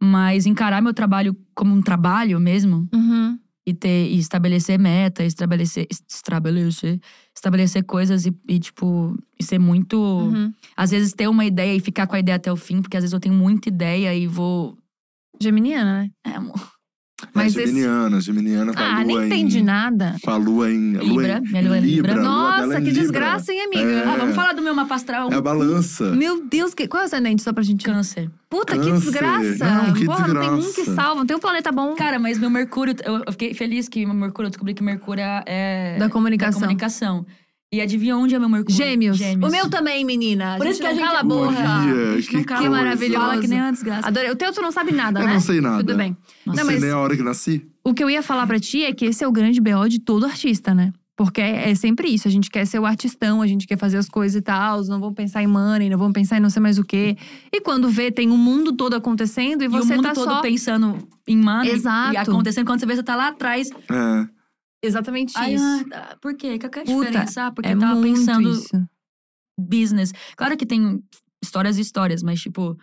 [0.02, 3.38] Mas encarar meu trabalho como um trabalho mesmo Uhum.
[3.66, 7.00] e ter e estabelecer meta, estabelecer estabelecer
[7.36, 10.52] estabelecer coisas e, e, tipo e ser muito Uhum.
[10.76, 13.04] às vezes ter uma ideia e ficar com a ideia até o fim, porque às
[13.04, 14.78] vezes eu tenho muita ideia e vou
[15.40, 16.12] Geminiana, né?
[16.26, 16.60] é, amor.
[17.34, 19.26] Mas é esse- geminiana, geminiana com a Ah, lua nem em…
[19.26, 20.16] entendi nada.
[20.24, 20.98] Com a lua em…
[20.98, 22.12] a lua Libra, em- minha lua é em Libra.
[22.12, 23.02] a dela Nossa, é em que Libra.
[23.02, 23.92] desgraça, hein, amiga?
[23.92, 24.08] É.
[24.08, 25.32] Ah, vamos falar do meu mapa astral.
[25.32, 26.12] É a balança.
[26.12, 26.88] Meu Deus, que...
[26.88, 27.86] qual é o ascendente só pra gente…
[27.86, 28.30] Câncer.
[28.50, 29.12] Puta, que Câncer.
[29.12, 29.66] desgraça!
[29.66, 30.96] Não, que Porra, não tem um que desgraça.
[30.96, 31.96] salva, não tem um planeta bom.
[31.96, 35.24] Cara, mas meu Mercúrio, eu, eu fiquei feliz que meu Mercúrio, eu descobri que Mercúrio
[35.46, 35.98] é.
[35.98, 36.60] Da comunicação.
[36.60, 37.26] Da comunicação.
[37.74, 38.76] E adivinha onde é meu Mercúrio?
[38.76, 39.18] Gêmeos.
[39.18, 39.50] Gêmeos.
[39.50, 40.56] O meu também, menina.
[40.58, 41.48] Por isso que a não gente- cala a boca.
[41.48, 41.62] Olha,
[42.12, 42.76] A gente que não cala, coisa.
[42.84, 43.20] maravilhoso.
[43.26, 44.08] Fala que nem uma desgraça.
[44.10, 44.30] Adorei.
[44.30, 45.34] O teu tu não sabe nada, Eu né?
[45.36, 45.78] não sei nada.
[45.78, 46.18] Tudo bem.
[46.46, 46.60] Nossa.
[46.60, 47.66] Não, Sei mas nem a hora que nasci.
[47.82, 50.00] o que eu ia falar pra ti é que esse é o grande BO de
[50.00, 50.92] todo artista, né?
[51.16, 52.28] Porque é sempre isso.
[52.28, 54.84] A gente quer ser o artistão, a gente quer fazer as coisas e tal.
[54.86, 57.16] Não vamos pensar em money, não vamos pensar em não sei mais o quê.
[57.54, 60.26] E quando vê, tem o mundo todo acontecendo e E você o mundo tá todo
[60.30, 60.42] só.
[60.42, 62.14] pensando em money Exato.
[62.16, 62.66] e acontecendo.
[62.66, 63.70] Quando você vê, você tá lá atrás.
[63.90, 64.41] É.
[64.84, 65.86] Exatamente isso.
[65.94, 66.58] ah, por quê?
[66.60, 67.46] Qual que é a Puta, diferença?
[67.48, 68.88] Ah, porque é eu tava muito pensando isso.
[69.60, 70.12] business.
[70.36, 71.02] Claro que tem
[71.44, 72.78] histórias e histórias, mas tipo.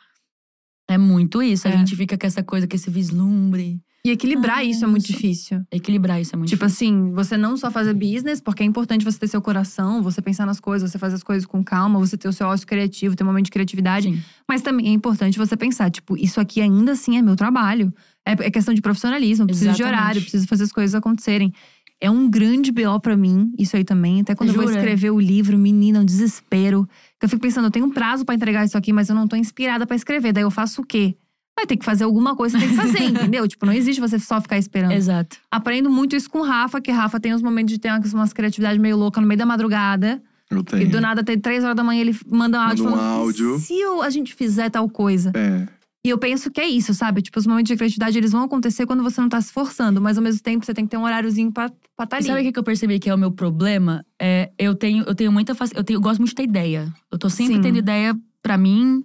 [0.90, 1.68] É muito isso.
[1.68, 1.76] A É.
[1.76, 3.78] gente fica com essa coisa, com esse vislumbre.
[4.06, 5.12] E equilibrar Ai, isso é muito nossa.
[5.12, 5.60] difícil.
[5.70, 6.88] Equilibrar isso é muito Tipo difícil.
[6.88, 10.46] assim, você não só fazer business, porque é importante você ter seu coração, você pensar
[10.46, 13.22] nas coisas, você fazer as coisas com calma, você ter o seu ócio criativo, ter
[13.22, 14.10] um momento de criatividade.
[14.10, 14.22] Sim.
[14.48, 17.92] Mas também é importante você pensar, tipo, isso aqui ainda assim é meu trabalho.
[18.24, 20.00] É, é questão de profissionalismo, preciso de Exatamente.
[20.00, 21.52] horário, eu preciso fazer as coisas acontecerem.
[22.00, 24.20] É um grande BO pra mim, isso aí também.
[24.20, 24.76] Até quando eu vou Jura?
[24.78, 26.88] escrever o livro, menina, é um desespero.
[27.20, 29.34] Eu fico pensando, eu tenho um prazo pra entregar isso aqui, mas eu não tô
[29.36, 30.32] inspirada pra escrever.
[30.32, 31.16] Daí eu faço o quê?
[31.58, 33.48] Vai ter que fazer alguma coisa, você tem que fazer, entendeu?
[33.48, 34.92] Tipo, não existe você só ficar esperando.
[34.92, 35.38] Exato.
[35.50, 38.32] Aprendo muito isso com o Rafa, que Rafa tem uns momentos de ter umas, umas
[38.32, 40.22] criatividades meio louca no meio da madrugada.
[40.48, 40.84] Eu tenho.
[40.84, 43.20] E do nada, até três horas da manhã, ele manda um áudio Manda um falando:
[43.22, 43.56] áudio.
[43.56, 45.32] "E se eu- a gente fizer tal coisa?
[45.34, 45.66] É.
[46.04, 47.20] E eu penso que é isso, sabe?
[47.20, 50.00] Tipo, os momentos de criatividade, eles vão acontecer quando você não tá se forçando.
[50.00, 52.26] Mas ao mesmo tempo, você tem que ter um horáriozinho pra estar tá ali.
[52.26, 54.04] sabe o que que eu percebi que é o meu problema?
[54.20, 56.92] É, eu tenho, eu tenho muita faci- eu, tenho, eu gosto muito de ter ideia.
[57.10, 57.60] Eu tô sempre Sim.
[57.60, 59.04] tendo ideia pra mim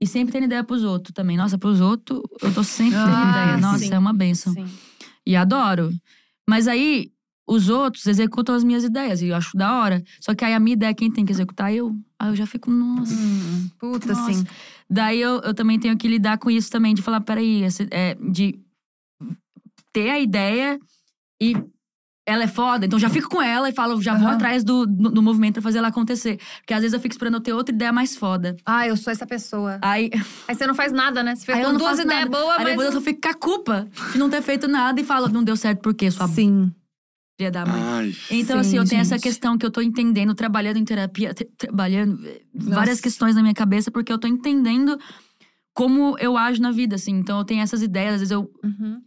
[0.00, 1.36] e sempre tendo ideia pros outros também.
[1.36, 3.56] Nossa, pros outros, eu tô sempre tendo Ah, ideia.
[3.58, 3.92] Nossa, sim.
[3.92, 4.52] é uma benção.
[4.52, 4.66] Sim.
[5.26, 5.90] E adoro.
[6.48, 7.10] Mas aí,
[7.46, 10.02] os outros executam as minhas ideias e eu acho da hora.
[10.20, 11.72] Só que aí a minha ideia, quem tem que executar?
[11.74, 11.94] Eu.
[12.18, 13.12] Aí eu já fico, nossa.
[13.12, 14.32] Hum, puta, Nossa.
[14.32, 14.44] sim.
[14.92, 18.14] Daí eu, eu também tenho que lidar com isso também, de falar, peraí, esse- é,
[18.30, 18.58] de
[19.92, 20.78] ter a ideia
[21.42, 21.54] e
[22.26, 24.36] ela é foda, então já fico com ela e falo, já vou Aham.
[24.36, 26.38] atrás do, do, do movimento pra fazer ela acontecer.
[26.60, 28.54] Porque às vezes eu fico esperando eu ter outra ideia mais foda.
[28.64, 29.78] Ah, eu sou essa pessoa.
[29.82, 30.08] Aí,
[30.46, 31.34] Aí você não faz nada, né?
[31.34, 32.66] Você fica aí eu com não duas ideias boas, Aí mas.
[32.68, 35.42] depois eu só fico com a culpa de não ter feito nada e falo, não
[35.42, 36.10] deu certo por quê?
[36.10, 36.72] Sua Sim.
[37.36, 37.82] Filha da mãe.
[37.82, 38.12] Ai.
[38.30, 41.46] Então, Sim, assim, eu tenho essa questão que eu tô entendendo, trabalhando em terapia, tra-
[41.58, 43.02] trabalhando eh, várias Nossa.
[43.02, 44.98] questões na minha cabeça, porque eu tô entendendo
[45.74, 47.12] como eu ajo na vida, assim.
[47.12, 49.00] Então, eu tenho essas ideias, às vezes eu, Uhum.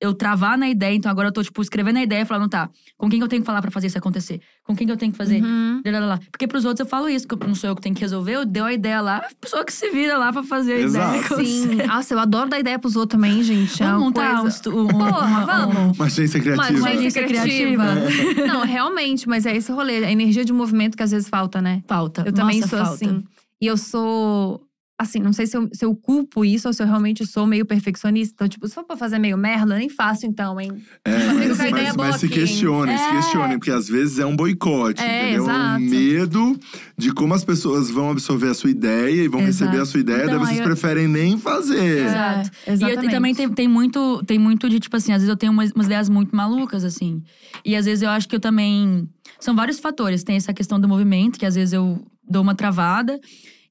[0.00, 3.08] Eu travar na ideia, então agora eu tô, tipo, escrevendo a ideia, falando, tá, com
[3.10, 4.40] quem que eu tenho que falar pra fazer isso acontecer?
[4.64, 5.42] Com quem que eu tenho que fazer?
[5.42, 5.82] Uhum.
[5.84, 6.20] Lá, lá, lá.
[6.30, 8.32] Porque pros outros eu falo isso, que eu- não sou eu que tenho que resolver,
[8.36, 11.16] eu dei a ideia lá, a pessoa que se vira lá pra fazer a Exato.
[11.34, 11.44] ideia.
[11.44, 11.74] Sim.
[11.86, 13.82] Nossa, eu adoro dar ideia pros outros também, gente.
[13.82, 14.56] É Vamos uma montar um, coisa...
[14.56, 15.98] estu- um, Porra, uma- um- vamos.
[15.98, 16.62] Uma agência Uma criativa.
[16.88, 17.84] agência agência criativa.
[18.06, 18.46] criativa.
[18.46, 20.04] Não, realmente, mas é esse rolê.
[20.04, 21.82] A energia de movimento que às vezes falta, né?
[21.86, 22.22] Falta.
[22.26, 22.94] Eu também Nossa, sou falta.
[23.04, 23.24] assim.
[23.60, 24.62] E eu sou.
[25.02, 27.64] Assim, não sei se eu, se eu culpo isso ou se eu realmente sou meio
[27.64, 28.34] perfeccionista.
[28.34, 30.70] Então, tipo, se for pra fazer meio merda, eu nem faço então, hein?
[31.06, 33.10] É, Mas fica mas, mas- mas se questionem, se É.
[33.12, 35.48] questionem, porque às vezes é um boicote, É, entendeu?
[35.48, 35.80] É exato.
[35.82, 36.60] um medo
[36.98, 39.70] de como as pessoas vão absorver a sua ideia e vão Exato.
[39.70, 42.04] receber a sua ideia, Então, daí vocês eu- preferem nem fazer.
[42.06, 42.50] Exato.
[42.66, 45.30] É, E, eu- e também tem, tem, muito, tem muito de, tipo assim, às vezes
[45.30, 47.22] eu tenho umas, umas ideias muito malucas, assim.
[47.64, 49.08] E às vezes eu acho que eu também.
[49.38, 50.22] São vários fatores.
[50.22, 51.98] Tem essa questão do movimento, que às vezes eu
[52.28, 53.18] dou uma travada.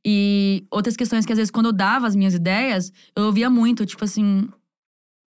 [0.06, 3.86] E outras questões que às vezes, quando eu dava as minhas ideias, eu ouvia muito,
[3.86, 4.48] tipo assim,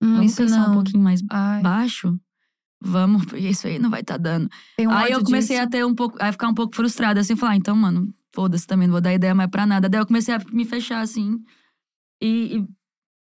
[0.01, 0.71] Hum, vamos pensar não.
[0.71, 2.19] um pouquinho mais Ai, baixo.
[2.83, 4.49] Vamos, porque isso aí não vai estar dando.
[4.75, 5.67] tem um aí eu comecei disso.
[5.67, 8.65] a ter um pouco, a ficar um pouco frustrada, assim, falar, ah, então, mano, foda-se
[8.65, 9.87] também, não vou dar ideia mais pra nada.
[9.87, 11.39] Daí eu comecei a me fechar, assim.
[12.19, 12.67] E, e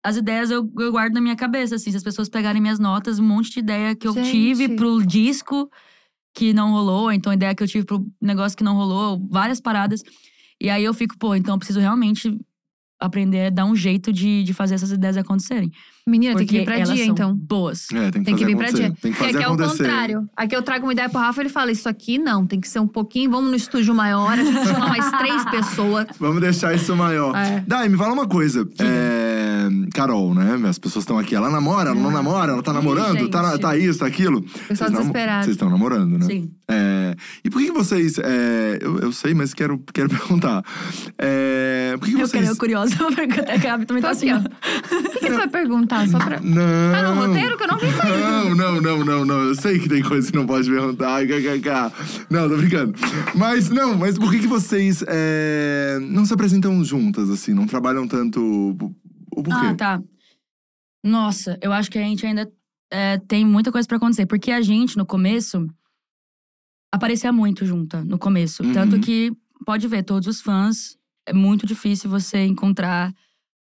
[0.05, 1.89] as ideias eu, eu guardo na minha cabeça, assim.
[1.89, 4.29] Se as pessoas pegarem minhas notas, um monte de ideia que eu Gente.
[4.29, 5.71] tive pro disco
[6.35, 10.03] que não rolou, então ideia que eu tive pro negócio que não rolou, várias paradas.
[10.61, 12.39] E aí eu fico, pô, então eu preciso realmente
[12.99, 15.71] aprender a dar um jeito de, de fazer essas ideias acontecerem.
[16.07, 17.35] Menina, tem que Porque vir pra elas dia, são então.
[17.35, 17.85] boas.
[17.91, 18.89] É, tem que, Tem que vir pra acontecer.
[18.89, 18.97] dia.
[18.99, 19.83] Tem que Porque fazer aqui é o acontecer.
[19.83, 20.29] contrário.
[20.35, 22.79] Aqui eu trago uma ideia pro Rafa, ele fala: Isso aqui não, tem que ser
[22.79, 23.29] um pouquinho.
[23.29, 26.07] Vamos no estúdio maior, a gente chama mais três pessoas.
[26.19, 27.35] Vamos deixar isso maior.
[27.35, 27.63] É.
[27.67, 28.67] Dai, me fala uma coisa.
[28.79, 29.36] É,
[29.93, 30.59] Carol, né?
[30.67, 31.35] As pessoas estão aqui.
[31.35, 33.61] Ela namora, ela não namora, ela tá namorando, tá, gente.
[33.61, 34.43] tá isso, tá aquilo.
[34.79, 35.43] Nam- desesperado.
[35.45, 36.25] Vocês estão namorando, né?
[36.25, 36.51] Sim.
[36.69, 37.15] É,
[37.45, 38.17] e por que vocês.
[38.19, 40.63] é, eu, eu sei, mas quero, quero perguntar.
[41.17, 42.31] É, por que, Eu vocês.
[42.31, 44.95] quero, eu curiosa, porque até que a Gabi também tá aqui, assim, ó.
[44.97, 46.07] O que, que tu vai perguntar?
[46.09, 46.39] Só pra.
[46.41, 46.91] Não.
[46.91, 48.19] Tá no roteiro que eu não vi sair.
[48.19, 49.39] Não, não, não, não, não.
[49.45, 51.25] Eu sei que tem coisa que não pode perguntar.
[51.25, 52.25] Kkk.
[52.29, 52.93] Não, tô brincando.
[53.35, 57.53] Mas, não, mas por que, que vocês é, não se apresentam juntas, assim?
[57.53, 58.75] Não trabalham tanto.
[59.51, 60.03] Ah, tá.
[61.03, 62.51] Nossa, eu acho que a gente ainda
[62.91, 64.25] é, tem muita coisa pra acontecer.
[64.25, 65.67] Porque a gente, no começo,
[66.91, 68.63] aparecia muito junta, no começo.
[68.63, 68.73] Uhum.
[68.73, 69.31] Tanto que,
[69.65, 73.13] pode ver, todos os fãs, é muito difícil você encontrar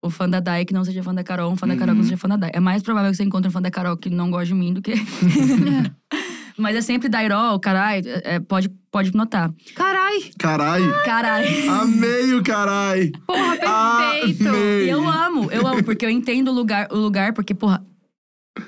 [0.03, 1.91] o fã da Dai que não seja fã da Carol, um fã da Carol que
[1.91, 1.97] Uhum.
[1.97, 2.51] não seja fã da Dai.
[2.53, 4.73] É mais provável que você encontre um fã da Carol que não gosta de mim
[4.73, 4.93] do que.
[6.57, 9.53] Mas é sempre Dairol, caralho, é, pode, pode notar.
[9.75, 10.31] Carai!
[10.39, 10.81] Carai!
[11.05, 11.71] Caralho.
[11.71, 13.11] Amei o carai!
[13.25, 14.49] Porra, perfeito!
[14.49, 14.85] Amei.
[14.85, 17.85] E eu amo, eu amo, porque eu entendo o lugar, o lugar porque, porra,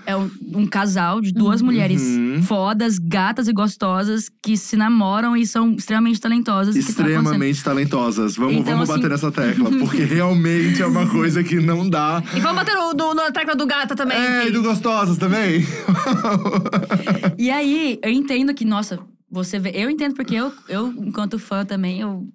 [0.09, 2.41] é um, um casal de duas mulheres Uhum.
[2.43, 6.73] fodas, gatas e gostosas que se namoram e são extremamente talentosas.
[6.75, 6.79] tá.
[6.81, 8.35] Extremamente talentosas.
[8.35, 12.23] Vamos, Então, vamos assim- bater nessa tecla, porque realmente é uma coisa que não dá.
[12.35, 14.17] E vamos bater no, no, na tecla do gata também.
[14.17, 15.65] É, que- e do gostosas também.
[17.37, 18.99] E aí, eu entendo que, nossa,
[19.31, 19.71] você vê.
[19.73, 22.27] Eu entendo porque eu, eu enquanto fã também, eu,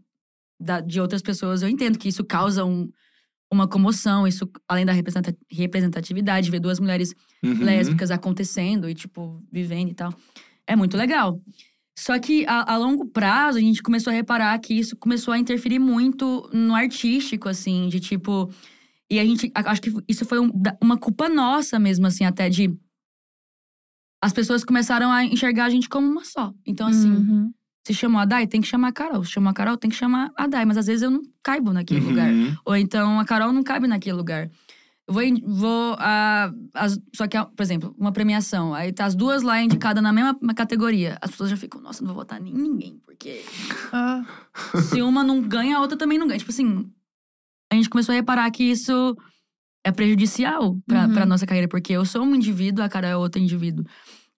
[0.60, 2.88] da- de outras pessoas, eu entendo que isso causa um-
[3.52, 4.26] uma comoção.
[4.26, 7.62] Isso, além da representa- representatividade, ver duas mulheres Uhum.
[7.62, 10.12] lésbicas acontecendo e, tipo, vivendo e tal.
[10.66, 11.40] É muito legal.
[11.96, 15.38] Só que a, a longo prazo, a gente começou a reparar que isso começou a
[15.38, 18.50] interferir muito no artístico, assim, de tipo.
[19.10, 19.52] E a gente.
[19.54, 20.50] Acho que isso foi um-
[20.82, 22.74] uma culpa nossa mesmo, assim, até de.
[24.22, 26.52] As pessoas começaram a enxergar a gente como uma só.
[26.66, 27.52] Então, assim, Uhum.
[27.86, 29.22] Se chamou a Dai, tem que chamar a Carol.
[29.24, 30.64] Se chamou a Carol, tem que chamar a Dai.
[30.64, 32.30] Mas às vezes eu não caibo naquele lugar.
[32.32, 32.56] Uhum.
[32.64, 34.50] Ou então a Carol não cabe naquele lugar.
[35.06, 35.22] Eu vou.
[35.46, 35.96] vou
[36.72, 38.72] as- só que, por exemplo, uma premiação.
[38.72, 41.18] Aí tá as duas lá indicadas na mesma categoria.
[41.20, 42.98] As pessoas já ficam, nossa, não vou votar em ninguém.
[43.04, 43.42] Porque
[43.92, 44.24] Ah,
[44.90, 46.38] se uma não ganha, a outra também não ganha.
[46.38, 46.90] Tipo assim,
[47.70, 49.14] a gente começou a reparar que isso
[49.86, 51.12] é prejudicial pra, Uhum.
[51.12, 51.68] pra nossa carreira.
[51.68, 53.84] Porque eu sou um indivíduo, a Carol é outro indivíduo.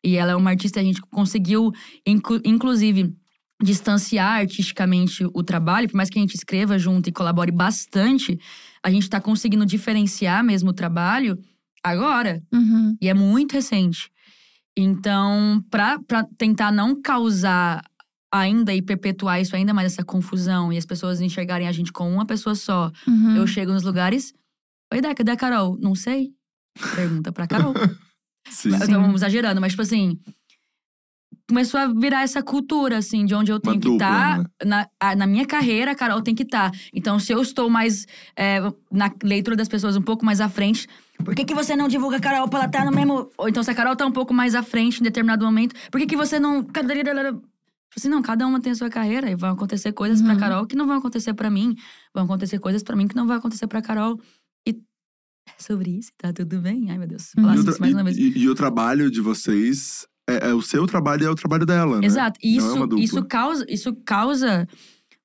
[0.04, 1.70] E ela é uma artista, e a gente conseguiu,
[2.04, 3.14] inclu- inclusive,
[3.62, 5.88] distanciar artisticamente o trabalho.
[5.88, 8.38] Por mais que a gente escreva junto e colabore bastante,
[8.82, 11.38] a gente tá conseguindo diferenciar mesmo o trabalho
[11.82, 12.42] agora.
[12.52, 12.96] uhum.
[13.00, 14.10] E é muito recente.
[14.76, 17.82] Então, pra, pra tentar não causar
[18.32, 22.10] ainda e perpetuar isso ainda mais, essa confusão, e as pessoas enxergarem a gente como
[22.10, 23.36] uma pessoa só, Uhum.
[23.36, 24.34] eu chego nos lugares.
[24.92, 25.78] Oi, Dai, cadê a Carol?
[25.80, 26.32] Não sei.
[26.94, 27.72] Pergunta pra Carol.
[28.50, 28.70] Sim.
[28.74, 30.18] Eu tô exagerando, mas tipo assim.
[31.48, 34.38] Começou a virar essa cultura, assim, de onde eu tenho que dupla, estar.
[34.64, 34.86] né?
[35.00, 36.72] Na, na minha carreira, a Carol tem que estar.
[36.92, 38.04] Então, se eu estou mais
[38.36, 38.58] é,
[38.90, 40.88] na leitura das pessoas um pouco mais à frente,
[41.24, 43.30] por que, que você não divulga a Carol pra ela estar no mesmo.
[43.38, 45.98] Ou então, se a Carol tá um pouco mais à frente em determinado momento, por
[46.00, 46.64] que, que você não.
[46.64, 47.42] Tipo
[47.96, 50.38] Assim, não, cada uma tem a sua carreira e vão acontecer coisas pra Uhum.
[50.40, 51.74] Carol que não vão acontecer pra mim.
[52.12, 54.20] Vão acontecer coisas pra mim que não vão acontecer pra Carol.
[54.68, 54.70] E
[55.48, 56.90] é sobre isso, tá tudo bem?
[56.90, 57.30] Ai, meu Deus.
[57.38, 57.44] Uhum.
[57.44, 58.18] Falar E, mais uma vez.
[58.18, 61.34] e- e- e o trabalho de vocês é, é o seu trabalho e é o
[61.34, 62.06] trabalho dela, né?
[62.06, 62.38] Exato.
[62.42, 63.00] E é isso, dupla.
[63.00, 64.66] isso causa, isso causa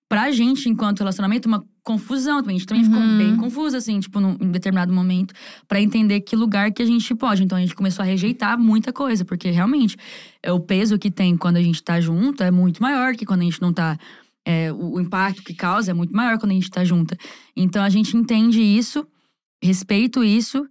[0.09, 2.57] pra gente, enquanto relacionamento, uma confusão também.
[2.57, 3.17] A gente também ficou Uhum.
[3.17, 5.33] bem confusa, assim, tipo, num, em determinado momento,
[5.67, 7.43] pra entender que lugar que a gente pode.
[7.43, 9.95] Então a gente começou a rejeitar muita coisa, porque realmente
[10.43, 13.41] é, o peso que tem quando a gente tá junto é muito maior que quando
[13.41, 13.97] a gente não tá.
[14.45, 17.17] é, o, o impacto que causa é muito maior quando a gente tá junta.
[17.55, 19.07] Então a gente entende isso,
[19.63, 20.67] respeito isso,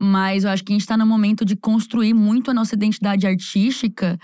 [0.00, 3.26] mas eu acho que a gente tá no momento de construir muito a nossa identidade
[3.26, 4.18] artística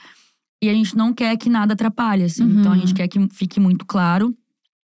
[0.63, 2.45] e a gente não quer que nada atrapalhe, assim.
[2.45, 2.61] Uhum.
[2.61, 4.35] Então a gente quer que fique muito claro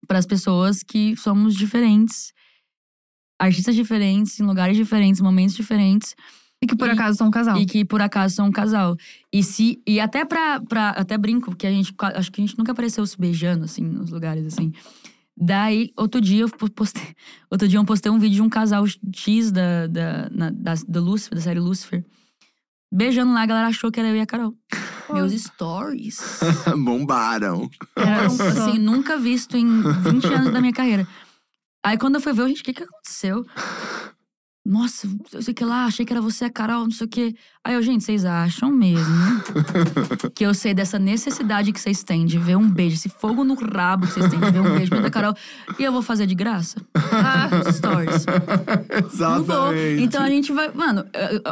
[0.08, 2.34] para as pessoas que somos diferentes,
[3.40, 6.16] artistas diferentes, em lugares diferentes, momentos diferentes.
[6.62, 7.58] E que por E- acaso são um casal.
[7.58, 8.98] E que por acaso são um casal.
[9.32, 12.58] E se e até pra, pra até brinco que a gente acho que a gente
[12.58, 14.74] nunca apareceu se beijando assim nos lugares assim.
[15.42, 17.16] Daí outro dia eu po- postei,
[17.50, 18.84] outro dia eu postei um vídeo de um casal
[19.16, 22.04] X da da, na, da do Lucifer, da série Lucifer.
[22.92, 24.54] Beijando lá, a galera achou que era eu e a Carol.
[25.14, 26.20] Meus stories.
[26.84, 27.70] Bombaram.
[27.96, 28.48] Eram, Nossa.
[28.50, 31.08] assim, nunca visto em 20 anos da minha carreira.
[31.86, 33.46] Aí quando eu fui ver, eu, gente, o que que aconteceu?
[34.72, 37.34] Nossa, eu sei que lá, achei que era você, a Carol, não sei o quê.
[37.64, 39.04] Aí eu, gente, vocês acham mesmo
[40.36, 43.56] que eu sei dessa necessidade que vocês têm de ver um beijo, esse fogo no
[43.56, 45.34] rabo que vocês têm de ver um beijo da Carol,
[45.80, 46.80] e eu vou fazer de graça?
[46.94, 48.26] Ah, stories.
[49.20, 49.74] Não vou.
[49.74, 50.04] Exatamente.
[50.04, 50.72] Então a gente vai.
[50.72, 51.04] Mano,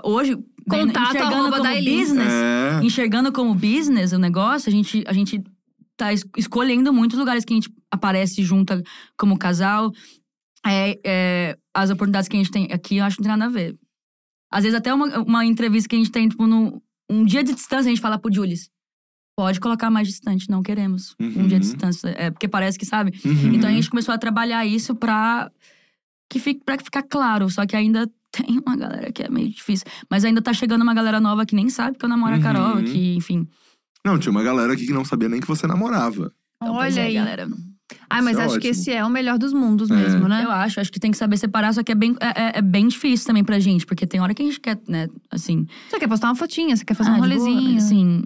[0.03, 0.35] hoje.
[0.35, 2.79] né, Contato enxergando como business, É.
[2.83, 5.43] enxergando como business o negócio, a gente, a gente
[5.95, 8.79] tá es- escolhendo muitos lugares que a gente aparece junto
[9.17, 9.91] como casal.
[10.65, 13.51] É, é, as oportunidades que a gente tem aqui, eu acho que não tem nada
[13.51, 13.77] a ver.
[14.51, 17.53] Às vezes, até uma, uma entrevista que a gente tem, tipo, no, um dia de
[17.53, 18.69] distância, a gente fala pro Julius.
[19.37, 21.13] Pode colocar mais distante, não queremos.
[21.19, 21.59] Um dia de Uhum.
[21.59, 22.07] distância.
[22.17, 23.11] É, porque parece que, sabe?
[23.23, 23.53] Uhum.
[23.53, 25.51] Então a gente começou a trabalhar isso pra,
[26.31, 27.47] que fique, pra ficar claro.
[27.49, 29.85] Só que ainda tem uma galera que é meio difícil.
[30.09, 32.77] Mas ainda tá chegando uma galera nova que nem sabe que eu namoro a Carol,
[32.77, 32.83] Uhum.
[32.83, 33.47] que, enfim.
[34.03, 36.33] Não, tinha uma galera aqui que não sabia nem que você namorava.
[36.63, 37.13] Então, Olha é, aí.
[37.13, 37.47] galera.
[38.09, 38.71] Ai, mas é acho que ótimo.
[38.71, 39.95] esse é o melhor dos mundos É.
[39.95, 40.43] mesmo, né?
[40.43, 42.61] Eu acho, acho que tem que saber separar, só que é bem, é, é- é
[42.61, 45.65] bem difícil também pra gente, porque tem hora que a gente quer, né, assim.
[45.89, 47.77] Você quer postar uma fotinha, você quer fazer um ah, boa, rolezinho.
[47.77, 48.23] assim,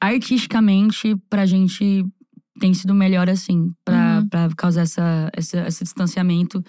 [0.00, 2.04] artisticamente, pra gente
[2.60, 4.28] tem sido melhor assim, pra, Uhum.
[4.28, 6.62] pra causar essa, essa- esse distanciamento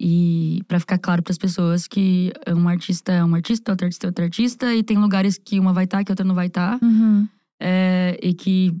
[0.00, 4.08] e pra ficar claro pras pessoas que um artista é um artista, outro artista é
[4.08, 7.28] outro artista, e tem lugares que uma vai estar, que outra não vai estar, Uhum.
[7.60, 8.72] é, e que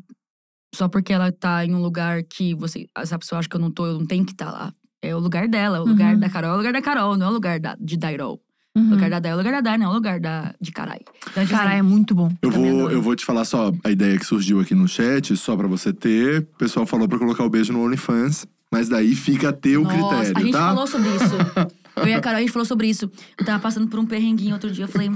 [0.74, 3.70] só porque ela tá em um lugar que você, essa pessoa acha que eu não
[3.70, 4.72] tô, eu não tenho que estar lá.
[5.02, 6.20] É o lugar dela, o lugar Uhum.
[6.20, 8.40] da Carol é o lugar da Carol, não é o lugar da, de Dairol.
[8.76, 8.88] Uhum.
[8.88, 10.70] O lugar da Dai é o lugar da Dai, não é o lugar da, de
[10.70, 11.00] carai.
[11.30, 12.30] Então, tipo Cara, assim, é muito bom.
[12.42, 15.36] Eu Também vou, eu vou te falar só a ideia que surgiu aqui no chat,
[15.36, 16.42] só pra você ter.
[16.42, 19.96] O pessoal falou pra colocar o beijo no OnlyFans, mas daí fica a teu Nossa,
[19.96, 20.68] critério, a gente tá?
[20.68, 21.34] falou sobre isso.
[21.96, 23.10] Eu e a Carol, a gente falou sobre isso.
[23.36, 24.84] Eu tava passando por um perrenguinho outro dia.
[24.84, 25.10] Eu falei,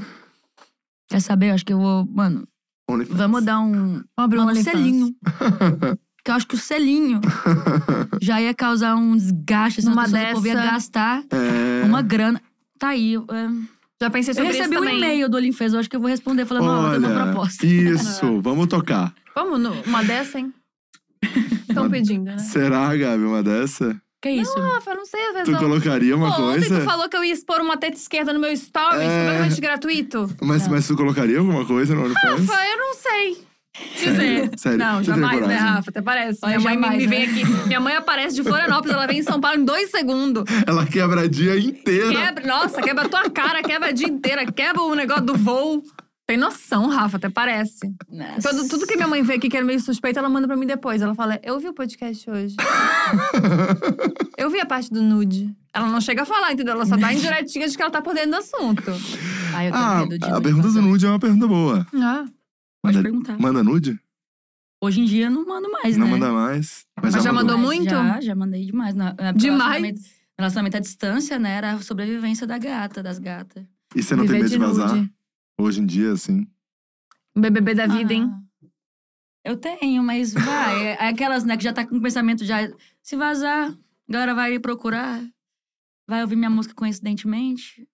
[1.09, 1.51] quer saber?
[1.51, 2.05] Eu acho que eu vou.
[2.07, 2.45] Mano,
[2.95, 3.17] OnlyFans.
[3.19, 4.03] vamos dar um.
[4.17, 5.15] Abrir um mano, um selinho.
[6.17, 7.21] Porque eu acho que o selinho
[8.21, 9.81] já ia causar um desgaste.
[9.81, 11.85] Assim, Numa o povo ia dessa- gastar É...
[11.85, 12.41] uma grana.
[12.79, 13.15] Tá aí.
[13.15, 13.49] eu, é.
[14.01, 15.73] Já pensei Eu sobre recebi isso um e-mail do Olimfez.
[15.73, 17.67] Eu acho que eu vou responder falando, ó, eu tenho uma Olha, proposta.
[17.67, 19.13] isso, vamos tocar.
[19.35, 20.53] Vamos numa dessa, hein?
[21.69, 22.39] Estão pedindo, né?
[22.39, 23.97] Será, Gabi, uma dessa?
[24.23, 24.57] Que isso?
[24.59, 25.59] Rafa, não sei, às vezes Tu não.
[25.59, 26.79] colocaria uma Pô, Ontem coisa?
[26.79, 29.19] tu falou que eu ia expor uma teta esquerda no meu stories, É.
[29.25, 30.31] completamente gratuito.
[30.41, 32.47] Mas, mas tu colocaria alguma coisa no OnlyFans?
[32.49, 33.47] Rafa, eu não sei.
[33.99, 34.51] Dizer.
[34.59, 35.67] Sério, Não, você jamais, né, coragem?
[35.67, 35.91] Rafa?
[35.91, 36.39] Até parece.
[36.43, 37.33] Olha, minha mãe me- jamais, me, vem né?
[37.43, 37.67] aqui.
[37.69, 40.45] Minha mãe aparece de Florianópolis, ela vem em São Paulo em dois segundos.
[40.67, 42.11] Ela quebra a dia inteira.
[42.13, 45.83] Quebra, nossa, quebra a tua cara, quebra a dia inteira, quebra o negócio do voo.
[46.27, 47.93] Tem noção, Rafa, até parece.
[48.09, 48.51] Nossa.
[48.51, 50.67] Tudo, tudo que minha mãe vê aqui que era meio suspeito, ela manda pra mim
[50.67, 51.03] depois.
[51.03, 52.57] Ela fala: Eu vi o podcast hoje.
[54.39, 55.55] eu vi a parte do nude.
[55.75, 56.75] Ela não chega a falar, entendeu?
[56.75, 58.83] Ela só dá indiretinha de que ela tá por dentro do assunto.
[59.55, 61.87] Ai, eu tenho Ah, medo de a pergunta do nude é uma pergunta boa.
[61.95, 62.25] Ah.
[62.83, 63.39] Pode Manda- perguntar.
[63.39, 63.99] Manda nude?
[64.81, 66.13] Hoje em dia não mando mais, Não né?
[66.13, 66.85] manda mais.
[67.01, 67.91] Mas, Mas já mandou Mas muito?
[67.91, 68.95] Já, já mandei demais.
[68.95, 69.61] Na, na- Demais?
[69.61, 70.01] Relacionamento,
[70.39, 71.51] relacionamento à distância, né?
[71.57, 73.65] Era a sobrevivência da gata, das gatas.
[73.95, 74.97] E você não tem Viver medo de vazar?
[74.97, 75.13] nude.
[75.63, 76.47] Hoje em dia, assim.
[77.37, 78.29] Um BBB da vida, hein?
[78.31, 78.67] Ah,
[79.45, 80.89] Eu tenho, mas vai.
[80.99, 82.59] É aquelas, né, que já tá com o pensamento já.
[83.03, 85.23] Se vazar, a galera vai procurar.
[86.09, 87.87] Vai ouvir minha música coincidentemente.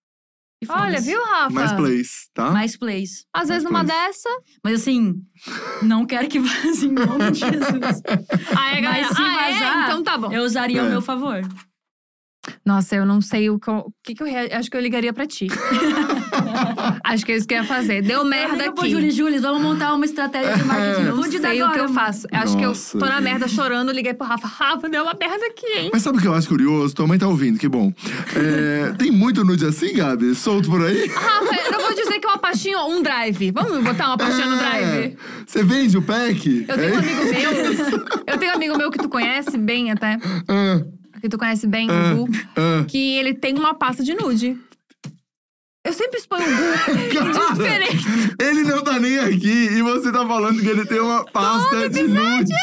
[0.63, 1.51] e Olha, viu, Rafa?
[1.51, 2.51] Mais plays, tá?
[2.51, 3.27] Mais plays.
[3.35, 4.07] Às vezes Mais numa plays.
[4.17, 4.29] dessa.
[4.65, 5.23] Mas assim,
[5.83, 8.03] não quero que vaze em nome de Jesus.
[8.57, 9.07] Ah, é, galera.
[9.09, 9.53] Mas se ah, é?
[9.53, 10.33] vazar, Então tá bom.
[10.33, 10.85] Eu usaria É.
[10.85, 11.43] ao meu favor.
[12.65, 14.27] Nossa, eu não sei o que, eu- o que, que eu
[14.59, 15.49] acho que eu ligaria pra ti.
[17.05, 18.03] acho que é isso que eu ia fazer.
[18.03, 18.91] Deu merda aqui.
[18.91, 21.03] Júlio Júlio, vamos montar uma estratégia de marketing.
[21.05, 22.27] Não Food sei agora, o que eu faço.
[22.33, 24.47] Acho que eu Nossa, tô na merda chorando, liguei pro Rafa.
[24.49, 25.91] Rafa, deu uma merda aqui, hein?
[25.93, 26.95] Mas sabe o que eu acho curioso?
[26.95, 27.93] Tua mãe tá ouvindo, que bom.
[28.35, 30.35] É, tem muito nude assim, Gabi?
[30.35, 31.07] Solto por aí?
[31.09, 33.51] Rafa, eu não vou dizer que é uma pastinha, um drive.
[33.53, 34.85] Vamos botar uma pastinha no drive?
[34.85, 35.13] É.
[35.47, 36.67] Você vende o pack?
[36.69, 36.99] Eu tenho um É?
[36.99, 38.07] amigo meu.
[38.27, 40.19] Eu tenho um amigo meu que tu conhece bem até.
[40.49, 40.81] Ah,
[41.21, 42.33] Que tu conhece bem, ah, o Gu.
[42.57, 42.85] ah.
[42.87, 44.57] Que ele tem uma pasta de nude.
[45.89, 48.07] Eu sempre exponho de Cara, diferente.
[48.39, 52.03] Ele não tá nem aqui e você tá falando que ele tem uma pasta de
[52.03, 52.51] nudes.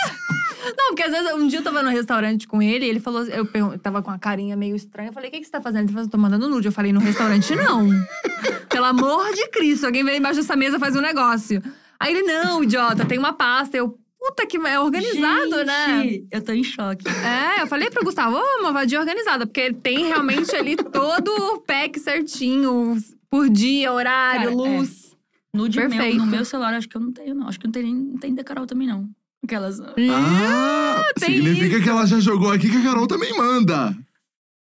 [0.78, 3.24] Não, porque às vezes um dia eu tava no restaurante com ele e ele falou.
[3.26, 3.48] Eu
[3.78, 5.10] tava com a carinha meio estranha.
[5.10, 5.86] Eu falei: o que, que você tá fazendo?
[5.86, 6.68] Ele falou: tô mandando nude.
[6.68, 7.88] Eu falei: no restaurante não.
[8.70, 11.62] Pelo amor de Cristo, alguém vem embaixo dessa mesa faz um negócio.
[12.00, 13.78] Aí ele: não, idiota, tem uma pasta.
[13.78, 16.02] Eu, puta que é organizado, né?
[16.02, 17.06] Gente, Eu tô em choque.
[17.08, 21.62] É, eu falei pro Gustavo, ô, uma vadia organizada, porque tem realmente ali todo o
[21.62, 22.98] pack certinho,
[23.30, 24.56] por dia, horário, Cara, é.
[24.56, 25.16] luz.
[25.54, 26.18] Nude meu, Perfeito.
[26.18, 27.48] no meu celular, acho que eu não tenho, não.
[27.48, 29.10] Acho que não tem nem não tem da Carol também, não.
[29.44, 29.80] Aquelas.
[29.80, 31.84] Ah, tem significa isso.
[31.84, 33.96] que ela já jogou aqui que a Carol também manda.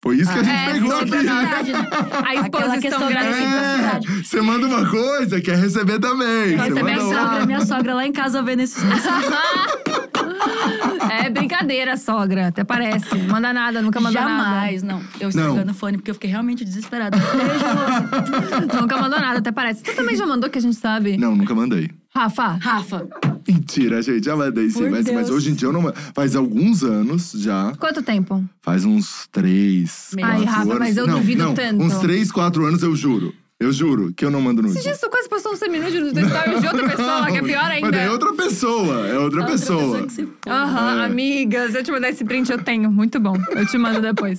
[0.03, 1.09] Foi isso que a gente é, pegou aqui.
[1.09, 1.73] verdade.
[1.73, 1.79] né?
[2.23, 4.11] A exposição gratuita.
[4.19, 6.55] É, você manda uma coisa, quer receber também.
[6.55, 8.81] Quer Você receber manda a sogra, minha sogra lá em casa vendo esses.
[11.09, 11.97] É brincadeira.
[11.97, 12.47] sogra.
[12.47, 13.15] Até parece.
[13.15, 15.01] Manda nada, nunca mandou Jamais, não.
[15.19, 17.17] Eu estou pegando o fone porque eu fiquei realmente desesperada.
[17.17, 18.59] Beijo, moça.
[18.59, 18.81] nada.
[18.81, 19.83] Nunca mandou nada, até parece.
[19.83, 21.17] Tu também já mandou que a gente sabe.
[21.17, 21.89] Não, nunca mandei.
[22.13, 23.07] Rafa, Rafa,
[23.47, 24.79] Mentira, gente, já mandei sim.
[24.79, 25.93] Por Mas, mas hoje em dia eu não.
[26.13, 27.73] Faz alguns anos já.
[27.79, 28.43] quanto tempo?
[28.61, 30.11] Faz uns três.
[30.21, 30.79] Ai, Rafa, anos.
[30.79, 31.81] mas eu não, duvido não, tanto.
[31.81, 33.33] Uns três, quatro anos, eu juro.
[33.59, 34.73] Eu juro que eu não mando nude.
[34.75, 37.63] Esses dias tu quase postou um seminude no teu de outra pessoa, que é pior
[37.65, 37.89] ainda.
[37.89, 40.05] Mas é outra pessoa, é outra, pessoa.
[40.05, 40.37] que se foda.
[40.47, 41.05] Aham, É.
[41.05, 42.91] amigas, eu te mandar esse print, eu tenho.
[42.91, 43.35] Muito bom.
[43.49, 44.37] Eu te mando depois.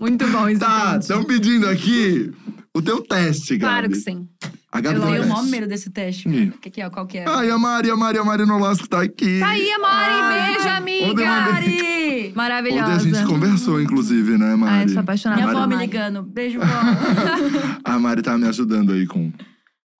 [0.00, 2.32] Muito bom esse Tá, estão pedindo aqui
[2.74, 3.72] o teu teste, Gabi.
[3.72, 4.28] Claro que sim.
[4.70, 6.28] A Gabi Eu tenho o maior medo desse teste.
[6.28, 6.48] Ih.
[6.50, 6.90] O que, que é?
[6.90, 7.24] Qual que é?
[7.26, 9.40] Ai, a Mari, a Mari, a Mari Nolasco tá aqui.
[9.40, 10.12] Tá aí, a Mari.
[10.12, 11.24] Ai, Beijo, amiga.
[11.24, 12.32] Mari!
[12.36, 12.84] Maravilhosa.
[12.84, 14.72] Ontem a gente conversou, inclusive, né, Mari?
[14.74, 16.22] Ai, eu sou apaixonada Minha avó me ligando.
[16.22, 16.64] Beijo, vó.
[17.82, 19.32] A Mari tá me ajudando aí com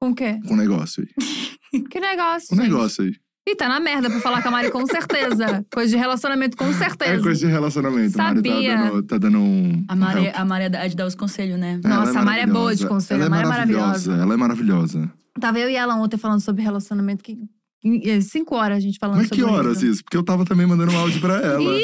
[0.01, 0.39] Com o quê?
[0.47, 1.49] com o negócio aí.
[1.91, 2.71] Que negócio, O gente.
[2.71, 3.13] negócio aí.
[3.51, 5.65] Ih, tá na merda pra falar com a Mari, com certeza.
[5.73, 7.13] Coisa de relacionamento, com certeza.
[7.13, 8.21] É coisa de relacionamento.
[8.21, 8.77] A Mari tá Sabia.
[8.77, 9.85] dando, tá dando um.
[9.89, 10.35] A Mari, help.
[10.39, 11.81] a Mari é é de dar os conselhos, né?
[11.85, 14.13] Ela Nossa, a Mari é boa de conselho, Ela a Mari é maravilhosa.
[14.15, 15.13] Ela é maravilhosa.
[15.41, 17.39] Tava eu e ela ontem falando sobre relacionamento, que
[18.23, 19.87] cinco horas a gente falando Mas sobre que horas isso.
[19.87, 20.05] isso?
[20.05, 21.79] Porque eu tava também mandando um áudio pra ela.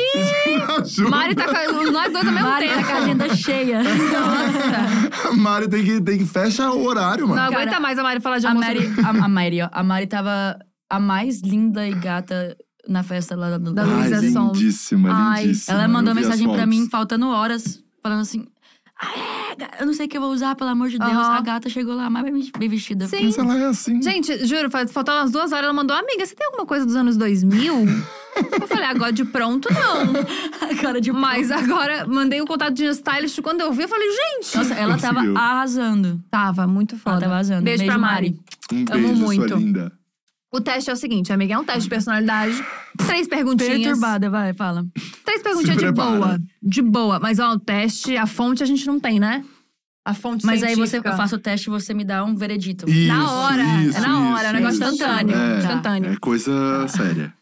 [0.85, 1.09] Juro.
[1.11, 2.81] Mari tá com nós dois ao mesmo Mari tempo.
[2.81, 3.83] tá com a agenda cheia.
[3.83, 5.29] Nossa.
[5.29, 7.43] A Mari tem que, tem que fechar o horário, Não mano.
[7.43, 8.65] aguenta Cara, mais a Mari falar de A amor.
[8.65, 9.69] Mari, a, a Mari, ó.
[9.73, 10.59] A Mari tava
[10.91, 12.57] a mais linda e gata
[12.89, 14.59] na festa lá do Da Ai, Luísa Sons.
[14.59, 15.79] lindíssima, Ai, lindíssima.
[15.79, 16.69] Ela mandou as mensagem pra fotos.
[16.69, 18.47] mim, faltando horas, falando assim:
[19.81, 21.11] eu não sei o que eu vou usar, pelo amor de Deus.
[21.11, 21.37] Aham.
[21.37, 22.25] A gata chegou lá, mais
[22.59, 23.07] bem- vestida.
[23.07, 23.25] Sim.
[23.27, 24.01] Mas ela é assim.
[24.03, 26.95] Gente, juro, fa- faltando umas duas horas, ela mandou, amiga, você tem alguma coisa dos
[26.95, 27.75] anos 2000?
[28.61, 30.23] eu falei, agora de pronto, não.
[30.71, 33.41] A cara de Mas agora, mandei o contato de stylist.
[33.43, 34.57] Quando eu vi, eu falei, gente…
[34.57, 35.39] Nossa, ela tava Conseguiu.
[35.39, 36.25] arrasando.
[36.31, 37.17] Tava muito foda.
[37.17, 37.63] Ela tava arrasando.
[37.63, 38.39] Beijo, pra Mari.
[38.73, 39.49] Um Amo beijo, muito.
[39.49, 39.93] sua linda.
[40.55, 42.65] O teste é o seguinte, amiga, é um teste de personalidade.
[42.97, 43.81] Três perguntinhas.
[43.83, 44.87] Perturbada, vai, fala.
[45.25, 46.39] Três perguntinhas de boa.
[46.63, 47.19] De boa.
[47.19, 49.45] Mas, ó, o teste, a fonte a gente não tem, né?
[50.05, 51.09] A fonte Mas aí você, científica.
[51.09, 52.89] eu faço o teste e você me dá um veredito.
[52.89, 55.37] Isso, Na hora, é isso, na hora, isso, é um negócio instantâneo.
[55.37, 55.59] É.
[55.59, 56.13] Instantâneo.
[56.13, 57.35] É coisa séria.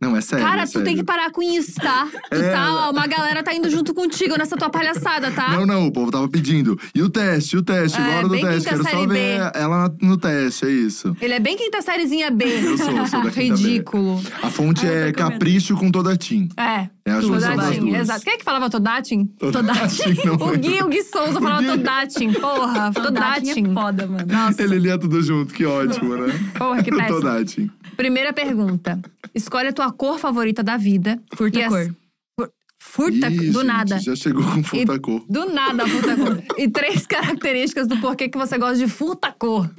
[0.00, 0.44] Não, é sério.
[0.44, 0.84] Cara, é tu sério.
[0.86, 2.08] tem que parar com isso, tá?
[2.30, 2.50] Tu É.
[2.52, 5.50] tá, ó, uma galera tá indo junto contigo nessa tua palhaçada, tá?
[5.50, 6.78] Não, não, o povo tava pedindo.
[6.94, 8.46] E o teste, e o teste, É, agora do teste.
[8.48, 9.14] quinta Quero série só B.
[9.14, 11.16] ver ela no teste, é isso.
[11.20, 12.44] Ele é bem quinta sériezinha B.
[12.44, 13.62] Eu sou, eu sou da quinta B.
[13.62, 14.22] Ridículo.
[14.42, 16.10] A fonte eu é capricho com toda.
[16.56, 16.88] É.
[17.04, 18.00] É a junção das Todatin, duas.
[18.00, 18.24] exato.
[18.24, 19.26] Quem é que falava Todatin?
[19.38, 20.56] Todatin, não O.
[20.58, 21.68] Gui, o Gui Souza falava Gui.
[21.70, 22.32] Todatin.
[22.34, 23.02] Porra, Todatin
[23.52, 23.70] Todatin.
[23.70, 24.26] é foda, mano.
[24.32, 26.32] Nossa, Ele lia tudo junto, que ótimo, né?
[26.56, 27.20] porra, que péssimo.
[27.20, 27.70] Todatin.
[27.96, 29.00] Primeira pergunta.
[29.34, 31.22] Escolhe a tua cor favorita da vida.
[31.34, 31.96] Furta E as- cor.
[32.82, 33.98] Furta, Ih, do gente, nada.
[33.98, 35.22] Já chegou com furta cor.
[35.28, 36.42] Do nada, furta cor.
[36.58, 39.70] E três características do porquê que você gosta de furta cor.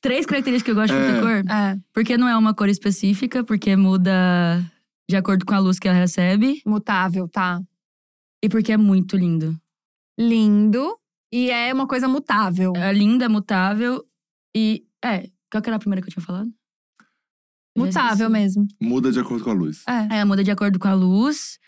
[0.00, 1.20] Três características que eu gosto de É.
[1.20, 1.54] furta cor.
[1.54, 4.64] É, Porque não é uma cor específica, porque muda
[5.08, 6.62] de acordo com a luz que ela recebe.
[6.66, 7.60] mutável, tá?
[8.42, 9.54] E porque é muito lindo.
[10.18, 10.96] Lindo.
[11.32, 12.72] E é uma coisa mutável.
[12.74, 14.02] É linda, mutável
[14.56, 14.82] e.
[15.04, 15.28] É.
[15.52, 16.50] Qual que era a primeira que eu tinha falado?
[17.86, 18.32] Mutável esqueci.
[18.32, 18.68] mesmo.
[18.80, 19.82] Muda de acordo com a luz.
[19.88, 20.18] É.
[20.18, 21.58] É, muda de acordo com a luz.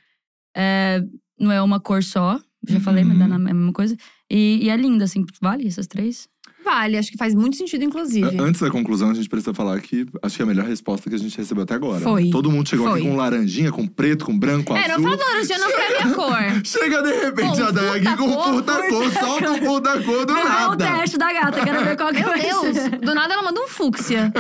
[0.57, 1.03] É,
[1.39, 2.41] não é uma cor só.
[2.69, 3.97] Já falei, mas dá na mesma coisa.
[4.31, 5.25] E, e é linda, assim.
[5.41, 6.29] Vale essas três?
[6.65, 8.39] Vale, acho que faz muito sentido, inclusive.
[8.39, 11.09] A- Antes da conclusão, a gente precisa falar que acho que é a melhor resposta
[11.11, 12.01] que a gente recebeu até agora.
[12.01, 12.31] Foi.
[12.31, 13.01] Todo mundo chegou Foi.
[13.01, 14.99] aqui com laranjinha, com preto, com branco, É, azul.
[14.99, 16.63] não fala do laranjinha não pra minha cor.
[16.65, 20.41] Chega de repente Bom, a Day aqui com furta-cor, furta-cor, solta o furta-cor do Não
[20.41, 20.85] é o nada.
[20.99, 22.91] teste da gata, quero ver qual que Meu vai Deus, ser.
[23.01, 24.33] do nada ela manda um fúcsia.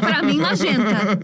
[0.00, 1.18] pra mim, magenta.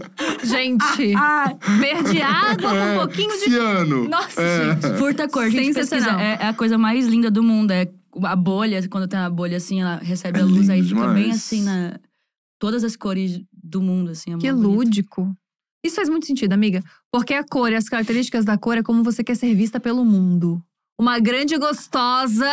[0.44, 3.44] Gente, Ah, verde água com um pouquinho de.
[3.50, 4.08] Ciano.
[4.08, 4.74] Nossa, É.
[4.80, 4.98] gente.
[4.98, 5.74] furta cor, gente.
[5.74, 6.18] Sensacional.
[6.18, 7.70] É, é a coisa mais linda do mundo.
[7.70, 7.88] É
[8.22, 11.30] a bolha, quando tem a bolha assim, ela recebe É a luz, aí fica bem
[11.30, 11.98] assim na.
[12.60, 14.34] Todas as cores do mundo, assim.
[14.34, 14.68] É Que bonito.
[14.68, 15.32] lúdico.
[15.84, 16.82] Isso faz muito sentido, amiga.
[17.12, 20.04] Porque a cor e as características da cor é como você quer ser vista pelo
[20.04, 20.60] mundo.
[21.00, 22.50] Uma grande gostosa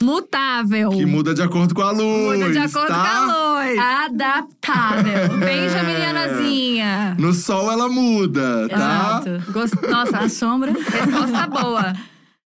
[0.00, 0.90] mutável.
[0.90, 2.38] Que muda de acordo com a luz.
[2.38, 3.02] Muda de acordo tá?
[3.02, 3.78] com a luz.
[3.78, 5.38] Adaptável.
[5.38, 7.16] Bem jamilianazinha.
[7.18, 9.22] No sol ela muda, tá?
[9.26, 9.52] Exato.
[9.52, 9.74] Gost...
[9.90, 10.72] Nossa, A sombra.
[10.72, 11.92] resposta boa.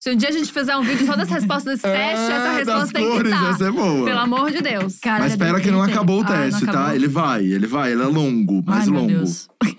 [0.05, 2.55] Se um dia a gente fizer um vídeo só das respostas desse teste, essa É,
[2.57, 3.49] resposta das tem que cores, estar.
[3.49, 4.05] essa é boa.
[4.05, 4.99] Pelo amor de Deus.
[4.99, 5.93] Cara, Mas é espera que não inteiro.
[5.99, 6.71] acabou o Ah, teste, tá?
[6.73, 6.93] acabou?
[6.93, 9.11] Ele vai, ele vai, ele é longo, mais Ai, meu longo.
[9.13, 9.49] Deus.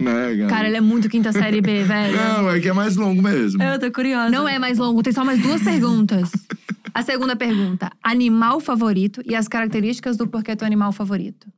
[0.00, 0.46] Né, cara?
[0.48, 2.16] Cara, ele é muito quinta série B, velho.
[2.16, 3.62] Não, é que é mais longo mesmo.
[3.62, 4.30] Eu tô curiosa.
[4.30, 6.30] Não é mais longo, tem só mais duas perguntas.
[6.94, 11.48] A segunda pergunta: animal favorito e as características do porquê teu animal favorito.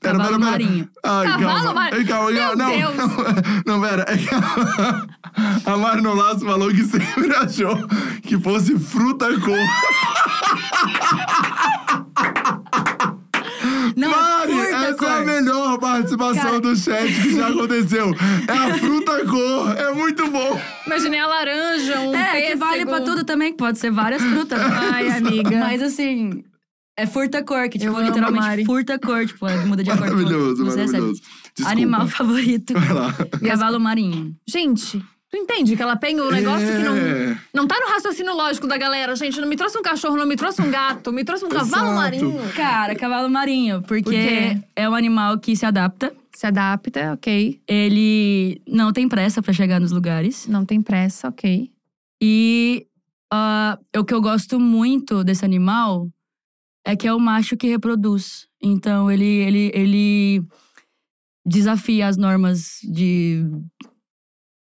[0.00, 0.50] Pera, Cavalo pera, pera.
[0.50, 0.88] marinho.
[1.04, 1.72] Ai, Cavalo calma.
[1.74, 2.00] marinho.
[2.00, 2.96] Ai, calma, Meu não, Deus.
[2.96, 3.08] não,
[3.66, 4.04] não, pera.
[4.08, 7.76] É a, Mari Nolasso falou que sempre achou
[8.22, 9.56] que fosse fruta cor.
[14.00, 15.08] Não, Mari, furta essa cor.
[15.08, 16.60] é a melhor participação Cara.
[16.60, 18.14] do chat que já aconteceu.
[18.48, 19.76] É a fruta cor.
[19.76, 20.60] É muito bom.
[20.86, 22.58] Imaginei a laranja, um É, que pêssego.
[22.60, 24.58] vale pra tudo também, que pode ser várias frutas.
[24.60, 25.58] Ai, amiga.
[25.60, 26.42] Mas assim,
[26.96, 28.64] é furta-cor, que tipo, literalmente Mari.
[28.64, 31.22] furta-cor, tipo, é, muda de acordo Maravilhoso, maravilhoso.
[31.64, 32.72] Animal favorito.
[32.74, 33.14] Vai lá.
[33.46, 34.34] Cavalo marinho.
[34.48, 36.96] Gente, tu entende que ela pega um negócio que não.
[36.96, 37.38] É.
[37.54, 39.40] Não tá no raciocínio lógico da galera, gente.
[39.40, 41.96] Não me trouxe um cachorro, não me trouxe um gato, me trouxe um cavalo Exato.
[41.96, 42.52] marinho.
[42.54, 46.12] Cara, cavalo marinho, porque Por é um animal que se adapta.
[46.34, 47.60] Se adapta, ok.
[47.68, 50.46] Ele não tem pressa pra chegar nos lugares.
[50.46, 51.70] Não tem pressa, ok.
[52.22, 52.86] E
[53.32, 56.08] ah, o que eu gosto muito desse animal
[56.84, 58.48] é que é o macho que reproduz.
[58.60, 60.44] Então ele, ele, ele
[61.46, 63.44] desafia as normas de.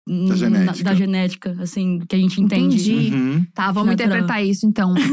[0.07, 0.85] Da genética.
[0.85, 2.77] da genética, assim, que a gente entende.
[2.77, 3.15] Entendi.
[3.15, 3.47] Uhum.
[3.53, 4.19] Tá, vamos Natural.
[4.19, 4.95] interpretar isso então.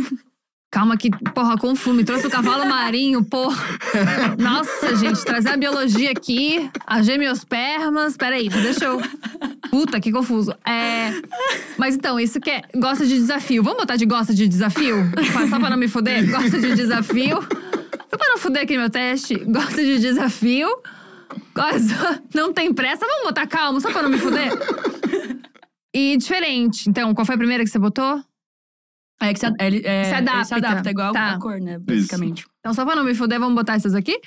[0.73, 1.97] Calma que, porra, confundo.
[1.97, 3.63] Me trouxe o cavalo marinho, porra.
[4.39, 8.17] Nossa, gente, trazer a biologia aqui, as gemiospermas.
[8.17, 8.99] Peraí, deixa eu.
[9.69, 10.51] Puta, que confuso.
[10.65, 11.11] É.
[11.77, 12.63] Mas então, isso que é.
[12.75, 13.61] Gosta de desafio.
[13.61, 15.11] Vamos botar de gosta de desafio?
[15.47, 16.27] Só pra não me fuder?
[16.27, 17.39] Gosta de desafio.
[18.09, 19.35] Só pra não fuder aqui meu teste.
[19.45, 20.67] Gosta de desafio.
[21.53, 22.23] Gosta...
[22.33, 23.05] Não tem pressa.
[23.05, 24.51] Vamos botar calmo, só pra não me fuder?
[25.93, 26.89] E diferente.
[26.89, 28.21] Então, qual foi a primeira que você botou?
[29.21, 30.43] É que se, ad- ele, é, Se ele adapta.
[30.45, 31.33] se adapta, igual Tá.
[31.33, 31.77] a cor, né?
[31.79, 32.45] Basicamente.
[32.59, 34.19] Então, só pra não me fuder, vamos botar essas aqui.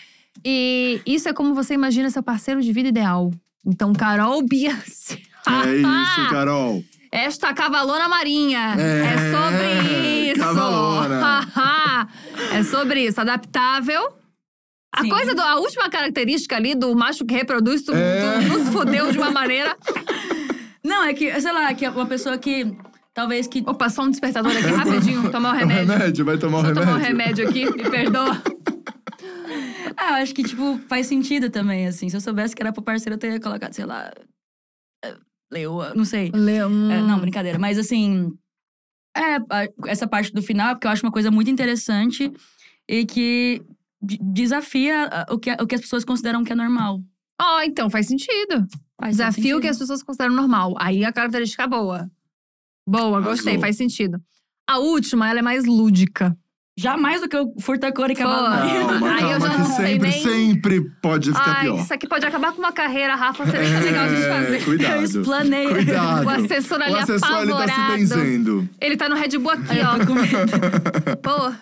[0.45, 3.33] E isso é como você imagina seu parceiro de vida ideal.
[3.67, 5.17] Então, Carol Bias.
[5.47, 6.85] É isso, Carol.
[7.11, 8.75] Esta cavalona marinha.
[8.79, 10.41] É, É, sobre isso.
[10.41, 12.09] cavalona.
[12.53, 13.21] é sobre isso.
[13.21, 14.09] Adaptável.
[14.95, 15.09] A Sim.
[15.09, 18.39] coisa do, a última característica ali do macho que reproduz, tu, É.
[18.41, 19.77] tu nos fudeu de uma maneira.
[20.87, 22.77] Não, é que, sei lá, que é uma pessoa que
[23.13, 23.63] talvez que.
[23.67, 25.93] Opa, só um despertador aqui rapidinho, tomar o É o remédio.
[25.93, 26.83] remédio, vai tomar o remédio.
[26.85, 28.43] tomar um remédio aqui, me perdoa.
[29.97, 32.09] Ah, eu acho que, tipo, faz sentido também, assim.
[32.09, 34.13] Se eu soubesse que era pro parceiro, eu teria colocado, sei lá.
[35.05, 35.15] é,
[35.51, 36.31] Leoa, não sei.
[36.35, 36.91] Hum.
[36.91, 37.59] É, não, brincadeira.
[37.59, 38.33] Mas assim.
[39.17, 39.39] É,
[39.91, 42.31] essa parte do final, porque eu acho uma coisa muito interessante
[42.87, 43.63] e que
[44.03, 47.01] de- desafia ah, o que, o que as pessoas consideram que é normal.
[47.41, 48.67] Ó, então faz sentido.
[48.99, 50.75] Faz Desafio que as pessoas consideram normal.
[50.79, 52.11] Aí a característica é boa.
[52.89, 54.23] Boa, gostei, faz sentido.
[54.67, 56.37] A última, ela é mais lúdica.
[56.79, 58.51] Jamais do que o furta-cor e cavalo Pô.
[58.51, 58.87] marinho.
[58.87, 61.81] Calma, Aí eu calma, já que não sei sempre, nem- sempre pode ficar Ai, pior.
[61.81, 63.47] isso aqui pode acabar com uma carreira, Rafa.
[63.47, 64.65] Seria tão legal a gente É, fazer.
[64.65, 64.95] Cuidado.
[64.97, 65.69] Eu explanei.
[65.69, 66.27] Cuidado.
[66.27, 67.97] O assessor ali O assessor ali tá se apavorado.
[67.99, 68.69] benzendo.
[68.79, 70.07] Ele tá no Red Bull aqui, ó.
[70.07, 71.17] com medo.
[71.23, 71.59] Porra.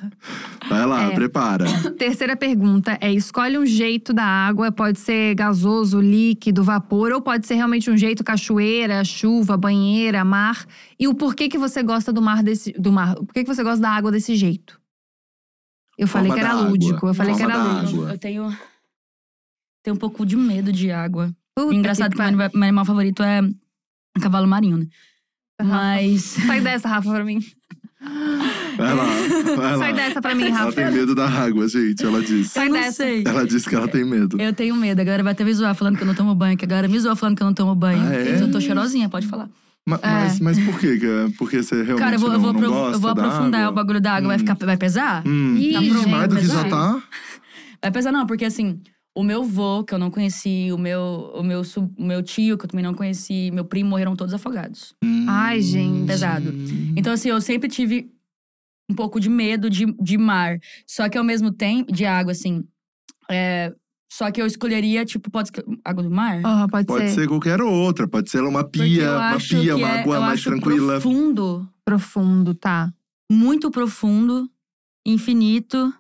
[0.68, 1.10] Vai lá, É.
[1.14, 1.64] prepara.
[1.96, 4.72] Terceira pergunta é: escolhe um jeito da água.
[4.72, 10.64] Pode ser gasoso, líquido, vapor, ou pode ser realmente um jeito cachoeira, chuva, banheira, mar.
[10.98, 12.72] E o porquê que você gosta do mar desse.
[12.72, 13.14] Do mar.
[13.14, 14.82] Por que que você gosta da água desse jeito?
[15.98, 16.68] Eu falei que era água.
[16.68, 17.06] lúdico.
[17.06, 18.02] Eu falei que era lúdico.
[18.02, 18.56] Eu tenho.
[19.82, 21.34] Tenho um pouco de medo de água.
[21.54, 24.86] Puta Engraçado que que meu meu animal favorito é um cavalo marinho, né?
[25.62, 26.22] Mas.
[26.46, 27.38] Sai dessa, Rafa, pra mim.
[28.76, 29.78] Vai lá, vai lá.
[29.78, 30.72] Sai dessa pra mim, Ela Rafa.
[30.72, 32.04] tem medo da água, gente.
[32.04, 32.50] Ela disse.
[32.50, 32.92] Sai dessa.
[33.04, 33.24] sei.
[33.26, 34.40] Ela disse que ela tem medo.
[34.40, 35.00] Eu tenho medo.
[35.00, 36.88] A galera vai até me zoar falando que eu não tomo banho, que a galera
[36.88, 38.02] me zoa falando que eu não tomo banho.
[38.02, 38.32] Ah, é?
[38.32, 39.48] Mas eu tô cheirosinha, pode falar.
[39.86, 40.98] Ma- Mas, mas por quê?
[40.98, 43.14] Que é- Porque você realmente Cara, eu vou, não, eu vou, não gosta eu vou
[43.14, 43.70] da aprofundar água?
[43.70, 44.28] o bagulho da água.
[44.28, 44.40] Vai, Hum.
[44.40, 45.26] ficar, vai pesar?
[45.26, 47.02] Hum, Ih, tá gente, mais do que já tá?
[47.82, 48.80] Vai pesar não, porque assim,
[49.14, 52.56] o meu vô, que eu não conheci, o meu, o meu, sub- o meu tio,
[52.56, 54.94] que eu também não conheci, meu primo, morreram todos afogados.
[55.04, 55.26] Hum.
[55.28, 56.06] Ai, gente.
[56.06, 56.54] Pesado.
[56.96, 58.10] Então, assim, eu sempre tive
[58.90, 60.58] um pouco de medo de, de mar.
[60.86, 62.64] Só que ao mesmo tempo, de água, assim.
[63.30, 63.70] é,
[64.16, 66.40] só que eu escolheria, tipo, pode ser água do mar?
[66.44, 68.06] Ah, pode, Pode ser qualquer outra.
[68.06, 71.00] Pode ser uma pia, uma pia, uma é- água eu mais acho tranquila.
[71.00, 72.94] profundo, profundo, tá?
[73.28, 74.48] muito profundo,
[75.04, 75.92] infinito,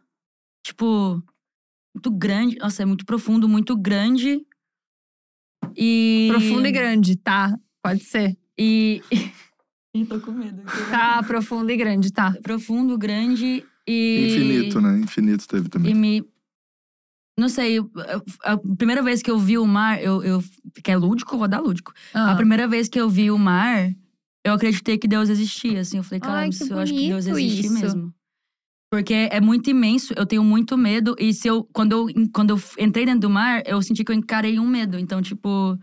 [0.64, 1.20] tipo,
[1.92, 2.56] muito grande.
[2.58, 4.46] Nossa, é muito profundo, muito grande.
[5.76, 6.28] E.
[6.30, 7.58] Profundo e grande, tá?
[7.82, 8.36] Pode ser.
[8.56, 9.02] E.
[9.92, 10.62] Eu tô com medo.
[10.90, 12.32] Tá, profundo e grande, tá.
[12.42, 14.24] Profundo, grande e.
[14.24, 14.98] Infinito, né?
[15.00, 15.94] Infinito teve E também.
[15.94, 16.33] me.
[17.38, 17.78] Não sei,
[18.44, 20.22] a primeira vez que eu vi o mar, eu.
[20.22, 20.44] eu
[20.82, 21.92] que é lúdico, eu vou dar lúdico.
[22.12, 22.32] Ah.
[22.32, 23.92] A primeira vez que eu vi o mar,
[24.44, 25.96] eu acreditei que Deus existia, assim.
[25.96, 27.74] Eu falei, caramba, eu acho que Deus existe isso.
[27.74, 28.14] mesmo.
[28.90, 31.16] Porque é muito imenso, eu tenho muito medo.
[31.18, 34.14] E se eu, quando, eu, quando eu entrei dentro do mar, eu senti que eu
[34.14, 34.96] encarei um medo.
[34.96, 35.76] Então, tipo,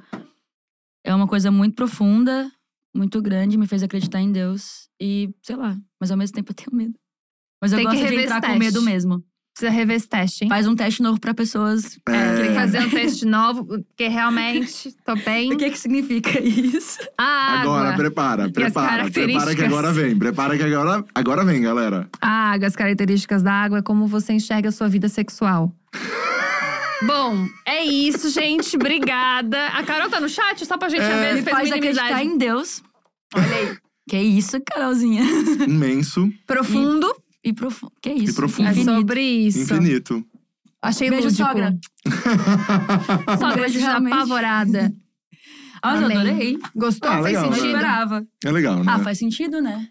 [1.03, 2.49] é uma coisa muito profunda,
[2.95, 4.87] muito grande, me fez acreditar em Deus.
[5.01, 6.97] E, sei lá, mas ao mesmo tempo eu tenho medo.
[7.61, 9.21] Mas eu Tem que gosto de entrar com medo mesmo.
[9.53, 10.49] Precisa rever esse teste, hein?
[10.49, 11.99] Faz um teste novo pra pessoas.
[12.07, 12.55] É, tem que É.
[12.55, 15.53] fazer um teste novo, porque realmente tô bem.
[15.53, 16.99] O que que significa isso?
[17.17, 17.79] A água.
[17.79, 19.09] Agora, prepara, as prepara.
[19.11, 20.17] Prepara que agora vem.
[20.17, 22.07] Prepara que agora, agora vem, galera.
[22.21, 25.71] A água, as características da água é como você enxerga a sua vida sexual.
[27.05, 28.75] Bom, é isso, gente.
[28.75, 29.67] Obrigada.
[29.67, 31.19] A Carol tá no chat, só pra gente É.
[31.19, 32.81] ver Me se fez faz acreditar em Deus.
[33.35, 33.77] Olha aí.
[34.09, 35.23] Que isso, Carolzinha.
[35.67, 37.07] Imenso Profundo.
[37.43, 37.93] E profundo.
[38.01, 38.35] Que isso.
[38.35, 38.69] profundo.
[38.69, 39.59] É sobre isso.
[39.61, 40.23] infinito.
[40.81, 41.47] Achei Beijo, lúdico.
[41.47, 41.77] sogra.
[43.39, 44.13] Sogra, realmente.
[44.13, 44.93] apavorada.
[45.83, 46.57] Ah, eu adorei.
[46.75, 47.09] Gostou?
[47.09, 47.71] Ah, faz legal, Eu não sentido?
[47.71, 47.77] né?
[47.79, 48.27] esperava.
[48.43, 48.85] É legal, né?
[48.87, 49.87] Ah, faz sentido, né?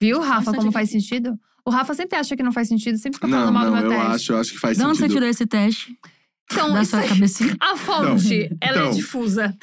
[0.00, 1.38] Viu, Rafa, Bastante como faz sentido?
[1.64, 3.76] O Rafa sempre acha que não faz sentido, sempre fica não, falando mal não, do
[3.76, 4.14] meu eu teste.
[4.14, 5.14] acho, eu acho que faz De onde você sentido.
[5.16, 5.96] tirou esse teste?
[6.50, 7.56] Então, da isso sua cabecinha?
[7.60, 8.90] A fonte, ela é Então.
[8.92, 9.56] difusa.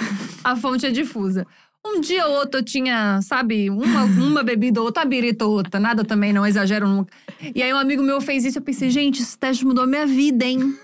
[0.44, 1.46] A fonte é difusa.
[1.86, 5.54] Um dia ou outro eu tinha, sabe, uma, uma bebida ou outra, uma birita ou
[5.54, 5.80] outra.
[5.80, 7.12] Nada também, não exagero nunca.
[7.56, 10.06] E aí um amigo meu fez isso, eu pensei, gente, esse teste mudou a minha
[10.06, 10.76] vida, hein?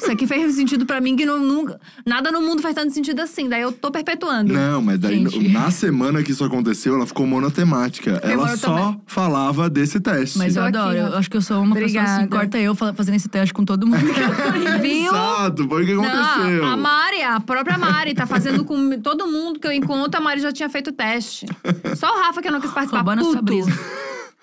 [0.00, 1.80] Isso aqui fez sentido pra mim que não, nunca…
[2.06, 3.48] Nada no mundo faz tanto sentido assim.
[3.48, 4.52] Daí eu tô perpetuando.
[4.52, 5.48] Não, mas daí Gente.
[5.48, 8.20] na semana que isso aconteceu, ela ficou monotemática.
[8.20, 10.38] Foi ela só falava desse teste.
[10.38, 10.96] Mas eu aqui, adoro.
[10.96, 12.12] Eu acho que eu sou uma pessoa assim.
[12.24, 12.28] Obrigada.
[12.36, 13.98] Corta eu fa- fazendo esse teste com todo mundo.
[14.80, 15.06] Viu?
[15.12, 16.62] Exato, foi o que aconteceu.
[16.62, 20.22] Não, a Mari, a própria Mari, tá fazendo com todo mundo que eu encontro, a
[20.22, 21.46] Mari já tinha feito o teste.
[21.96, 22.98] Só o Rafa que eu não quis participar.
[22.98, 23.44] Roubando a sua puto.
[23.44, 23.70] brisa.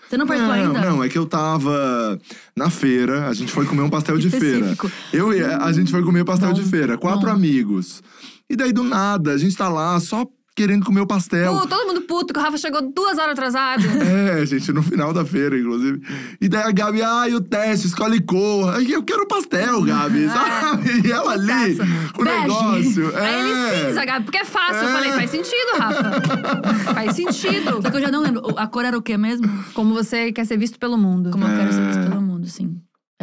[0.09, 0.81] Você não participou Não, ainda?
[0.89, 2.19] não, é que eu tava
[2.55, 4.75] na feira, a gente foi comer um pastel de feira.
[5.13, 7.31] Eu e a gente foi comer pastel Bom, de feira, quatro bom.
[7.33, 8.01] amigos.
[8.49, 10.25] E daí do nada, a gente tá lá só
[10.59, 11.57] querendo comer o pastel.
[11.57, 13.83] Pô, todo mundo puto, que o Rafa chegou duas horas atrasado.
[14.39, 16.01] É, gente, no final da feira, inclusive.
[16.41, 18.81] E daí a Gabi, ai, o teste, escolhe cor.
[18.81, 21.07] Eu quero pastel, Gabi, sabe?
[21.07, 21.77] E ela ali,
[22.17, 22.41] o Bege.
[22.41, 23.17] negócio.
[23.17, 23.39] Aí é.
[23.79, 24.83] ele cinza, Gabi, porque é fácil.
[24.83, 24.93] Eu É.
[24.93, 26.21] falei, faz sentido, Rafa.
[26.93, 27.81] faz sentido.
[27.81, 28.41] Só que eu já não lembro.
[28.57, 29.47] A cor era o quê mesmo?
[29.73, 31.31] Como você quer ser visto pelo mundo.
[31.31, 31.87] Como eu quero ser É.
[31.87, 32.75] visto pelo mundo, sim.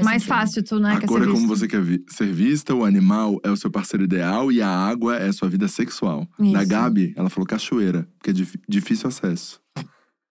[0.04, 0.28] Mais sentido.
[0.38, 0.94] fácil, tu, né?
[0.94, 3.56] A quer cor ser é como você quer vi- ser vista, o animal é o
[3.56, 6.28] seu parceiro ideal e a água é a sua vida sexual.
[6.38, 6.68] Da Isso.
[6.68, 9.58] Gabi, ela falou cachoeira, porque é dif- difícil acesso.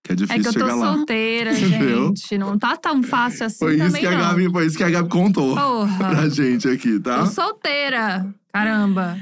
[0.03, 0.93] Que é É difícil que eu tô chegar lá.
[0.93, 2.07] solteira, Entendeu?
[2.09, 2.37] gente.
[2.37, 4.19] Não tá tão fácil assim Foi isso, também, que a não.
[4.19, 5.97] Gabi, foi isso que a Gabi contou Porra.
[5.97, 7.19] pra gente aqui, tá?
[7.23, 8.25] Tô solteira.
[8.53, 9.17] Caramba.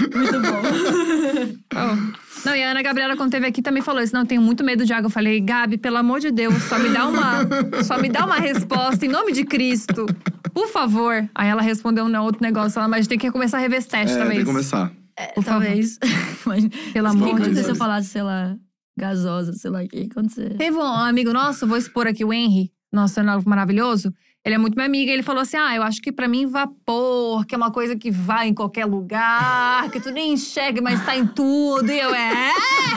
[0.00, 1.58] Muito bom.
[1.74, 2.27] Oh.
[2.44, 4.14] Não, e a Ana Gabriela, quando teve aqui, também falou isso.
[4.14, 5.06] Não, eu tenho muito medo de água.
[5.06, 8.36] Eu falei, Gabi, pelo amor de Deus, só me dá uma, só me dá uma
[8.36, 10.06] resposta em nome de Cristo.
[10.54, 11.28] Por favor.
[11.34, 12.78] Aí ela respondeu um outro negócio.
[12.78, 14.36] Ela, mas tem que começar a rever esse teste É, também.
[14.36, 14.90] tem que começar.
[15.34, 15.64] Por favor.
[15.64, 15.98] Talvez.
[16.46, 17.78] Mas, Pelo o amor que de aconteceu se eu Deus.
[17.78, 18.56] falasse, sei lá,
[18.96, 20.50] gasosa, sei lá, o que aconteceu?
[20.56, 24.12] Teve um amigo nosso, vou expor aqui o Henry, nosso maravilhoso.
[24.44, 25.10] Ele é muito meu amigo.
[25.10, 27.96] e Ele falou assim: Ah, eu acho que pra mim vapor, que é uma coisa
[27.96, 31.90] que vai em qualquer lugar, que tu nem enxerga, mas tá em tudo.
[31.90, 32.52] E eu, é?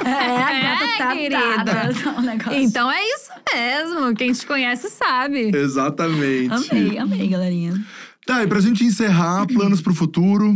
[0.05, 2.11] É, a gata tá querida.
[2.17, 2.53] Um negócio.
[2.53, 4.15] Então é isso mesmo.
[4.15, 5.51] Quem te conhece sabe.
[5.55, 6.71] Exatamente.
[6.71, 7.73] Amei, amei, galerinha.
[8.25, 10.55] Tá, e pra gente encerrar, planos pro futuro.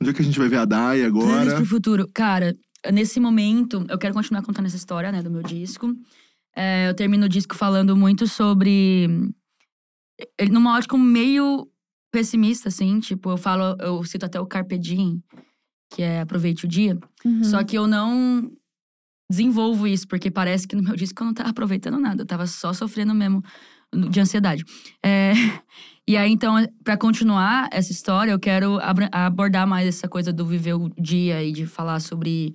[0.00, 1.56] Onde é que a gente vai ver a Dai Planos agora?
[1.56, 2.10] pro futuro.
[2.12, 2.54] Cara,
[2.92, 5.94] nesse momento, eu quero continuar contando essa história, né, do meu disco.
[6.56, 9.08] É, eu termino o disco falando muito sobre.
[10.50, 11.68] Numa ótica meio
[12.12, 13.00] pessimista, assim.
[13.00, 15.22] Tipo, eu falo, eu cito até o Carpe Diem,
[15.92, 16.98] que é aproveite o dia.
[17.24, 17.44] Uhum.
[17.44, 18.50] Só que eu não
[19.30, 22.22] desenvolvo isso, porque parece que no meu disco eu não tava aproveitando nada.
[22.22, 23.42] Eu tava só sofrendo mesmo
[24.10, 24.64] de ansiedade.
[25.04, 25.32] É,
[26.06, 26.54] e aí, então,
[26.84, 28.78] pra continuar essa história, eu quero
[29.10, 32.52] abordar mais essa coisa do viver o dia e de falar sobre.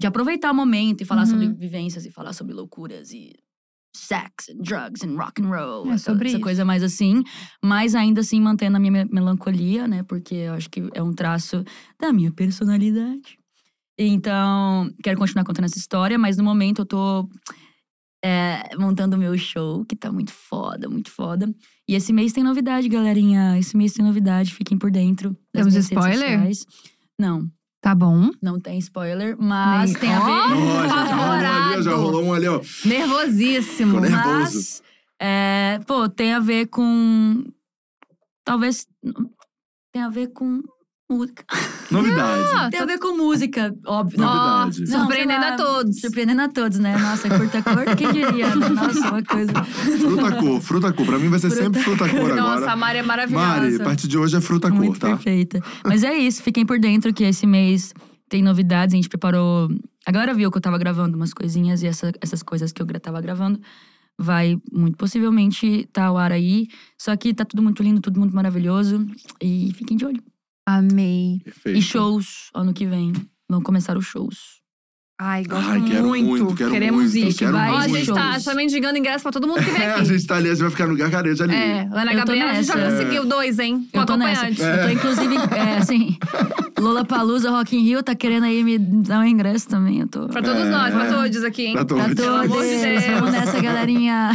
[0.00, 1.26] De aproveitar o momento e falar Uhum.
[1.30, 3.34] sobre vivências e falar sobre loucuras e
[3.98, 5.90] sex and drugs and rock and roll.
[5.92, 6.44] É sobre essa isso.
[6.44, 7.22] coisa mais assim.
[7.64, 10.02] Mas ainda assim mantendo a minha me- melancolia, né?
[10.02, 11.64] Porque eu acho que é um traço
[12.00, 13.38] da minha personalidade.
[13.98, 17.28] Então, quero continuar contando essa história, mas no momento eu tô
[18.24, 21.52] é, montando o meu show, que tá muito foda, muito foda.
[21.88, 23.58] E esse mês tem novidade, galerinha.
[23.58, 25.36] Esse mês tem novidade, fiquem por dentro.
[25.52, 26.48] das Temos spoiler?
[27.18, 27.50] Não,
[27.80, 28.30] Tá bom.
[28.42, 30.30] não tem spoiler, mas Nem- tem a ver.
[30.32, 32.60] Ó, já, já rolou ali, já rolou um ali, ó.
[32.84, 33.94] Nervosíssimo.
[33.94, 34.32] Ficou nervoso.
[34.58, 34.82] Mas,
[35.20, 37.44] é, pô, tem a ver com.
[38.44, 38.86] Talvez.
[39.92, 40.60] Tem a ver com
[41.10, 41.44] música.
[41.90, 42.70] Novidade.
[42.70, 44.20] Tem a ver com música, óbvio.
[44.20, 44.84] Novidade.
[44.90, 46.00] não, Surpreendendo lá, a todos.
[46.00, 46.96] Surpreendendo a todos, né?
[46.98, 48.54] Nossa, curta cor, quem diria?
[48.54, 49.52] Nossa, uma coisa.
[49.64, 51.06] Fruta cor, fruta cor.
[51.06, 52.72] Pra mim vai ser Fruta- sempre fruta cor Nossa, agora.
[52.72, 53.46] a Mari é maravilhosa.
[53.46, 55.08] Mari, a partir de hoje é fruta cor, Muito tá?
[55.08, 55.62] perfeita.
[55.84, 57.94] Mas é isso, fiquem por dentro que esse mês
[58.28, 58.92] tem novidades.
[58.92, 59.68] A gente preparou.
[60.06, 62.86] A galera viu que eu tava gravando umas coisinhas e essa- essas coisas que eu
[63.00, 63.58] tava gravando
[64.18, 66.66] vai muito possivelmente tá ao ar aí.
[66.98, 69.06] Só que tá tudo muito lindo, tudo muito maravilhoso.
[69.40, 70.22] E fiquem de olho.
[70.70, 71.40] Amei.
[71.44, 71.78] Perfeito.
[71.78, 73.12] E shows ano que vem.
[73.48, 74.58] Vão começar os shows.
[75.20, 76.26] Ai, gosto Ai, quero muito.
[76.28, 77.34] muito, quero Queremos muito, ir.
[77.34, 77.96] quero Ó, a muito.
[77.96, 78.44] gente tá Shows.
[78.44, 80.04] também digando ingresso pra todo mundo que vem É, a aqui.
[80.04, 81.54] gente tá ali, a gente vai ficar no gargarejo ali.
[81.56, 83.88] É, Ana Gabriela, a gente já conseguiu dois, hein?
[83.92, 84.46] Com Eu tô nessa.
[84.46, 84.62] acompanhante.
[84.62, 86.16] Eu tô, inclusive, é, assim,
[86.78, 89.98] Lola Palusa, Rock in Rio, tá querendo aí me dar um ingresso também.
[90.00, 90.28] Eu tô.
[90.28, 90.70] Pra todos É.
[90.70, 91.72] nós, pra todos aqui, hein?
[91.72, 92.04] Pra todos.
[92.04, 92.48] Pra todos.
[92.48, 94.30] Vamos nessa, galerinha.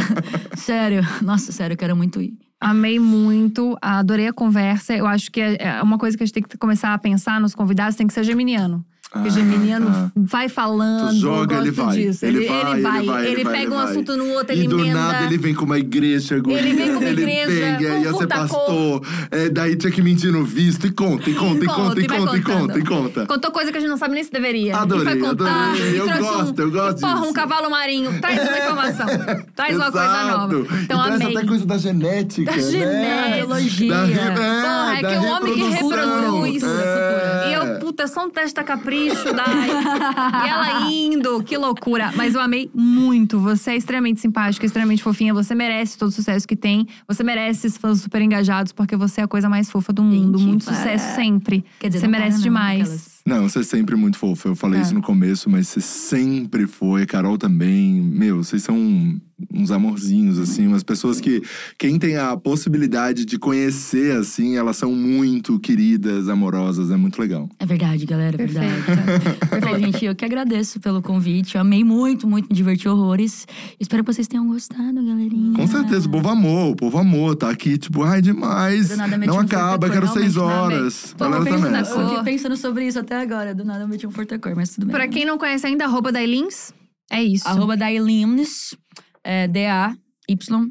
[0.57, 1.01] sério.
[1.21, 2.33] Nossa, sério, eu quero muito ir.
[2.63, 4.93] Amei muito, adorei a conversa.
[4.93, 7.39] Eu acho que é é uma coisa que a gente tem que começar a pensar
[7.41, 8.85] nos convidados, tem que ser geminiano.
[9.13, 10.11] Porque Ah, geminiano tá.
[10.15, 11.95] vai falando, Tu joga, ele vai.
[11.97, 12.25] disso.
[12.25, 13.85] Ele Ele, vai, ele ele vai, vai, ele vai, pega ele um vai.
[13.91, 14.99] assunto no outro, E ele do emenda.
[14.99, 16.35] nada ele vem com uma igreja.
[16.35, 19.01] Ele vem com uma igreja, com aí ia ser pastor.
[19.29, 20.87] É, daí tinha que mentir no visto.
[20.87, 23.25] E conta, e conta, e conta, e vai conta, e conta, e conta.
[23.27, 24.75] Contou coisa que a gente não sabe nem se deveria.
[24.77, 25.47] Adorei, e foi contando.
[25.47, 25.91] adorei.
[25.93, 27.33] e Eu gosto, um, eu gosto Porra, um disso.
[27.33, 28.19] cavalo marinho.
[28.19, 29.05] Traz uma informação.
[29.55, 30.65] Traz uma coisa nova.
[30.81, 31.37] Então, E amei.
[31.37, 32.63] até coisa da genética, Da né?
[32.71, 33.35] genética.
[33.35, 33.89] Biologia.
[33.93, 36.63] Da, é, Porra, é da que o homem que reproduz.
[36.63, 37.49] É.
[37.49, 40.45] E eu, puta, só um testa capricho da.
[40.45, 42.11] e ela indo, que loucura.
[42.15, 43.39] Mas eu amei muito.
[43.39, 45.33] Você é extremamente simpática, extremamente fofinha.
[45.33, 46.87] Você merece todo o sucesso que tem.
[47.07, 50.37] Você merece esses fãs super engajados, porque você é a coisa mais fofa do mundo.
[50.37, 50.73] Gente, muito para.
[50.75, 51.63] sucesso sempre.
[51.79, 52.81] Quer dizer, você não merece para não, demais.
[52.81, 54.49] aquelas- Não, você é sempre muito fofo.
[54.49, 54.83] Eu falei É.
[54.83, 57.05] isso no começo, mas você sempre foi.
[57.05, 58.01] Carol também.
[58.01, 59.17] Meu, vocês são
[59.53, 60.67] uns amorzinhos, assim.
[60.67, 61.41] Umas pessoas que…
[61.77, 66.91] Quem tem a possibilidade de conhecer, assim, elas são muito queridas, amorosas.
[66.91, 67.49] É muito legal.
[67.59, 68.81] É verdade, galera, é verdade.
[68.83, 69.59] Perfeita.
[69.67, 71.55] Bom, gente, eu que agradeço pelo convite.
[71.55, 73.47] Eu amei muito, muito, me diverti horrores.
[73.79, 75.53] Espero que vocês tenham gostado, galerinha.
[75.55, 76.71] Com certeza, o povo amou.
[76.71, 77.35] O povo amou.
[77.35, 78.95] Tá aqui, tipo, ai, demais.
[79.25, 80.49] Não acaba, quero seis amei.
[80.49, 81.15] horas.
[81.17, 83.53] Tô pensando pensando sobre isso até agora.
[83.55, 84.95] Do nada eu meti um fortecor, mas tudo bem.
[84.95, 86.71] Pra quem não conhece ainda, arroba da Elins,
[87.11, 87.47] é isso.
[87.47, 88.75] Arroba Dailimnes,
[89.23, 89.47] é,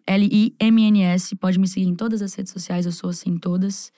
[0.06, 1.36] D-A-Y-L-I-M-N-S.
[1.36, 3.92] Pode me seguir em todas as redes sociais, eu sou assim em todas.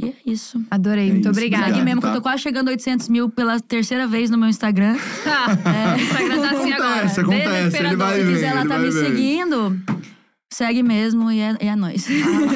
[0.00, 0.62] E é isso.
[0.70, 1.64] Adorei, É muito isso, obrigada.
[1.64, 2.12] Obrigado, mesmo, que tá?
[2.12, 4.96] eu tô quase chegando a 800 mil pela terceira vez no meu Instagram.
[5.26, 6.94] Ah, o Instagram tá assim agora.
[7.06, 8.32] Acontece, acontece, ele vai Se ver.
[8.34, 9.06] quiser ela tá me ver.
[9.06, 9.80] seguindo,
[10.52, 12.06] segue mesmo e é, e é nóis.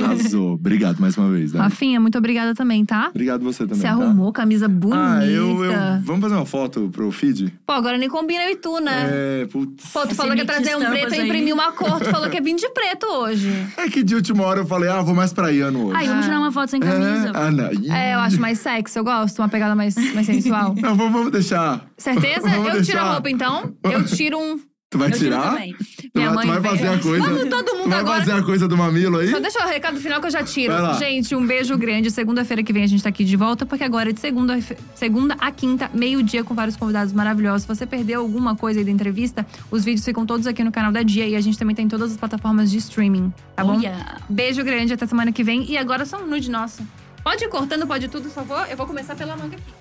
[0.03, 0.55] Arrasou.
[0.61, 1.65] Obrigado mais uma vez, Dani.
[1.65, 3.09] Rafinha, muito obrigada também, tá?
[3.11, 3.93] Obrigado você também, Você tá?
[3.93, 5.19] arrumou camisa bonita.
[5.19, 5.73] Ah, eu, eu…
[6.03, 7.53] Vamos fazer uma foto pro feed?
[7.67, 9.09] Pô, agora nem combina eu e tu, né?
[9.11, 9.91] É, putz.
[9.93, 11.27] Pô, tu Esse falou que ia trazer um preto, eu aí.
[11.27, 11.99] imprimi uma cor.
[12.01, 13.51] Tu falou que é vinho de preto hoje.
[13.77, 15.97] É que de última hora eu falei, ah, vou mais praiano hoje.
[15.97, 17.29] Ai, vamos tirar uma foto sem camisa.
[17.29, 17.95] É, ah, não.
[17.95, 19.39] É, eu acho mais sexy, eu gosto.
[19.41, 20.75] Uma pegada mais, mais sensual.
[20.81, 21.85] Não, vamos, deixar.
[21.97, 22.49] Certeza?
[22.49, 23.03] Vamos eu tiro deixar.
[23.03, 23.75] a roupa, então.
[23.83, 24.59] Eu tiro um…
[24.91, 25.55] Tu vai Eu tirar?
[25.55, 27.25] Tu Minha vai, tu vai fazer a coisa.
[27.25, 28.19] Vamos todo tu mundo vai agora.
[28.19, 29.31] fazer a coisa do mamilo aí?
[29.31, 30.75] Só deixa o recado final que eu já tiro.
[30.99, 32.11] Gente, um beijo grande.
[32.11, 34.59] Segunda-feira que vem a gente tá aqui de volta, porque agora é de segunda,
[34.97, 37.63] segunda a quinta, meio-dia, com vários convidados maravilhosos.
[37.63, 40.91] Se você perdeu alguma coisa aí da entrevista, os vídeos ficam todos aqui no canal
[40.91, 43.77] da Dia e a gente também tem todas as plataformas de streaming, tá bom?
[43.77, 44.17] Oh, yeah.
[44.29, 45.71] Beijo grande, até semana que vem.
[45.71, 46.83] E agora só um nude nosso.
[47.23, 48.59] Pode ir cortando, pode tudo, só vou.
[48.67, 49.80] Eu vou começar pela manga aqui.